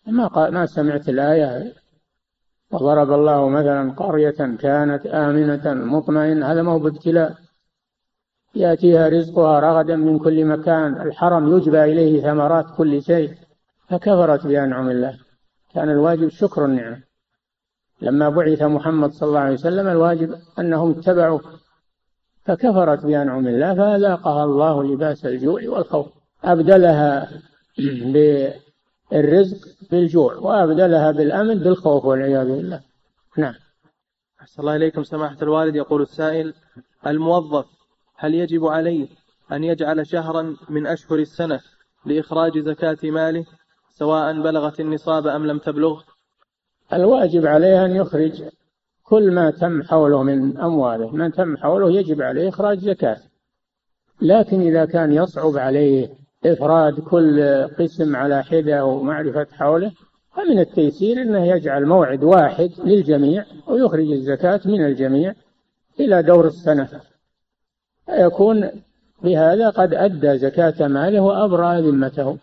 ما 0.07 0.27
قال 0.27 0.53
ما 0.53 0.65
سمعت 0.65 1.09
الآية؟ 1.09 1.73
وضرب 2.71 3.11
الله 3.11 3.49
مثلا 3.49 3.91
قرية 3.91 4.57
كانت 4.59 5.05
آمنة 5.05 5.73
مطمئنة 5.73 6.51
هذا 6.51 6.61
ما 6.61 6.71
هو 6.71 6.79
بابتلاء. 6.79 7.37
يأتيها 8.55 9.09
رزقها 9.09 9.59
رغدا 9.59 9.95
من 9.95 10.19
كل 10.19 10.45
مكان 10.45 11.01
الحرم 11.01 11.57
يجبى 11.57 11.83
إليه 11.83 12.21
ثمرات 12.21 12.65
كل 12.77 13.03
شيء 13.03 13.33
فكفرت 13.89 14.47
بأنعم 14.47 14.89
الله. 14.89 15.17
كان 15.73 15.89
الواجب 15.89 16.29
شكر 16.29 16.65
النعمة. 16.65 17.03
لما 18.01 18.29
بعث 18.29 18.61
محمد 18.61 19.11
صلى 19.11 19.29
الله 19.29 19.39
عليه 19.39 19.53
وسلم 19.53 19.87
الواجب 19.87 20.35
أنهم 20.59 20.91
اتبعوا 20.91 21.39
فكفرت 22.45 23.05
بأنعم 23.05 23.47
الله 23.47 23.75
فأذاقها 23.75 24.43
الله 24.43 24.83
لباس 24.83 25.25
الجوع 25.25 25.61
والخوف. 25.67 26.07
أبدلها 26.43 27.29
بالرزق 29.11 29.57
بالجوع 29.91 30.35
وأبدلها 30.35 31.11
بالأمن 31.11 31.59
بالخوف 31.59 32.05
والعياذ 32.05 32.47
بالله. 32.47 32.81
نعم. 33.37 33.53
أحسن 34.41 34.61
الله 34.61 34.75
إليكم 34.75 35.03
سماحة 35.03 35.37
الوالد. 35.41 35.75
يقول 35.75 36.01
السائل 36.01 36.53
الموظف 37.07 37.80
هل 38.21 38.35
يجب 38.35 38.65
عليه 38.65 39.07
أن 39.51 39.63
يجعل 39.63 40.07
شهرا 40.07 40.55
من 40.69 40.87
أشهر 40.87 41.19
السنة 41.19 41.59
لإخراج 42.05 42.59
زكاة 42.59 42.97
ماله 43.03 43.45
سواء 43.89 44.41
بلغت 44.41 44.79
النصاب 44.79 45.27
أم 45.27 45.45
لم 45.45 45.57
تبلغ 45.57 46.01
الواجب 46.93 47.45
عليه 47.45 47.85
أن 47.85 47.95
يخرج 47.95 48.43
كل 49.03 49.31
ما 49.31 49.51
تم 49.51 49.83
حوله 49.83 50.23
من 50.23 50.57
أمواله. 50.57 51.15
ما 51.15 51.29
تم 51.29 51.57
حوله 51.57 51.91
يجب 51.91 52.21
عليه 52.21 52.49
إخراج 52.49 52.79
زكاة. 52.79 53.17
لكن 54.21 54.61
إذا 54.61 54.85
كان 54.85 55.11
يصعب 55.13 55.57
عليه 55.57 56.09
إفراد 56.45 56.99
كل 56.99 57.67
قسم 57.79 58.15
على 58.15 58.43
حدة 58.43 58.85
ومعرفة 58.85 59.47
حوله 59.51 59.91
فمن 60.35 60.59
التيسير 60.59 61.21
أنه 61.21 61.45
يجعل 61.45 61.85
موعد 61.85 62.23
واحد 62.23 62.71
للجميع 62.83 63.45
ويخرج 63.67 64.11
الزكاة 64.11 64.61
من 64.65 64.85
الجميع 64.85 65.33
إلى 65.99 66.23
دور 66.23 66.47
السنة. 66.47 67.10
فيكون 68.11 68.69
بهذا 69.23 69.69
قد 69.69 69.93
أدى 69.93 70.37
زكاة 70.37 70.87
ماله 70.87 71.21
وأبرأ 71.21 71.79
ذمته. 71.79 72.37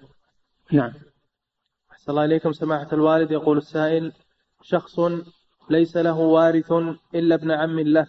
نعم. 0.72 0.92
أحسن 1.92 2.10
الله 2.10 2.24
إليكم 2.24 2.52
سماحة 2.52 2.88
الوالد. 2.92 3.30
يقول 3.30 3.58
السائل 3.58 4.12
شخص 4.62 5.00
ليس 5.70 5.96
له 5.96 6.18
وارث 6.18 6.72
إلا 7.14 7.34
ابن 7.34 7.50
عم 7.50 7.80
له 7.80 8.06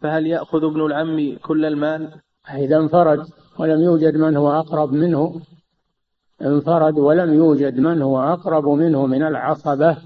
فهل 0.00 0.26
يأخذ 0.26 0.64
ابن 0.64 0.86
العم 0.86 1.36
كل 1.38 1.64
المال؟ 1.64 2.20
إذا 2.54 2.76
انفرد 2.76 3.26
ولم 3.58 3.80
يوجد 3.80 4.16
من 4.16 4.36
هو 4.36 4.52
أقرب 4.52 4.92
منه. 4.92 5.40
انفرد 6.42 6.98
ولم 6.98 7.34
يوجد 7.34 7.78
من 7.78 8.02
هو 8.02 8.20
أقرب 8.20 8.68
منه 8.68 9.06
من 9.06 9.22
العصبة 9.22 9.96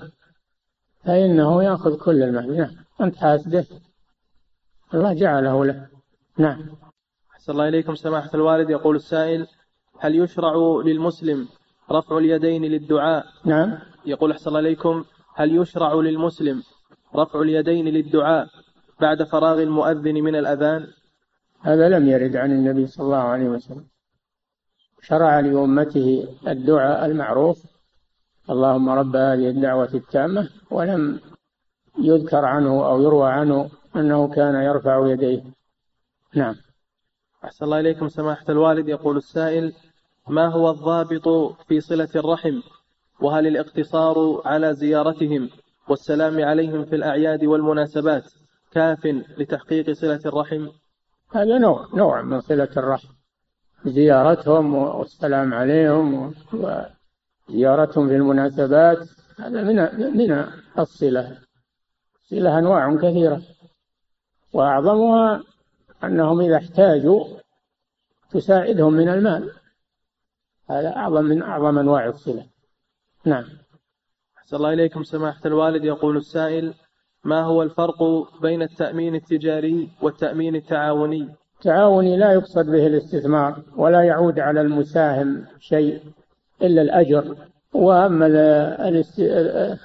فإنه 1.05 1.64
يأخذ 1.64 1.99
كل 1.99 2.22
المال. 2.22 2.57
نعم 2.57 2.76
أنت 3.01 3.16
حاسده 3.16 3.64
الله 4.95 5.12
جعله 5.12 5.64
له. 5.64 5.96
نعم. 6.39 6.68
أحسن 7.32 7.53
الله 7.53 7.68
إليكم 7.68 7.95
سماحة 7.95 8.30
الوالد. 8.34 8.70
يقول 8.70 8.97
السائل 8.97 9.47
هل 10.01 10.14
يشرع 10.14 10.82
للمسلم 10.84 11.49
رفع 11.91 12.18
اليدين 12.18 12.64
للدعاء؟ 12.64 13.26
نعم. 13.45 13.78
يقول 14.07 14.30
أحسن 14.30 14.49
الله 14.49 14.61
إليكم 14.61 15.05
هل 15.34 15.57
يشرع 15.57 15.95
للمسلم 15.95 16.62
رفع 17.16 17.41
اليدين 17.41 17.89
للدعاء 17.89 18.49
بعد 19.01 19.22
فراغ 19.22 19.62
المؤذن 19.62 20.14
من 20.14 20.37
الأذان؟ 20.37 20.87
هذا 21.61 21.89
لم 21.89 22.09
يرد 22.09 22.37
عن 22.37 22.53
النبي 22.53 22.87
صلى 22.87 23.05
الله 23.05 23.16
عليه 23.16 23.49
وسلم. 23.49 23.84
شرع 25.03 25.41
لأمته 25.41 26.28
الدعاء 26.49 27.07
المعروف. 27.07 27.59
اللهم 28.51 28.89
رب 28.89 29.16
هذه 29.16 29.49
الدعوة 29.49 29.95
التامة 29.95 30.49
ولم 30.70 31.20
يذكر 31.99 32.45
عنه 32.45 32.87
أو 32.87 33.03
يروى 33.03 33.28
عنه 33.30 33.70
أنه 33.97 34.28
كان 34.28 34.55
يرفع 34.55 35.07
يديه. 35.07 35.56
نعم. 36.37 36.55
أحسن 37.45 37.64
الله 37.64 37.80
إليكم 37.80 38.09
سماحة 38.09 38.45
الوالد. 38.49 38.89
يقول 38.89 39.16
السائل 39.16 39.72
ما 40.28 40.47
هو 40.47 40.70
الضابط 40.70 41.28
في 41.68 41.80
صلة 41.80 42.09
الرحم؟ 42.16 42.61
وهل 43.20 43.47
الاقتصار 43.47 44.43
على 44.45 44.74
زيارتهم 44.74 45.51
والسلام 45.89 46.45
عليهم 46.45 46.84
في 46.84 46.97
الأعياد 46.97 47.45
والمناسبات 47.45 48.24
كاف 48.72 49.07
لتحقيق 49.39 49.91
صلة 49.91 50.20
الرحم؟ 50.26 50.68
هذا 51.32 51.59
نوع 51.59 51.89
نوع 51.95 52.22
من 52.22 52.41
صلة 52.41 52.70
الرحم. 52.76 53.09
زيارتهم 53.87 54.74
والسلام 54.74 55.55
عليهم 55.55 56.34
وزيارتهم 56.53 58.09
في 58.09 58.16
المناسبات 58.16 58.99
هذا 59.39 59.62
من 59.62 59.76
من 60.16 60.47
الصلة. 60.78 61.39
صلة 62.30 62.59
أنواع 62.59 62.97
كثيرة. 62.97 63.43
وأعظمها 64.53 65.43
أنهم 66.05 66.41
إذا 66.41 66.57
احتاجوا 66.57 67.25
تساعدهم 68.31 68.93
من 68.93 69.09
المال. 69.09 69.51
هذا 70.71 70.97
أعظم 70.97 71.25
من 71.25 71.43
أعظم 71.43 71.79
أنواع 71.79 72.07
الصلة. 72.07 72.47
نعم. 73.25 73.45
أحسن 74.39 74.57
الله 74.57 74.73
إليكم 74.73 75.03
سماحة 75.03 75.41
الوالد. 75.47 75.85
يقول 75.85 76.17
السائل 76.17 76.75
ما 77.25 77.43
هو 77.43 77.63
الفرق 77.63 78.03
بين 78.43 78.63
التأمين 78.63 79.15
التجاري 79.15 79.89
والتأمين 80.03 80.57
التعاوني؟ 80.57 81.29
التعاوني 81.59 82.17
لا 82.17 82.33
يقصد 82.33 82.67
به 82.71 82.87
الاستثمار 82.87 83.63
ولا 83.77 84.03
يعود 84.03 84.39
على 84.39 84.61
المساهم 84.61 85.47
شيء 85.61 86.03
إلا 86.63 86.83
الأجر. 86.83 87.37
وأما 87.73 88.27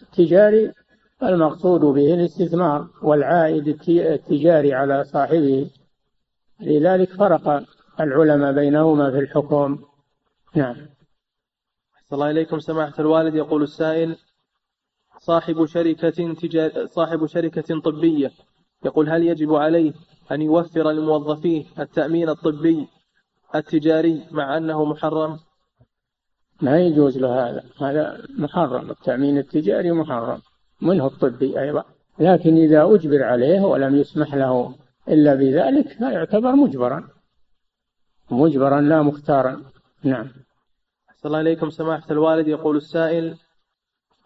التجاري 0.01 0.71
المقصود 1.23 1.81
به 1.81 2.13
الاستثمار 2.13 2.87
والعائد 3.03 3.67
التجاري 3.89 4.73
على 4.73 5.03
صاحبه. 5.03 5.69
لذلك 6.61 7.13
فرق 7.13 7.63
العلماء 7.99 8.53
بينهما 8.53 9.11
في 9.11 9.19
الحكم. 9.19 9.79
نعم. 10.55 10.75
أحسن 11.95 12.15
الله 12.15 12.31
إليكم. 12.31 12.59
سماحة 12.59 12.93
الوالد 12.99 13.35
يقول 13.35 13.63
السائل 13.63 14.17
صاحب 15.19 15.65
شركة 15.65 16.33
تجار... 16.33 16.85
صاحب 16.85 17.25
شركة 17.25 17.79
طبية 17.79 18.31
يقول 18.85 19.09
هل 19.09 19.23
يجب 19.23 19.53
عليه 19.53 19.93
أن 20.31 20.41
يوفر 20.41 20.91
لموظفيه 20.91 21.65
التأمين 21.79 22.29
الطبي 22.29 22.87
التجاري 23.55 24.27
مع 24.31 24.57
أنه 24.57 24.85
محرم؟ 24.85 25.39
ما 26.61 26.79
يجوز 26.79 27.17
له 27.17 27.49
هذا. 27.49 27.63
هذا 27.81 28.21
محرم. 28.39 28.89
التأمين 28.89 29.37
التجاري 29.37 29.91
محرم. 29.91 30.41
منه 30.81 31.07
الطبي 31.07 31.59
أيضا. 31.59 31.83
لكن 32.19 32.57
إذا 32.57 32.83
أجبر 32.83 33.23
عليه 33.23 33.61
ولم 33.61 33.95
يسمح 33.95 34.35
له 34.35 34.75
إلا 35.07 35.35
بذلك 35.35 35.87
فيعتبر 35.87 36.55
مجبرا. 36.55 37.09
مجبرا 38.31 38.81
لا 38.81 39.01
مختارا. 39.01 39.63
نعم. 40.03 40.27
أحسن 41.09 41.27
الله 41.27 41.41
إليكم 41.41 41.69
سماحة 41.69 42.11
الوالد. 42.11 42.47
يقول 42.47 42.77
السائل 42.77 43.37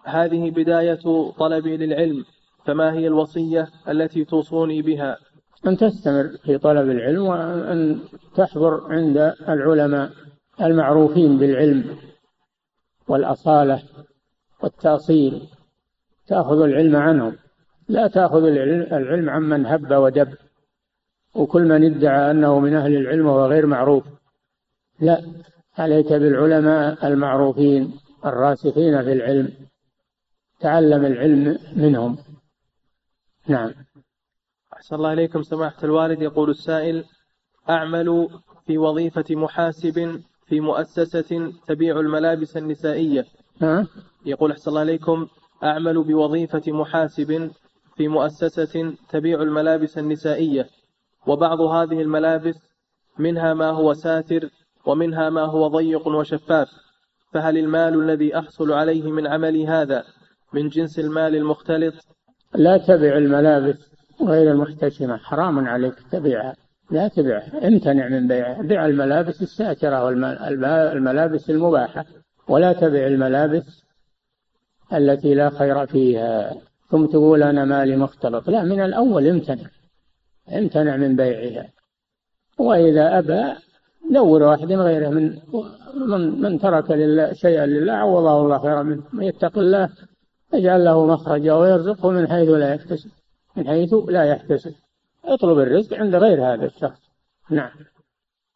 هذه 0.03 0.51
بداية 0.51 1.31
طلبي 1.39 1.77
للعلم 1.77 2.25
فما 2.65 2.93
هي 2.93 3.07
الوصية 3.07 3.67
التي 3.87 4.25
توصوني 4.25 4.81
بها؟ 4.81 5.17
أن 5.67 5.77
تستمر 5.77 6.37
في 6.43 6.57
طلب 6.57 6.89
العلم 6.89 7.25
وأن 7.25 7.99
تحضر 8.35 8.93
عند 8.93 9.17
العلماء 9.49 10.11
المعروفين 10.61 11.37
بالعلم 11.37 11.97
والأصالة 13.07 13.83
والتأصيل. 14.63 15.47
تأخذ 16.27 16.61
العلم 16.61 16.95
عنهم. 16.95 17.37
لا 17.87 18.07
تأخذ 18.07 18.43
العلم 18.43 19.29
عمن 19.29 19.65
هب 19.65 19.91
ودب. 19.91 20.33
وكل 21.35 21.63
من 21.63 21.83
ادعى 21.83 22.31
أنه 22.31 22.59
من 22.59 22.75
أهل 22.75 22.95
العلم 22.95 23.25
وهو 23.25 23.45
غير 23.45 23.65
معروف. 23.65 24.03
لا 24.99 25.21
عليك 25.77 26.13
بالعلماء 26.13 27.07
المعروفين 27.07 27.93
الراسخين 28.25 29.03
في 29.03 29.13
العلم 29.13 29.53
تعلم 30.59 31.05
العلم 31.05 31.57
منهم. 31.75 32.17
نعم. 33.47 33.71
أحسن 34.73 34.95
الله 34.95 35.13
إليكم 35.13 35.43
سماحة 35.43 35.83
الوالد. 35.83 36.21
يقول 36.21 36.49
السائل 36.49 37.05
أعمل 37.69 38.29
في 38.65 38.77
وظيفة 38.77 39.25
محاسب 39.29 40.21
في 40.45 40.59
مؤسسة 40.59 41.53
تبيع 41.67 41.99
الملابس 41.99 42.57
النسائية. 42.57 43.25
ها؟ 43.61 43.87
يقول 44.25 44.51
أحسن 44.51 44.71
الله 44.71 44.81
إليكم. 44.81 45.27
أعمل 45.63 46.03
بوظيفة 46.03 46.61
محاسب 46.67 47.51
في 47.95 48.07
مؤسسة 48.07 48.93
تبيع 49.09 49.41
الملابس 49.41 49.97
النسائية. 49.97 50.69
وبعض 51.27 51.61
هذه 51.61 52.01
الملابس 52.01 52.55
منها 53.19 53.53
ما 53.53 53.69
هو 53.69 53.93
ساتر 53.93 54.49
ومنها 54.85 55.29
ما 55.29 55.41
هو 55.41 55.67
ضيق 55.67 56.07
وشفاف. 56.07 56.67
فهل 57.33 57.57
المال 57.57 58.01
الذي 58.01 58.39
أحصل 58.39 58.71
عليه 58.71 59.11
من 59.11 59.27
عملي 59.27 59.67
هذا 59.67 60.03
من 60.53 60.69
جنس 60.69 60.99
المال 60.99 61.35
المختلط؟ 61.35 61.93
لا 62.55 62.77
تبع 62.77 63.17
الملابس 63.17 63.75
غير 64.21 64.51
المحتشمة 64.51 65.17
حرام 65.17 65.67
عليك 65.67 65.95
تبيعها. 66.11 66.55
لا 66.91 67.07
تبع 67.07 67.43
امتنع 67.63 68.07
من 68.07 68.27
بيعه 68.27 68.61
بيع 68.61 68.85
الملابس 68.85 69.41
الساترة 69.41 70.03
والملابس 70.03 71.49
المباحة 71.49 72.05
ولا 72.47 72.73
تبع 72.73 73.07
الملابس 73.07 73.83
التي 74.93 75.33
لا 75.33 75.49
خير 75.49 75.85
فيها. 75.85 76.55
ثم 76.89 77.05
تقول 77.05 77.43
أنا 77.43 77.65
مالي 77.65 77.95
مختلط. 77.95 78.49
لا 78.49 78.63
من 78.63 78.81
الأول 78.81 79.27
امتنع. 79.27 79.69
امتنع 80.49 80.95
من 80.97 81.15
بيعها. 81.15 81.69
وإذا 82.57 83.19
أبى 83.19 83.59
دور 84.11 84.43
واحد 84.43 84.71
غيره 84.71 85.09
من 85.09 85.39
من, 85.95 86.41
من 86.41 86.59
ترك 86.59 86.91
لله 86.91 87.33
شيئا 87.33 87.65
لله 87.65 87.93
عوضه 87.93 88.41
الله 88.41 88.59
خيرا 88.59 88.83
منه. 88.83 89.03
من 89.13 89.23
يتق 89.23 89.57
الله 89.57 89.89
يجعل 90.53 90.85
له 90.85 91.05
مخرجا 91.05 91.53
ويرزقه 91.53 92.09
من 92.09 92.27
حيث 92.27 92.49
لا 92.49 92.73
يحتسب. 92.73 93.09
من 93.55 93.67
حيث 93.67 93.93
لا 93.93 94.23
يحتسب. 94.23 94.73
اطلب 95.25 95.59
الرزق 95.59 95.97
عند 95.97 96.15
غير 96.15 96.53
هذا 96.53 96.65
الشخص. 96.65 97.01
نعم. 97.49 97.71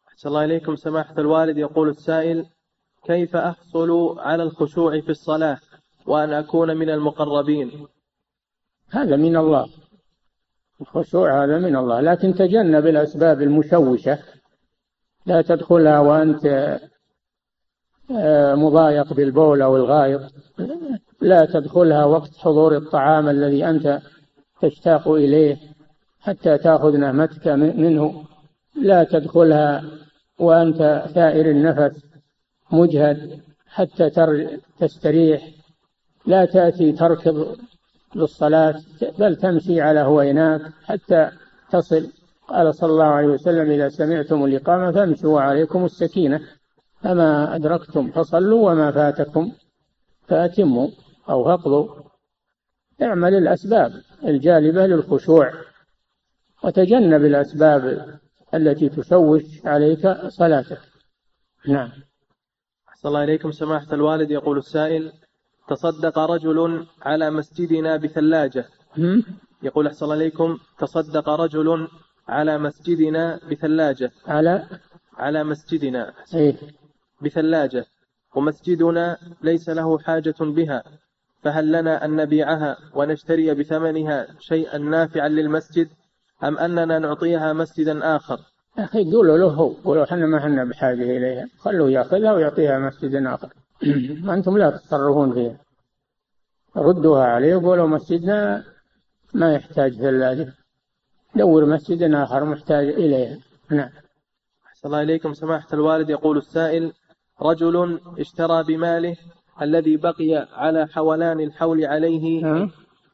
أحسن 0.08 0.28
الله 0.28 0.44
إليكم 0.44 0.76
سماحة 0.76 1.14
الوالد. 1.18 1.58
يقول 1.58 1.88
السائل 1.88 2.46
كيف 3.04 3.36
أحصل 3.36 4.18
على 4.18 4.42
الخشوع 4.42 5.00
في 5.00 5.08
الصلاة 5.08 5.58
وأن 6.06 6.32
أكون 6.32 6.76
من 6.76 6.90
المقربين؟ 6.90 7.86
هذا 8.90 9.16
من 9.16 9.36
الله. 9.36 9.66
الخشوع 10.80 11.44
هذا 11.44 11.58
من 11.58 11.76
الله 11.76 12.00
لكن 12.00 12.34
تجنب 12.34 12.86
الأسباب 12.86 13.42
المشوشة. 13.42 14.18
لا 15.26 15.42
تدخلها 15.42 15.98
وأنت 15.98 16.78
آه، 18.16 18.54
مضايق 18.54 19.12
بالبول 19.12 19.62
أو 19.62 19.76
الغائط. 19.76 20.20
لا 21.20 21.44
تدخلها 21.44 22.04
وقت 22.04 22.36
حضور 22.36 22.76
الطعام 22.76 23.28
الذي 23.28 23.64
أنت 23.64 24.00
تشتاق 24.62 25.08
إليه 25.08 25.56
حتى 26.20 26.58
تأخذ 26.58 26.96
نهمتك 26.96 27.48
منه. 27.48 28.24
لا 28.76 29.04
تدخلها 29.04 29.84
وأنت 30.38 31.04
ثائر 31.14 31.50
النفس 31.50 32.04
مجهد 32.72 33.40
حتى 33.66 34.10
تستريح. 34.80 35.48
لا 36.26 36.44
تأتي 36.44 36.92
تركض 36.92 37.56
للصلاة 38.14 38.80
بل 39.18 39.36
تمشي 39.36 39.80
على 39.80 40.00
هويناك 40.00 40.60
حتى 40.84 41.30
تصل. 41.70 42.12
قال 42.48 42.74
صلى 42.74 42.90
الله 42.90 43.04
عليه 43.04 43.28
وسلم 43.28 43.70
إذا 43.70 43.88
سمعتم 43.88 44.44
الإقامة 44.44 44.92
فامشوا 44.92 45.34
وعليكم 45.34 45.84
السكينة 45.84 46.40
فما 47.02 47.56
أدركتم 47.56 48.10
فصلوا 48.10 48.70
وما 48.70 48.92
فاتكم 48.92 49.52
فأتموا 50.28 50.88
أو 51.28 51.44
فقضوا 51.44 51.88
اعمل 53.02 53.34
الأسباب 53.34 53.92
الجالبة 54.24 54.86
للخشوع 54.86 55.52
وتجنب 56.64 57.24
الأسباب 57.24 58.06
التي 58.54 58.88
تشوش 58.88 59.42
عليك 59.64 60.08
صلاتك. 60.28 60.80
نعم. 61.68 61.90
أحسن 62.88 63.08
الله 63.08 63.24
إليكم. 63.24 63.50
سماحة 63.50 63.94
الوالد 63.94 64.30
يقول 64.30 64.58
السائل 64.58 65.12
تصدق 65.70 66.18
رجل 66.18 66.86
على 67.02 67.30
مسجدنا 67.30 67.96
بثلاجة. 67.96 68.64
يقول 69.62 69.86
أحسن 69.86 70.04
الله 70.04 70.16
إليكم 70.16 70.58
تصدق 70.78 71.28
رجل 71.28 71.88
على 72.28 72.58
مسجدنا 72.58 73.40
بثلاجة. 73.50 74.10
على؟ 74.26 74.66
على 75.16 75.44
مسجدنا. 75.44 76.12
إيه؟ 76.34 76.56
بثلاجة. 77.22 77.84
ومسجدنا 78.36 79.16
ليس 79.42 79.68
له 79.68 79.98
حاجة 79.98 80.34
بها. 80.40 80.82
فهل 81.42 81.72
لنا 81.72 82.04
أن 82.04 82.16
نبيعها 82.16 82.76
ونشتري 82.94 83.54
بثمنها 83.54 84.26
شيئا 84.40 84.78
نافعا 84.78 85.28
للمسجد 85.28 85.88
أم 86.44 86.58
أننا 86.58 86.98
نعطيها 86.98 87.52
مسجدا 87.52 88.16
آخر؟ 88.16 88.38
أخي 88.78 89.12
قولوا 89.12 89.38
له 89.38 89.46
هو. 89.46 89.68
قولوا 89.84 90.04
إحنا 90.04 90.26
ما 90.26 90.38
إحنا 90.38 90.64
بحاجة 90.64 91.02
إليها. 91.02 91.48
خلوه 91.58 91.90
يأخذها 91.90 92.32
ويعطيها 92.32 92.78
مسجد 92.78 93.14
آخر. 93.14 93.48
أنتم 94.34 94.58
لا 94.58 94.70
تتصرفون 94.70 95.32
فيها. 95.34 95.56
ردوها 96.76 97.24
عليه 97.24 97.56
وقولوا 97.56 97.86
مسجدنا 97.86 98.64
ما 99.34 99.54
يحتاج 99.54 99.94
ثلاجة 99.94 100.54
دور 101.34 101.66
مسجد 101.66 102.02
آخر 102.02 102.44
محتاج 102.44 102.88
إليها 102.88 103.38
نعم. 103.70 103.90
أحسن 104.66 104.88
الله 104.88 105.02
إليكم. 105.02 105.34
سماحة 105.34 105.68
الوالد 105.72 106.10
يقول 106.10 106.38
السائل 106.38 106.92
رجل 107.42 108.00
اشترى 108.18 108.62
بماله 108.62 109.16
الذي 109.62 109.96
بقي 109.96 110.48
على 110.52 110.86
حولان 110.86 111.40
الحول 111.40 111.84
عليه. 111.84 112.44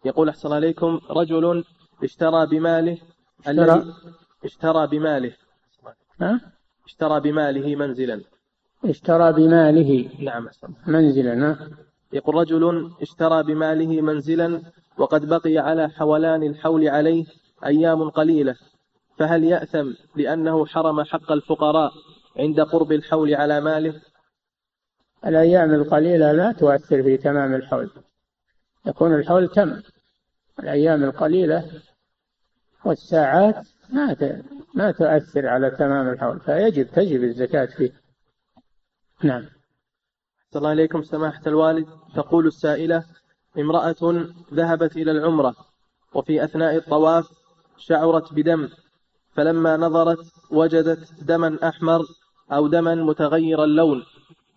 يقول 0.05 0.29
أحسن 0.29 0.47
الله 0.49 0.59
إليكم 0.59 1.01
رجل 1.11 1.65
اشترى 2.03 2.47
بماله 2.47 2.99
الذي 3.49 3.93
اشترى 4.45 4.87
بماله. 4.87 5.33
ها؟ 6.21 6.41
اشترى 6.87 7.21
بماله 7.21 7.77
منزلا. 7.77 8.21
اشترى 8.91 9.33
بماله. 9.33 10.11
نعم 10.19 10.49
منزلا 10.87 11.57
يقول 12.13 12.35
رجل 12.35 12.91
اشترى 13.03 13.43
بماله 13.43 14.01
منزلا 14.01 14.63
وقد 14.99 15.27
بقي 15.27 15.59
على 15.59 15.89
حولان 15.89 16.43
الحول 16.43 16.89
عليه 16.89 17.25
أيام 17.65 18.11
قليلة 18.11 18.57
فهل 19.19 19.45
يأثم 19.45 19.93
لأنه 20.17 20.67
حرم 20.67 21.03
حق 21.03 21.33
الفقراء 21.33 21.93
عند 22.37 22.61
قرب 22.61 22.93
الحول 22.93 23.35
على 23.35 23.61
ماله؟ 23.61 23.95
الأيام 25.27 25.75
القليلة 25.75 26.33
لا 26.33 26.53
تؤثر 26.53 27.03
في 27.03 27.17
تمام 27.17 27.55
الحول. 27.55 27.91
يكون 28.87 29.15
الحول 29.15 29.49
تم. 29.49 29.83
الأيام 30.61 31.05
القليلة 31.05 31.71
والساعات 32.85 33.69
ما 33.93 34.17
ما 34.75 34.91
تؤثر 34.91 35.47
على 35.47 35.71
تمام 35.71 36.09
الحول 36.09 36.41
فيجب 36.41 36.87
تجب 36.87 37.25
الزكاة 37.25 37.67
فيه. 37.67 38.06
نعم. 39.23 39.43
صلى 40.51 40.61
الله 40.61 40.71
عليكم 40.71 41.03
سماحة 41.03 41.43
الوالد. 41.47 41.87
تقول 42.15 42.47
السائلة 42.47 43.05
امرأة 43.59 44.27
ذهبت 44.55 44.97
إلى 44.97 45.11
العمرة 45.11 45.55
وفي 46.15 46.45
أثناء 46.45 46.77
الطواف 46.77 47.25
شعرت 47.79 48.33
بدم 48.33 48.69
فلما 49.35 49.77
نظرت 49.77 50.19
وجدت 50.51 51.25
دما 51.25 51.59
أحمر 51.69 52.03
أو 52.53 52.67
دما 52.69 52.95
متغير 52.95 53.65
اللون 53.65 54.03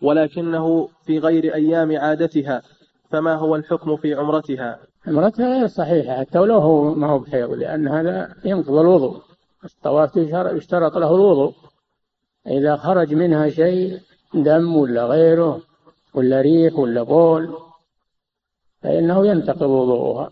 ولكنه 0.02 0.88
في 1.06 1.18
غير 1.18 1.54
أيام 1.54 1.98
عادتها 1.98 2.62
فما 3.10 3.34
هو 3.34 3.56
الحكم 3.56 3.96
في 3.96 4.14
عمرتها؟ 4.14 4.78
عمرتها 5.06 5.58
غير 5.58 5.66
صحيحة 5.66 6.20
حتى 6.20 6.38
ولو 6.38 6.58
هو 6.58 6.94
ما 6.94 7.06
هو 7.06 7.18
بحيض 7.18 7.50
لأن 7.50 7.88
هذا 7.88 8.34
ينقض 8.44 8.74
الوضوء. 8.74 9.22
الطواف 9.64 10.16
يشترط 10.56 10.96
له 10.96 11.14
الوضوء. 11.14 11.54
إذا 12.46 12.76
خرج 12.76 13.14
منها 13.14 13.48
شيء 13.48 14.00
دم 14.34 14.76
ولا 14.76 15.04
غيره 15.06 15.60
ولا 16.14 16.40
ريح 16.40 16.78
ولا 16.78 17.02
بول 17.02 17.56
فإنه 18.82 19.26
ينتقض 19.26 19.62
وضوءها. 19.62 20.30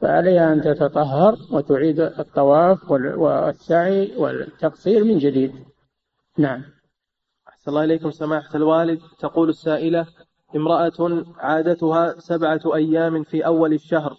فعليها 0.00 0.52
أن 0.52 0.62
تتطهر 0.62 1.36
وتعيد 1.50 2.00
الطواف 2.00 2.90
والسعي 2.90 4.16
والتقصير 4.16 5.04
من 5.04 5.18
جديد. 5.18 5.52
نعم. 6.38 6.62
أحسن 7.48 7.70
الله 7.70 7.84
إليكم 7.84 8.10
سماحة 8.10 8.56
الوالد. 8.56 9.00
تقول 9.18 9.48
السائلة 9.48 10.06
امرأة 10.56 11.24
عادتها 11.38 12.14
سبعة 12.18 12.60
أيام 12.74 13.22
في 13.22 13.46
أول 13.46 13.72
الشهر 13.72 14.16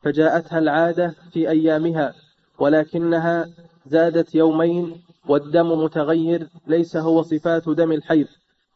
فجاءتها 0.00 0.58
العادة 0.58 1.14
في 1.32 1.50
أيامها 1.50 2.14
ولكنها 2.58 3.46
زادت 3.86 4.34
يومين 4.34 5.02
والدم 5.28 5.84
متغير 5.84 6.48
ليس 6.66 6.96
هو 6.96 7.22
صفات 7.22 7.68
دم 7.68 7.92
الحيض 7.92 8.26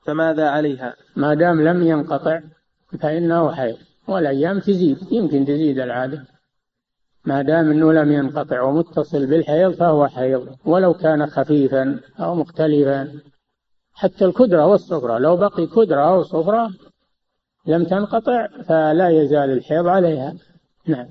فماذا 0.02 0.48
عليها؟ 0.48 0.94
ما 1.16 1.34
دام 1.34 1.60
لم 1.60 1.82
ينقطع 1.82 2.40
فإنه 3.00 3.52
حيض 3.52 3.76
والأيام 4.08 4.58
تزيد 4.60 5.12
يمكن 5.12 5.44
تزيد 5.44 5.78
العادة. 5.78 6.24
ما 7.24 7.42
دام 7.42 7.70
أنه 7.70 7.92
لم 7.92 8.12
ينقطع 8.12 8.62
ومتصل 8.62 9.26
بالحيض 9.26 9.72
فهو 9.72 10.06
حيض 10.06 10.56
ولو 10.64 10.94
كان 10.94 11.26
خفيفا 11.26 12.00
أو 12.20 12.34
مختلفا. 12.34 13.20
حتى 13.94 14.24
الكدرة 14.24 14.66
والصفرة 14.66 15.18
لو 15.18 15.36
بقي 15.36 15.66
كدرة 15.66 16.00
أو 16.00 16.22
صفرة 16.22 16.70
لم 17.66 17.84
تنقطع 17.84 18.46
فلا 18.46 19.08
يزال 19.08 19.50
الحيض 19.50 19.86
عليها. 19.86 20.34
نعم. 20.86 21.08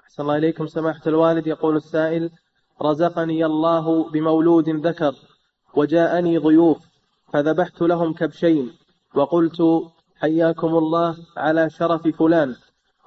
أحسن 0.00 0.22
الله 0.22 0.36
إليكم 0.36 0.66
سماحة 0.66 1.02
الوالد 1.06 1.46
يقول 1.46 1.76
السائل 1.76 2.30
رزقني 2.82 3.46
الله 3.46 4.10
بمولود 4.10 4.68
ذكر 4.68 5.14
وجاءني 5.74 6.38
ضيوف 6.38 6.78
فذبحت 7.32 7.82
لهم 7.82 8.12
كبشين 8.12 8.70
وقلت 9.14 9.62
حياكم 10.16 10.68
الله 10.68 11.16
على 11.36 11.70
شرف 11.70 12.08
فلان 12.08 12.54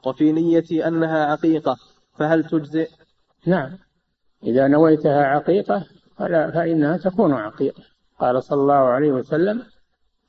وفي 0.05 0.31
نيتي 0.31 0.87
أنها 0.87 1.25
عقيقة 1.25 1.77
فهل 2.13 2.43
تجزئ؟ 2.43 2.89
نعم. 3.45 3.71
إذا 4.43 4.67
نويتها 4.67 5.23
عقيقة 5.23 5.85
فلا 6.17 6.51
فإنها 6.51 6.97
تكون 6.97 7.33
عقيقة. 7.33 7.83
قال 8.19 8.43
صلى 8.43 8.61
الله 8.61 8.73
عليه 8.73 9.11
وسلم 9.11 9.63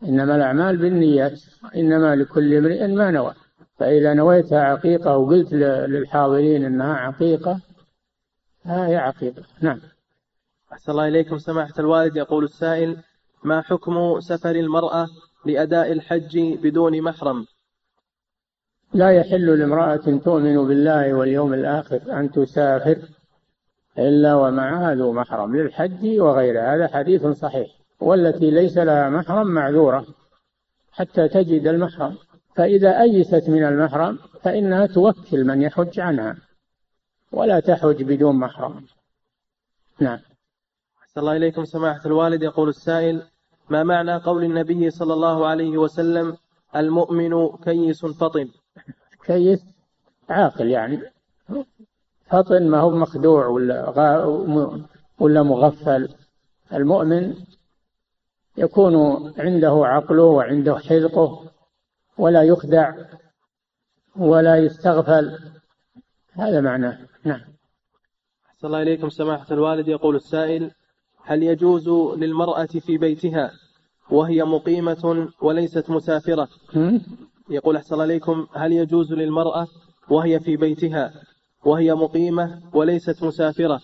إنما 0.03 0.37
الأعمال 0.37 0.77
بالنيات 0.77 1.41
إنما 1.77 2.17
لكل 2.17 2.55
امرئ 2.55 2.87
ما 2.87 3.11
نوى. 3.11 3.35
فإذا 3.79 4.15
نويتها 4.15 4.61
عقيقة 4.65 5.17
وقلت 5.17 5.53
للحاضرين 5.53 6.65
إنها 6.65 6.95
عقيقة 6.95 7.61
فهي 8.65 8.97
عقيقة 8.97 9.43
نعم. 9.61 9.81
أحسن 10.73 10.93
الله 10.93 11.09
إليكم. 11.09 11.39
سماحة 11.39 11.75
الوالد 11.79 12.17
يقول 12.17 12.45
السائل 12.45 12.97
ما 13.45 13.61
حكم 13.61 14.21
سفر 14.21 14.51
المرأة 14.51 15.07
لأداء 15.47 15.93
الحج 15.93 16.39
بدون 16.39 17.03
محرم؟ 17.03 17.47
لا 18.95 19.11
يحل 19.11 19.59
لامرأة 19.59 20.19
تؤمن 20.25 20.69
بالله 20.69 21.15
واليوم 21.15 21.55
الآخر 21.55 22.21
أن 22.21 22.31
تسافر 22.31 22.99
إلا 23.99 24.35
ومعها 24.35 24.95
ذو 24.95 25.13
محرم 25.13 25.57
للحج 25.57 26.21
وغيره 26.21 26.75
هذا 26.75 26.89
حديث 26.89 27.27
صحيح. 27.27 27.69
والتي 28.01 28.51
ليس 28.51 28.79
لها 28.79 29.09
محرم 29.09 29.47
معذورة 29.47 30.07
حتى 30.93 31.29
تجد 31.29 31.67
المحرم. 31.67 32.17
فإذا 32.57 33.03
أيست 33.03 33.49
من 33.49 33.65
المحرم 33.65 34.19
فإنها 34.43 34.87
توكل 34.87 35.45
من 35.45 35.63
يحج 35.63 36.01
عنها. 36.01 36.37
ولا 37.35 37.61
تحج 37.61 38.03
بدون 38.03 38.37
محرم. 38.37 38.87
نعم. 40.01 40.19
أحسن 41.03 41.21
الله 41.21 41.37
إليكم 41.37 41.65
سماحة 41.65 42.01
الوالد. 42.07 42.43
يقول 42.43 42.69
السائل 42.69 43.23
ما 43.71 43.83
معنى 43.83 44.17
قول 44.17 44.45
النبي 44.45 44.91
صلى 44.91 45.13
الله 45.15 45.47
عليه 45.47 45.79
وسلم 45.79 46.37
المؤمن 46.77 47.57
كيس 47.65 48.07
فطن؟ 48.07 48.49
كيس 49.25 49.65
عاقل 50.31 50.71
يعني. 50.71 51.01
فطن 52.27 52.69
ما 52.69 52.81
هو 52.81 52.91
مخدوع 52.91 53.47
ولا 53.47 53.91
غا 53.91 54.25
ولا 55.19 55.43
مغفل. 55.43 56.15
المؤمن 56.73 57.35
يكون 58.57 58.95
عنده 59.39 59.83
عقله 59.85 60.23
وعنده 60.23 60.79
حذقه 60.79 61.45
ولا 62.19 62.43
يخدع 62.43 62.95
ولا 64.17 64.57
يستغفل 64.57 65.39
هذا 66.35 66.61
معناه. 66.61 66.99
نعم. 67.25 67.41
أحسن 68.47 68.67
الله 68.67 68.83
إليكم 68.83 69.09
سماحة 69.09 69.47
الوالد. 69.51 69.89
يقول 69.89 70.17
السائل 70.17 70.71
هل 71.23 71.43
يجوز 71.43 71.89
للمرأة 72.19 72.67
في 72.67 72.99
بيتها 72.99 73.51
وهي 74.11 74.45
مقيمة 74.45 75.29
وليست 75.43 75.91
مسافرة؟ 75.91 76.49
يقول 77.51 77.77
أحسن 77.77 77.95
الله 77.95 78.05
إليكم 78.05 78.47
هل 78.55 78.73
يجوز 78.73 79.13
للمرأة 79.13 79.67
وهي 80.09 80.41
في 80.41 80.57
بيتها 80.57 81.13
وهي 81.65 81.95
مقيمة 81.95 82.63
وليست 82.73 83.23
مسافرة 83.23 83.81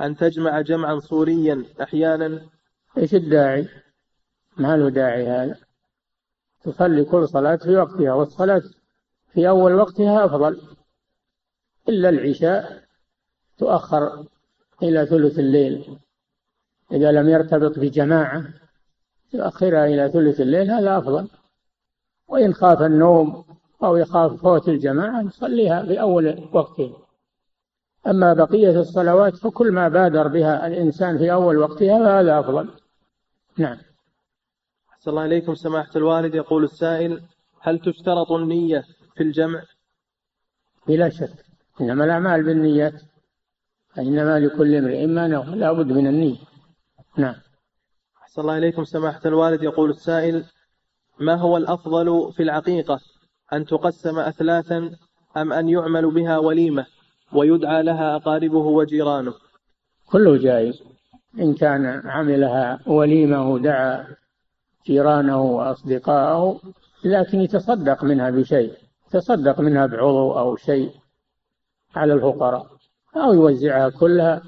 أن 0.00 0.16
تجمع 0.16 0.60
جمعا 0.60 0.98
صوريا 0.98 1.64
أحيانا؟ 1.82 2.40
إيش 2.98 3.14
الداعي؟ 3.14 3.68
ما 4.56 4.76
له 4.76 4.88
داعي 4.90 5.26
هذا. 5.26 5.56
تصلي 6.64 7.04
كل 7.04 7.28
صلاة 7.28 7.56
في 7.56 7.76
وقتها 7.76 8.12
والصلاة 8.12 8.62
في 9.32 9.48
أول 9.48 9.74
وقتها 9.74 10.24
أفضل. 10.24 10.60
إلا 11.88 12.08
العشاء 12.08 12.82
تؤخر 13.58 14.26
إلى 14.82 15.06
ثلث 15.06 15.38
الليل. 15.38 15.98
إذا 16.92 17.12
لم 17.12 17.28
يرتبط 17.28 17.78
بجماعة 17.78 18.44
يؤخرها 19.32 19.86
إلى 19.86 20.10
ثلث 20.10 20.40
الليل 20.40 20.70
هذا 20.70 20.98
أفضل. 20.98 21.28
وإن 22.28 22.54
خاف 22.54 22.82
النوم 22.82 23.44
أو 23.82 23.96
يخاف 23.96 24.42
فوت 24.42 24.68
الجماعة 24.68 25.22
يصليها 25.22 25.82
في 25.82 26.00
أول 26.00 26.48
وقتها 26.52 26.96
أما 28.06 28.34
بقية 28.34 28.80
الصلوات 28.80 29.36
فكل 29.36 29.72
ما 29.72 29.88
بادر 29.88 30.28
بها 30.28 30.66
الإنسان 30.66 31.18
في 31.18 31.32
أول 31.32 31.56
وقتها 31.56 31.98
فهذا 31.98 32.40
أفضل. 32.40 32.68
نعم. 33.58 33.78
أحسن 34.92 35.10
الله 35.10 35.24
إليكم 35.24 35.54
سماحة 35.54 35.90
الوالد. 35.96 36.34
يقول 36.34 36.64
السائل 36.64 37.22
هل 37.60 37.78
تشترط 37.78 38.32
النية 38.32 38.84
في 39.14 39.22
الجمع؟ 39.22 39.62
بلا 40.86 41.08
شك. 41.08 41.51
إنما 41.82 42.04
الأعمال 42.04 42.42
بالنيات 42.42 43.02
إنما 43.98 44.38
لكل 44.38 44.74
امرئ 44.74 45.06
ما 45.06 45.28
نوى 45.28 45.44
لا 45.44 45.72
بد 45.72 45.92
من 45.92 46.06
النية. 46.06 46.38
نعم. 47.18 47.34
أحسن 48.22 48.42
الله 48.42 48.58
إليكم 48.58 48.84
سماحة 48.84 49.20
الوالد. 49.26 49.62
يقول 49.62 49.90
السائل 49.90 50.44
ما 51.20 51.34
هو 51.34 51.56
الأفضل 51.56 52.32
في 52.32 52.42
العقيقة؟ 52.42 53.00
أن 53.52 53.64
تقسم 53.64 54.18
أثلاثا 54.18 54.90
أم 55.36 55.52
أن 55.52 55.68
يعمل 55.68 56.10
بها 56.10 56.38
وليمة 56.38 56.86
ويدعى 57.32 57.82
لها 57.82 58.16
أقاربه 58.16 58.58
وجيرانه؟ 58.58 59.34
كله 60.06 60.36
جائز. 60.36 60.82
إن 61.38 61.54
كان 61.54 62.02
عملها 62.04 62.80
وليمة 62.86 63.50
ودعا 63.50 64.06
جيرانه 64.86 65.42
وأصدقائه 65.42 66.60
لكن 67.04 67.40
يتصدق 67.40 68.04
منها 68.04 68.30
بشيء 68.30 68.72
يتصدق 69.08 69.60
منها 69.60 69.86
بعضو 69.86 70.38
أو 70.38 70.56
شيء. 70.56 71.01
على 71.96 72.12
الفقراء 72.12 72.66
أو 73.16 73.32
يوزعها 73.32 73.88
كلها 73.88 74.42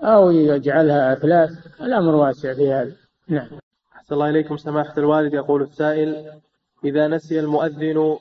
أو 0.00 0.30
يجعلها 0.30 1.12
أثلاث 1.12 1.50
الأمر 1.80 2.14
واسع 2.14 2.54
في 2.54 2.72
هذا. 2.72 2.92
نعم. 3.28 3.48
أحسن 3.96 4.14
الله 4.14 4.30
إليكم 4.30 4.56
سماحة 4.56 4.94
الوالد. 4.98 5.34
يقول 5.34 5.62
السائل 5.62 6.32
إذا 6.84 7.08
نسي 7.08 7.40
المؤذن 7.40 8.18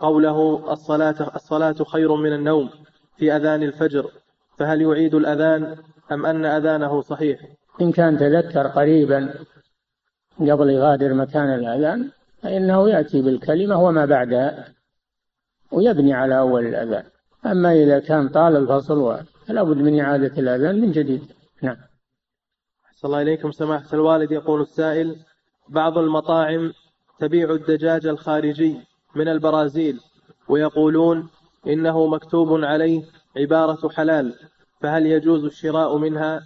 قوله 0.00 0.72
الصلاة 0.72 1.36
الصلاة 1.36 1.72
خير 1.72 2.14
من 2.14 2.32
النوم 2.32 2.70
في 3.16 3.36
أذان 3.36 3.62
الفجر 3.62 4.10
فهل 4.58 4.82
يعيد 4.82 5.14
الأذان 5.14 5.76
أم 6.12 6.26
أن 6.26 6.44
أذانه 6.44 7.00
صحيح؟ 7.00 7.40
إن 7.80 7.92
كان 7.92 8.18
تذكر 8.18 8.66
قريبا 8.66 9.34
قبل 10.40 10.70
يغادر 10.70 11.14
مكان 11.14 11.54
الأذان 11.54 12.10
فإنه 12.42 12.90
يأتي 12.90 13.22
بالكلمة 13.22 13.82
وما 13.82 14.04
بعدها 14.04 14.68
ويبني 15.72 16.14
على 16.14 16.38
أول 16.38 16.66
الأذان. 16.66 17.04
أما 17.46 17.72
إذا 17.72 17.98
كان 17.98 18.28
طال 18.28 18.56
الفصل 18.56 19.24
فلا 19.46 19.62
بد 19.62 19.76
من 19.76 20.00
إعادة 20.00 20.38
الأذان 20.38 20.80
من 20.80 20.92
جديد. 20.92 21.22
نعم. 21.62 21.76
أحسن 22.86 23.08
الله 23.08 23.22
إليكم. 23.22 23.50
سماحة 23.50 23.86
الوالد 23.92 24.32
يقول 24.32 24.60
السائل 24.60 25.16
بعض 25.68 25.98
المطاعم 25.98 26.72
تبيع 27.18 27.50
الدجاج 27.50 28.06
الخارجي 28.06 28.76
من 29.16 29.28
البرازيل 29.28 30.00
ويقولون 30.48 31.28
إنه 31.66 32.06
مكتوب 32.06 32.64
عليه 32.64 33.02
عبارة 33.36 33.88
حلال 33.88 34.34
فهل 34.80 35.06
يجوز 35.06 35.44
الشراء 35.44 35.96
منها؟ 35.96 36.42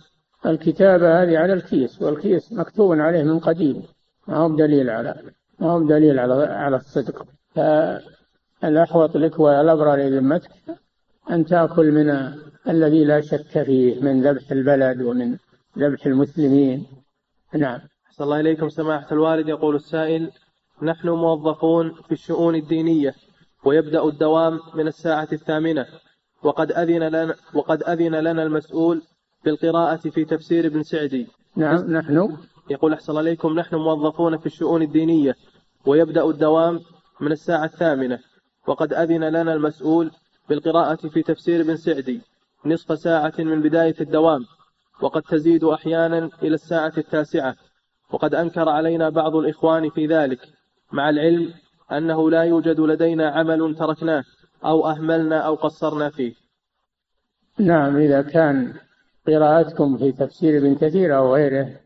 الكتابة 0.46 1.22
هذه 1.22 1.38
على 1.38 1.52
الكيس 1.52 2.02
والكيس 2.02 2.52
مكتوب 2.52 2.92
عليه 2.92 3.22
من 3.22 3.38
قديم. 3.38 3.82
ما 4.28 4.36
هو 4.36 4.56
دليل 4.56 4.90
على 4.90 5.22
ما 5.58 5.70
هو 5.70 5.82
دليل 5.82 6.18
على 6.18 6.34
على 6.44 6.76
الصدق. 6.76 7.26
فالأحوط 7.54 9.16
لك 9.16 9.38
والأبرار 9.38 9.98
لذمتك. 9.98 10.50
أن 11.30 11.44
تأكل 11.44 11.92
من 11.92 12.32
الذي 12.68 13.04
لا 13.04 13.20
شك 13.20 13.62
فيه 13.62 14.00
من 14.00 14.22
ذبح 14.22 14.50
البلد 14.50 15.02
ومن 15.02 15.36
ذبح 15.78 16.06
المسلمين. 16.06 16.86
نعم. 17.54 17.80
أحسن 18.06 18.24
الله 18.24 18.40
إليكم 18.40 18.68
سماحة 18.68 19.06
الوالد. 19.12 19.48
يقول 19.48 19.76
السائل 19.76 20.30
نحن 20.82 21.08
موظفون 21.08 21.94
في 21.94 22.12
الشؤون 22.12 22.54
الدينية 22.54 23.14
ويبدأ 23.64 24.04
الدوام 24.04 24.60
من 24.74 24.86
الساعة 24.86 25.28
الثامنة 25.32 25.86
وقد 26.42 26.72
أذن 26.72 27.02
لنا 27.02 27.34
وقد 27.54 27.82
أذن 27.82 28.14
لنا 28.14 28.42
المسؤول 28.42 29.02
بالقراءة 29.44 29.96
في 29.96 30.24
تفسير 30.24 30.66
ابن 30.66 30.82
سعدي. 30.82 31.26
نعم 31.56 31.92
نحن. 31.92 32.36
يقول 32.70 32.92
أحسن 32.92 33.16
عليكم 33.16 33.58
نحن 33.58 33.76
موظفون 33.76 34.38
في 34.38 34.46
الشؤون 34.46 34.82
الدينية 34.82 35.34
ويبدأ 35.86 36.24
الدوام 36.24 36.80
من 37.20 37.32
الساعة 37.32 37.64
الثامنة 37.64 38.18
وقد 38.66 38.92
أذن 38.92 39.24
لنا 39.24 39.54
المسؤول 39.54 40.10
بالقراءة 40.48 41.08
في 41.08 41.22
تفسير 41.22 41.60
ابن 41.60 41.76
سعدي 41.76 42.20
نصف 42.66 42.98
ساعة 42.98 43.32
من 43.38 43.62
بداية 43.62 43.94
الدوام 44.00 44.44
وقد 45.00 45.22
تزيد 45.22 45.64
أحيانا 45.64 46.30
إلى 46.42 46.54
الساعة 46.54 46.92
التاسعة 46.98 47.56
وقد 48.10 48.34
أنكر 48.34 48.68
علينا 48.68 49.08
بعض 49.08 49.36
الإخوان 49.36 49.90
في 49.90 50.06
ذلك 50.06 50.40
مع 50.92 51.10
العلم 51.10 51.54
أنه 51.92 52.30
لا 52.30 52.42
يوجد 52.42 52.80
لدينا 52.80 53.30
عمل 53.30 53.74
تركناه 53.74 54.24
أو 54.64 54.86
أهملنا 54.86 55.38
أو 55.38 55.54
قصرنا 55.54 56.10
فيه. 56.10 56.34
نعم 57.58 57.96
إذا 57.96 58.22
كان 58.22 58.74
قراءتكم 59.26 59.98
في 59.98 60.12
تفسير 60.12 60.58
ابن 60.58 60.74
كثير 60.74 61.16
أو 61.16 61.34
غيره 61.34 61.80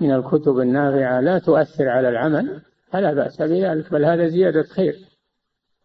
من 0.00 0.12
الكتب 0.14 0.58
النافعة 0.58 1.20
لا 1.20 1.38
تؤثر 1.38 1.88
على 1.88 2.08
العمل 2.08 2.62
فلا 2.92 3.14
بأس 3.14 3.42
بذلك 3.42 3.92
بل 3.92 4.04
هذا 4.04 4.28
زيادة 4.28 4.62
خير. 4.62 5.09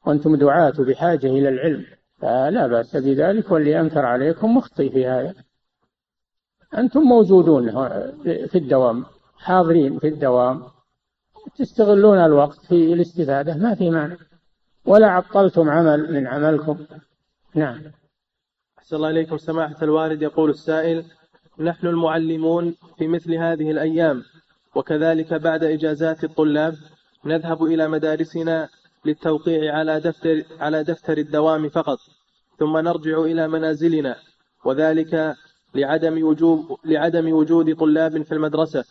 وأنتم 0.06 0.36
دعاة 0.36 0.74
بحاجة 0.80 1.28
إلى 1.28 1.50
العلم 1.50 1.86
فلا 2.18 2.68
بأس 2.68 2.96
بذلك 2.96 3.52
واللي 3.52 3.80
أنكر 3.82 4.06
عليكم 4.06 4.58
مخطئ 4.58 4.90
في 4.90 5.08
هذا. 5.08 5.34
أنتم 6.78 7.00
موجودون 7.00 7.72
في 8.24 8.56
الدوام 8.56 9.06
حاضرين 9.38 10.00
في 10.00 10.08
الدوام 10.08 10.64
تستغلون 11.58 12.18
الوقت 12.18 12.66
في 12.66 12.94
الاستفادة 12.94 13.58
ما 13.58 13.76
في 13.76 13.90
مانع. 13.90 14.16
ولا 14.86 15.08
عطلتم 15.08 15.70
عمل 15.70 16.14
من 16.14 16.28
عملكم. 16.28 16.78
نعم. 17.56 17.82
أحسن 18.80 18.96
الله 18.96 19.10
إليكم. 19.10 19.38
سماحة 19.38 19.76
الوالد 19.82 20.22
يقول 20.22 20.50
السائل 20.50 21.06
نحن 21.60 21.88
المعلمون 21.88 22.76
في 22.98 23.08
مثل 23.08 23.34
هذه 23.34 23.72
الأيام 23.72 24.24
وكذلك 24.76 25.34
بعد 25.34 25.64
إجازات 25.64 26.24
الطلاب 26.24 26.76
نذهب 27.26 27.64
إلى 27.64 27.88
مدارسنا 27.88 28.70
للتوقيع 29.06 29.76
على 29.78 30.00
دفتر 30.00 30.44
على 30.60 30.84
دفتر 30.84 31.18
الدوام 31.18 31.70
فقط. 31.70 31.98
ثم 32.60 32.78
نرجع 32.78 33.20
إلى 33.20 33.48
منازلنا 33.48 34.16
وذلك 34.66 35.36
لعدم 35.76 36.24
وجود 36.24 36.78
لعدم 36.86 37.34
وجود 37.34 37.76
طلاب 37.76 38.24
في 38.24 38.32
المدرسة. 38.32 38.86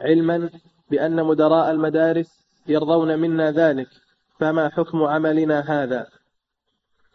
علما 0.00 0.50
بأن 0.90 1.24
مدراء 1.24 1.70
المدارس 1.70 2.44
يرضون 2.66 3.18
منا 3.18 3.50
ذلك. 3.50 3.88
فما 4.40 4.68
حكم 4.68 5.02
عملنا 5.02 5.60
هذا؟ 5.60 6.06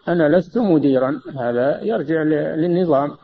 أنا 0.08 0.38
لست 0.38 0.58
مديرا. 0.58 1.22
هذا 1.40 1.82
يرجع 1.84 2.24
للنظام. 2.24 3.18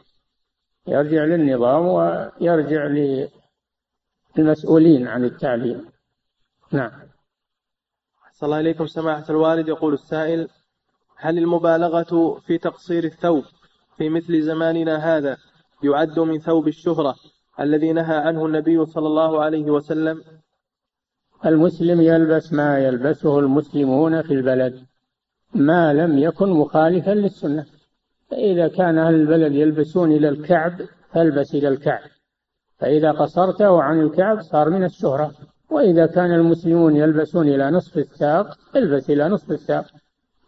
يرجع 0.87 1.23
للنظام 1.23 1.85
ويرجع 1.87 2.81
للمسؤولين 4.37 5.07
عن 5.07 5.25
التعليم. 5.25 5.85
نعم. 6.71 7.08
صلى 8.39 8.47
الله 8.47 8.57
عليكم 8.57 8.87
سماحة 8.87 9.25
الوالد. 9.29 9.67
يقول 9.67 9.93
السائل 9.93 10.47
هل 11.15 11.37
المبالغة 11.37 12.39
في 12.45 12.57
تقصير 12.57 13.03
الثوب 13.03 13.43
في 13.97 14.09
مثل 14.09 14.41
زماننا 14.41 15.17
هذا 15.17 15.37
يعد 15.83 16.19
من 16.19 16.39
ثوب 16.39 16.67
الشهرة 16.67 17.15
الذي 17.59 17.93
نهى 17.93 18.15
عنه 18.15 18.45
النبي 18.45 18.85
صلى 18.85 19.07
الله 19.07 19.43
عليه 19.43 19.71
وسلم؟ 19.71 20.23
المسلم 21.45 22.01
يلبس 22.01 22.53
ما 22.53 22.79
يلبسه 22.79 23.39
المسلمون 23.39 24.21
في 24.21 24.33
البلد 24.33 24.85
ما 25.53 25.93
لم 25.93 26.17
يكن 26.17 26.49
مخالفا 26.49 27.11
للسنة. 27.11 27.65
فإذا 28.31 28.67
كان 28.67 28.97
أهل 28.97 29.15
البلد 29.15 29.53
يلبسون 29.53 30.11
إلى 30.11 30.29
الكعب 30.29 30.81
فالبس 31.13 31.55
إلى 31.55 31.67
الكعب. 31.67 32.09
فإذا 32.77 33.11
قصرته 33.11 33.83
عن 33.83 34.01
الكعب 34.01 34.41
صار 34.41 34.69
من 34.69 34.83
الشهرة. 34.83 35.33
وإذا 35.69 36.05
كان 36.05 36.33
المسلمون 36.33 36.95
يلبسون 36.95 37.47
إلى 37.47 37.71
نصف 37.71 37.97
الساق 37.97 38.57
البس 38.75 39.09
إلى 39.09 39.29
نصف 39.29 39.51
الساق. 39.51 39.85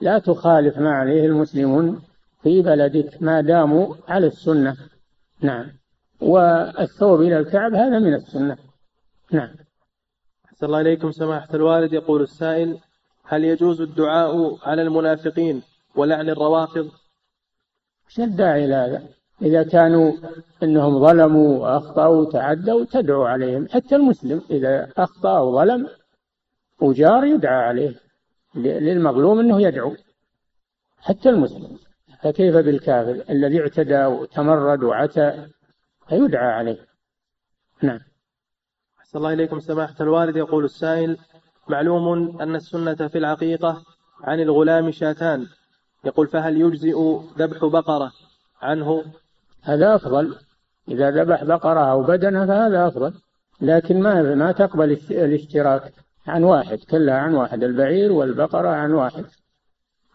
لا 0.01 0.19
تخالف 0.19 0.77
ما 0.77 0.91
عليه 0.91 1.25
المسلمون 1.25 2.01
في 2.43 2.61
بلدك 2.61 3.21
ما 3.21 3.41
داموا 3.41 3.95
على 4.07 4.27
السنة. 4.27 4.77
نعم. 5.41 5.71
والثوب 6.21 7.21
إلى 7.21 7.39
الكعب 7.39 7.73
هذا 7.73 7.99
من 7.99 8.13
السنة. 8.13 8.57
نعم. 9.31 9.55
أحسن 10.45 10.65
الله 10.65 10.81
إليكم 10.81 11.11
سماحة 11.11 11.49
الوالد. 11.53 11.93
يقول 11.93 12.21
السائل 12.21 12.77
هل 13.25 13.43
يجوز 13.43 13.81
الدعاء 13.81 14.57
على 14.63 14.81
المنافقين 14.81 15.61
ولعن 15.95 16.29
الروافض؟ 16.29 16.91
إيش 18.09 18.19
الداعي 18.19 18.67
لهذا 18.67 19.03
إذا 19.41 19.63
كانوا 19.63 20.13
أنهم 20.63 20.99
ظلموا 20.99 21.59
وأخطأوا 21.59 22.21
وتعدوا 22.21 22.85
تدعو 22.85 23.23
عليهم 23.23 23.67
حتى 23.69 23.95
المسلم 23.95 24.41
إذا 24.49 24.89
أخطأ 24.97 25.37
أو 25.37 25.55
ظلم 25.59 25.89
وجار 26.81 27.23
يدعى 27.23 27.63
عليه 27.63 27.95
للمظلوم 28.55 29.39
أنه 29.39 29.61
يدعو. 29.61 29.95
حتى 30.97 31.29
المسلم 31.29 31.77
فكيف 32.21 32.55
بالكافر؟ 32.55 33.23
الذي 33.29 33.61
اعتدى 33.61 34.05
وتمرد 34.05 34.83
وعتى 34.83 35.47
فيدعى 36.07 36.51
عليه. 36.51 36.79
نعم. 37.81 37.99
أحسن 38.99 39.17
الله 39.17 39.33
إليكم 39.33 39.59
سماحة 39.59 39.95
الوالد. 40.01 40.35
يقول 40.35 40.65
السائل 40.65 41.17
معلوم 41.67 42.41
أن 42.41 42.55
السنة 42.55 43.07
في 43.07 43.17
العقيقة 43.17 43.83
عن 44.23 44.39
الغلام 44.39 44.91
شاتان. 44.91 45.47
يقول 46.05 46.27
فهل 46.27 46.61
يجزئ 46.61 46.97
ذبح 47.37 47.65
بقرة 47.65 48.11
عنه؟ 48.61 49.03
هذا 49.63 49.95
أفضل. 49.95 50.35
إذا 50.89 51.11
ذبح 51.11 51.43
بقرة 51.43 51.91
أو 51.91 52.03
بدنة 52.03 52.45
فهذا 52.45 52.87
أفضل. 52.87 53.13
لكن 53.61 54.01
ما 54.01 54.35
ما 54.35 54.51
تقبل 54.51 54.91
الاشتراك 55.11 55.93
عن 56.27 56.43
واحد 56.43 56.77
كلها 56.77 57.15
عن 57.15 57.33
واحد 57.33 57.63
البعير 57.63 58.11
والبقرة 58.11 58.69
عن 58.69 58.91
واحد 58.91 59.25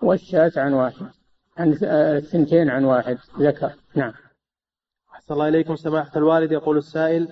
والشاة 0.03 0.53
عن 0.57 0.73
واحد 0.73 1.07
عن 1.59 1.79
الثنتين 1.83 2.71
عن 2.71 2.85
واحد 2.85 3.19
ذكر. 3.41 3.73
نعم. 3.95 4.13
أحسن 5.15 5.35
الله 5.35 5.49
إليكم 5.49 5.77
سماحة 5.77 6.11
الوالد. 6.17 6.53
يقول 6.53 6.77
السائل 6.79 7.29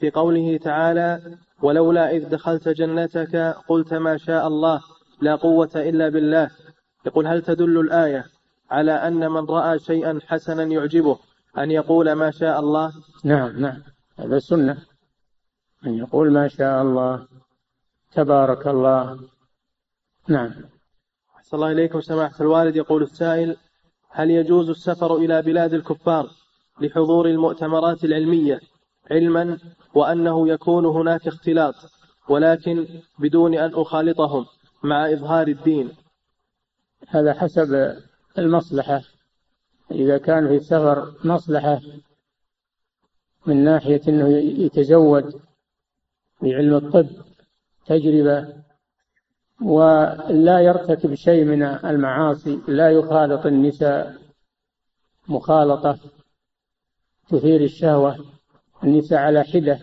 في 0.00 0.10
قوله 0.10 0.56
تعالى 0.56 1.20
ولولا 1.62 2.10
إذ 2.10 2.28
دخلت 2.28 2.68
جنتك 2.68 3.56
قلت 3.68 3.94
ما 3.94 4.16
شاء 4.16 4.46
الله 4.46 4.80
لا 5.20 5.34
قوة 5.34 5.70
إلا 5.76 6.08
بالله. 6.08 6.50
يقول 7.06 7.26
هل 7.26 7.42
تدل 7.42 7.80
الآية 7.80 8.24
على 8.70 8.92
أن 8.92 9.30
من 9.30 9.44
رأى 9.44 9.78
شيئا 9.78 10.18
حسنا 10.26 10.62
يعجبه 10.62 11.18
أن 11.58 11.70
يقول 11.70 12.12
ما 12.12 12.30
شاء 12.30 12.60
الله؟ 12.60 12.92
نعم 13.24 13.60
نعم. 13.60 13.82
هذا 14.18 14.38
سنة. 14.38 14.82
أن 15.86 15.94
يقول 15.98 16.32
ما 16.32 16.48
شاء 16.48 16.82
الله. 16.82 17.26
تبارك 18.12 18.66
الله. 18.66 19.20
نعم. 20.28 20.52
أحسن 21.36 21.56
الله 21.56 21.72
إليكم 21.72 22.00
سماحة 22.00 22.40
الوالد. 22.40 22.76
يقول 22.76 23.02
السائل 23.02 23.56
هل 24.10 24.30
يجوز 24.30 24.70
السفر 24.70 25.16
إلى 25.16 25.42
بلاد 25.42 25.74
الكفار 25.74 26.30
لحضور 26.80 27.26
المؤتمرات 27.26 28.04
العلمية 28.04 28.60
علما 29.10 29.58
وأنه 29.94 30.48
يكون 30.48 30.86
هناك 30.86 31.26
اختلاط 31.26 31.74
ولكن 32.28 32.86
بدون 33.18 33.54
أن 33.54 33.74
أخالطهم 33.74 34.46
مع 34.82 35.12
إظهار 35.12 35.48
الدين؟ 35.48 35.90
هذا 37.08 37.32
حسب 37.34 37.96
المصلحة. 38.38 39.02
إذا 39.90 40.18
كان 40.18 40.48
في 40.48 40.54
السفر 40.54 41.14
مصلحة 41.24 41.80
من 43.46 43.64
ناحية 43.64 44.00
أنه 44.08 44.28
يتزود 44.38 45.40
بعلم 46.42 46.74
الطب 46.74 47.08
تجربة 47.86 48.54
ولا 49.62 50.60
يرتكب 50.60 51.14
شيء 51.14 51.44
من 51.44 51.62
المعاصي 51.62 52.60
لا 52.68 52.90
يخالط 52.90 53.46
النساء 53.46 54.16
مخالطة 55.28 55.98
تثير 57.28 57.60
الشهوة 57.60 58.18
النساء 58.84 59.18
على 59.18 59.44
حدة 59.44 59.78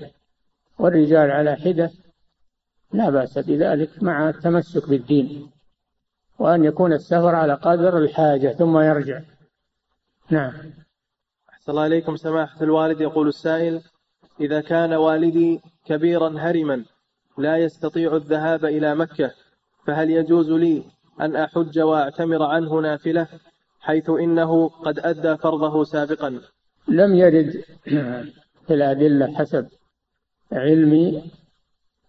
والرجال 0.80 1.32
على 1.32 1.56
حدة 1.56 1.91
لا 2.93 3.10
بأس 3.10 3.39
بذلك 3.39 4.04
مع 4.04 4.30
التمسك 4.30 4.89
بالدين 4.89 5.49
وأن 6.39 6.64
يكون 6.64 6.93
السفر 6.93 7.36
على 7.36 7.54
قدر 7.54 7.97
الحاجة 7.97 8.47
ثم 8.47 8.80
يرجع. 8.80 9.22
نعم. 10.30 10.53
أحسن 11.49 11.71
الله 11.71 11.86
إليكم 11.86 12.15
سماحة 12.15 12.63
الوالد. 12.63 13.01
يقول 13.01 13.28
السائل 13.28 13.82
إذا 14.39 14.61
كان 14.61 14.93
والدي 14.93 15.61
كبيرا 15.86 16.30
هرما 16.38 16.86
لا 17.38 17.57
يستطيع 17.57 18.15
الذهاب 18.15 18.65
إلى 18.65 18.95
مكة 18.95 19.32
فهل 19.88 20.09
يجوز 20.09 20.51
لي 20.51 20.84
أن 21.21 21.36
أحج 21.36 21.80
وأعتمر 21.80 22.43
عنه 22.43 22.80
نافلة 22.80 23.28
حيث 23.80 24.09
إنه 24.09 24.69
قد 24.69 24.99
أدى 24.99 25.38
فرضه 25.38 25.84
سابقا؟ 25.84 26.41
لم 26.88 27.15
يرد 27.15 27.63
في 28.67 28.74
الأدلة 28.74 29.34
حسب 29.34 29.67
علمي 30.51 31.32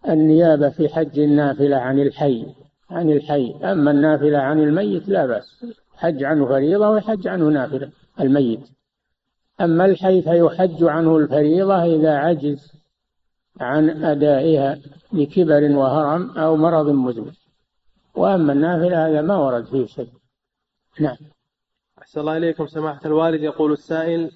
النيابة 0.09 0.69
في 0.69 0.89
حج 0.89 1.19
النافلة 1.19 1.77
عن 1.77 1.99
الحي 1.99 2.47
عن 2.91 3.11
الحي. 3.11 3.55
أما 3.65 3.91
النافلة 3.91 4.39
عن 4.39 4.61
الميت 4.61 5.09
لا 5.09 5.27
بأس 5.27 5.67
حج 5.97 6.25
عنه 6.25 6.47
فريضة 6.47 6.89
ويحج 6.91 7.29
عنه 7.29 7.49
نافلة. 7.49 7.91
الميت. 8.21 8.69
أما 9.61 9.85
الحي 9.85 10.23
فيحج 10.23 10.85
عنه 10.85 11.17
الفريضة 11.17 11.85
إذا 11.85 12.17
عجز 12.17 12.73
عن 13.61 14.05
أدائها 14.05 14.79
لكبر 15.13 15.63
وهرم 15.77 16.31
أو 16.31 16.57
مرض 16.57 16.89
مزمن. 16.89 17.33
وأما 18.15 18.53
النافلة 18.53 19.07
هذا 19.09 19.23
ما 19.23 19.37
ورد 19.37 19.65
فيه 19.65 19.87
شيء. 19.87 20.13
نعم. 21.01 21.17
أحسن 21.99 22.21
الله 22.21 22.37
إليكم. 22.37 22.67
سماحة 22.67 23.01
الوالد 23.05 23.43
يقول 23.43 23.73
السائل 23.73 24.31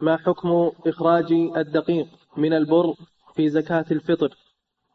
ما 0.00 0.16
حكم 0.16 0.70
إخراج 0.86 1.32
الدقيق 1.32 2.06
من 2.36 2.52
البر 2.52 2.94
في 3.34 3.48
زكاة 3.48 3.84
الفطر؟ 3.90 4.36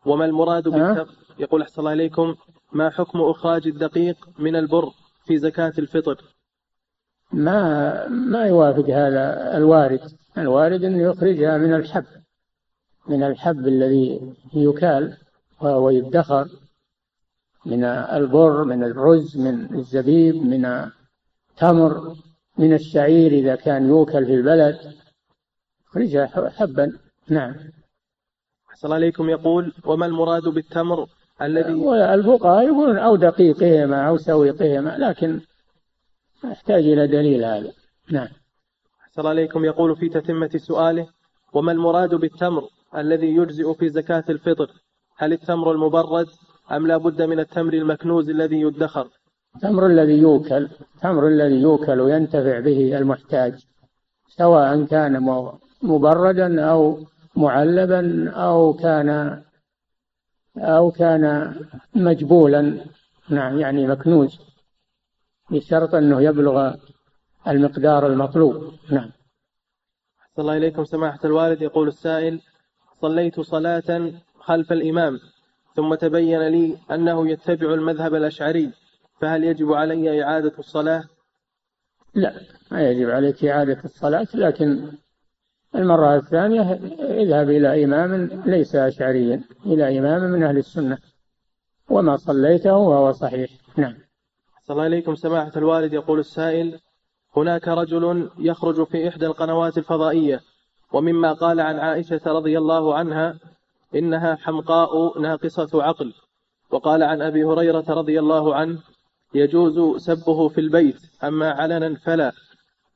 وما 0.05 0.25
المراد 0.25 0.67
بالتق... 0.67 1.07
يقول 1.39 1.61
أحسن 1.61 1.79
الله 1.79 1.93
إليكم 1.93 2.35
ما 2.73 2.89
حكم 2.89 3.21
إخراج 3.21 3.67
الدقيق 3.67 4.29
من 4.39 4.55
البر 4.55 4.91
في 5.25 5.37
زكاة 5.37 5.73
الفطر؟ 5.77 6.23
ما 7.33 8.07
ما 8.07 8.45
يوافق 8.45 8.89
هذا 8.89 9.57
الوارد. 9.57 10.01
الوارد 10.37 10.83
أنه 10.83 11.03
يخرجها 11.03 11.57
من 11.57 11.73
الحب 11.73 12.05
من 13.07 13.23
الحب 13.23 13.67
الذي 13.67 14.33
يكال 14.53 15.17
وهو 15.61 15.89
يدخر 15.89 16.47
من 17.65 17.83
البر 17.83 18.63
من 18.63 18.83
الرز 18.83 19.37
من 19.37 19.75
الزبيب 19.75 20.35
من 20.35 20.65
التمر 20.65 22.15
من 22.57 22.73
الشعير 22.73 23.31
إذا 23.31 23.55
كان 23.55 23.87
يوكل 23.87 24.25
في 24.25 24.33
البلد. 24.33 24.79
يخرجها 25.87 26.49
حبا. 26.49 26.97
نعم. 27.29 27.55
أحسن 28.69 28.91
عليكم. 28.91 29.29
يقول 29.29 29.73
وما 29.85 30.05
المراد 30.05 30.43
بالتمر 30.43 31.07
الذي 31.41 31.73
الفقهاء 32.13 32.65
يقولون 32.65 32.97
أو 32.97 33.15
دقيقهما 33.15 34.07
أو 34.07 34.17
سويقهما 34.17 34.97
لكن 34.97 35.41
يحتاج 36.43 36.83
إلى 36.83 37.07
دليل 37.07 37.45
هذا. 37.45 37.71
نعم. 38.11 38.27
أحسن 39.01 39.25
عليكم 39.25 39.65
يقول 39.65 39.95
في 39.95 40.09
تتمة 40.09 40.49
سؤاله 40.57 41.07
وما 41.53 41.71
المراد 41.71 42.15
بالتمر 42.15 42.63
الذي 42.97 43.35
يجزئ 43.35 43.73
في 43.73 43.89
زكاة 43.89 44.23
الفطر؟ 44.29 44.71
هل 45.17 45.33
التمر 45.33 45.71
المبرد 45.71 46.27
أم 46.71 46.87
لا 46.87 46.97
بد 46.97 47.21
من 47.21 47.39
التمر 47.39 47.73
المكنوز 47.73 48.29
الذي 48.29 48.61
يدخر؟ 48.61 49.07
التمر 49.55 49.85
الذي 49.85 50.17
يوكل 50.17 50.69
التمر 50.95 51.27
الذي 51.27 51.61
يوكل 51.61 51.99
وينتفع 51.99 52.59
به 52.59 52.97
المحتاج 52.97 53.53
سواء 54.27 54.85
كان 54.85 55.19
مبردا 55.83 56.65
أو 56.65 56.99
معلبا 57.35 58.29
أو 58.29 58.73
كان 58.73 59.41
أو 60.57 60.91
كان 60.91 61.55
مجبولا. 61.95 62.85
نعم 63.29 63.59
يعني 63.59 63.87
مكنوز. 63.87 64.50
بشرط 65.51 65.95
أنه 65.95 66.21
يبلغ 66.21 66.73
المقدار 67.47 68.07
المطلوب. 68.07 68.73
نعم. 68.91 69.11
صلى 70.35 70.43
الله 70.43 70.57
إليكم 70.57 70.85
سماحة 70.85 71.19
الوالد. 71.25 71.61
يقول 71.61 71.87
السائل 71.87 72.41
صليت 73.01 73.39
صلاة 73.39 74.11
خلف 74.39 74.71
الإمام 74.71 75.19
ثم 75.75 75.95
تبين 75.95 76.47
لي 76.47 76.77
أنه 76.91 77.29
يتبع 77.29 77.73
المذهب 77.73 78.15
الأشعري 78.15 78.71
فهل 79.21 79.43
يجب 79.43 79.73
علي 79.73 80.23
إعادة 80.23 80.53
الصلاة؟ 80.59 81.03
لا 82.15 82.33
ما 82.71 82.89
يجب 82.89 83.09
عليك 83.09 83.45
إعادة 83.45 83.81
الصلاة 83.85 84.27
لكن 84.33 84.91
المرة 85.75 86.15
الثانية 86.15 86.61
اذهب 87.23 87.49
إلى 87.49 87.83
إمام 87.83 88.43
ليس 88.45 88.75
أشعريا 88.75 89.43
إلى 89.65 89.99
إمام 89.99 90.31
من 90.31 90.43
أهل 90.43 90.57
السنة 90.57 90.97
وما 91.89 92.17
صليته 92.17 92.77
وهو 92.77 93.11
صحيح. 93.11 93.49
نعم. 93.77 93.95
صلى 94.71 94.77
الله 94.77 94.87
إليكم 94.87 95.15
سماحة 95.15 95.51
الوالد 95.55 95.93
يقول 95.93 96.19
السائل 96.19 96.79
هناك 97.37 97.67
رجل 97.67 98.29
يخرج 98.39 98.83
في 98.83 99.07
إحدى 99.07 99.25
القنوات 99.25 99.77
الفضائية 99.77 100.39
ومما 100.93 101.33
قال 101.33 101.59
عن 101.59 101.79
عائشة 101.79 102.21
رضي 102.25 102.57
الله 102.57 102.95
عنها 102.95 103.35
إنها 103.95 104.35
حمقاء 104.35 105.19
ناقصة 105.19 105.83
عقل. 105.83 106.13
وقال 106.69 107.03
عن 107.03 107.21
أبي 107.21 107.43
هريرة 107.43 107.83
رضي 107.89 108.19
الله 108.19 108.55
عنه 108.55 108.79
يجوز 109.33 110.01
سبه 110.01 110.47
في 110.47 110.61
البيت 110.61 111.01
أما 111.23 111.51
علنا 111.51 111.95
فلا. 111.95 112.31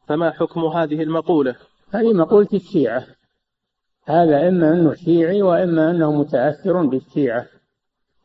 فما 0.07 0.32
حكم 0.32 0.65
هذه 0.65 1.03
المقولة؟ 1.03 1.55
هذه 1.91 2.13
مقولة 2.13 2.49
الشيعة. 2.53 3.05
هذا 4.05 4.47
إما 4.47 4.73
أنه 4.73 4.93
شيعي 4.93 5.41
وإما 5.41 5.91
أنه 5.91 6.11
متأثر 6.11 6.86
بالشيعة 6.86 7.45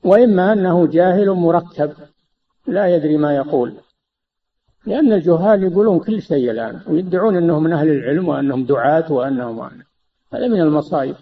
وإما 0.04 0.52
أنه 0.52 0.86
جاهل 0.86 1.30
مركب. 1.30 1.92
لا 2.66 2.96
يدري 2.96 3.16
ما 3.16 3.36
يقول. 3.36 3.74
لأن 4.86 5.12
الجهال 5.12 5.62
يقولون 5.62 5.98
كل 6.00 6.22
شيء 6.22 6.50
الآن 6.50 6.80
ويدعون 6.86 7.36
أنهم 7.36 7.62
من 7.62 7.72
أهل 7.72 7.88
العلم 7.88 8.28
وأنهم 8.28 8.64
دعاة 8.64 9.12
وأنهم 9.12 9.60
هذا 10.32 10.48
من 10.48 10.60
المصائب 10.60 11.16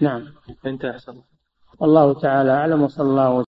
نعم. 0.00 0.24
انتهى 0.66 0.98
الله. 1.08 1.22
والله 1.80 2.14
تعالى 2.20 2.50
أعلم 2.50 2.82
وصلى 2.82 3.10
الله 3.10 3.44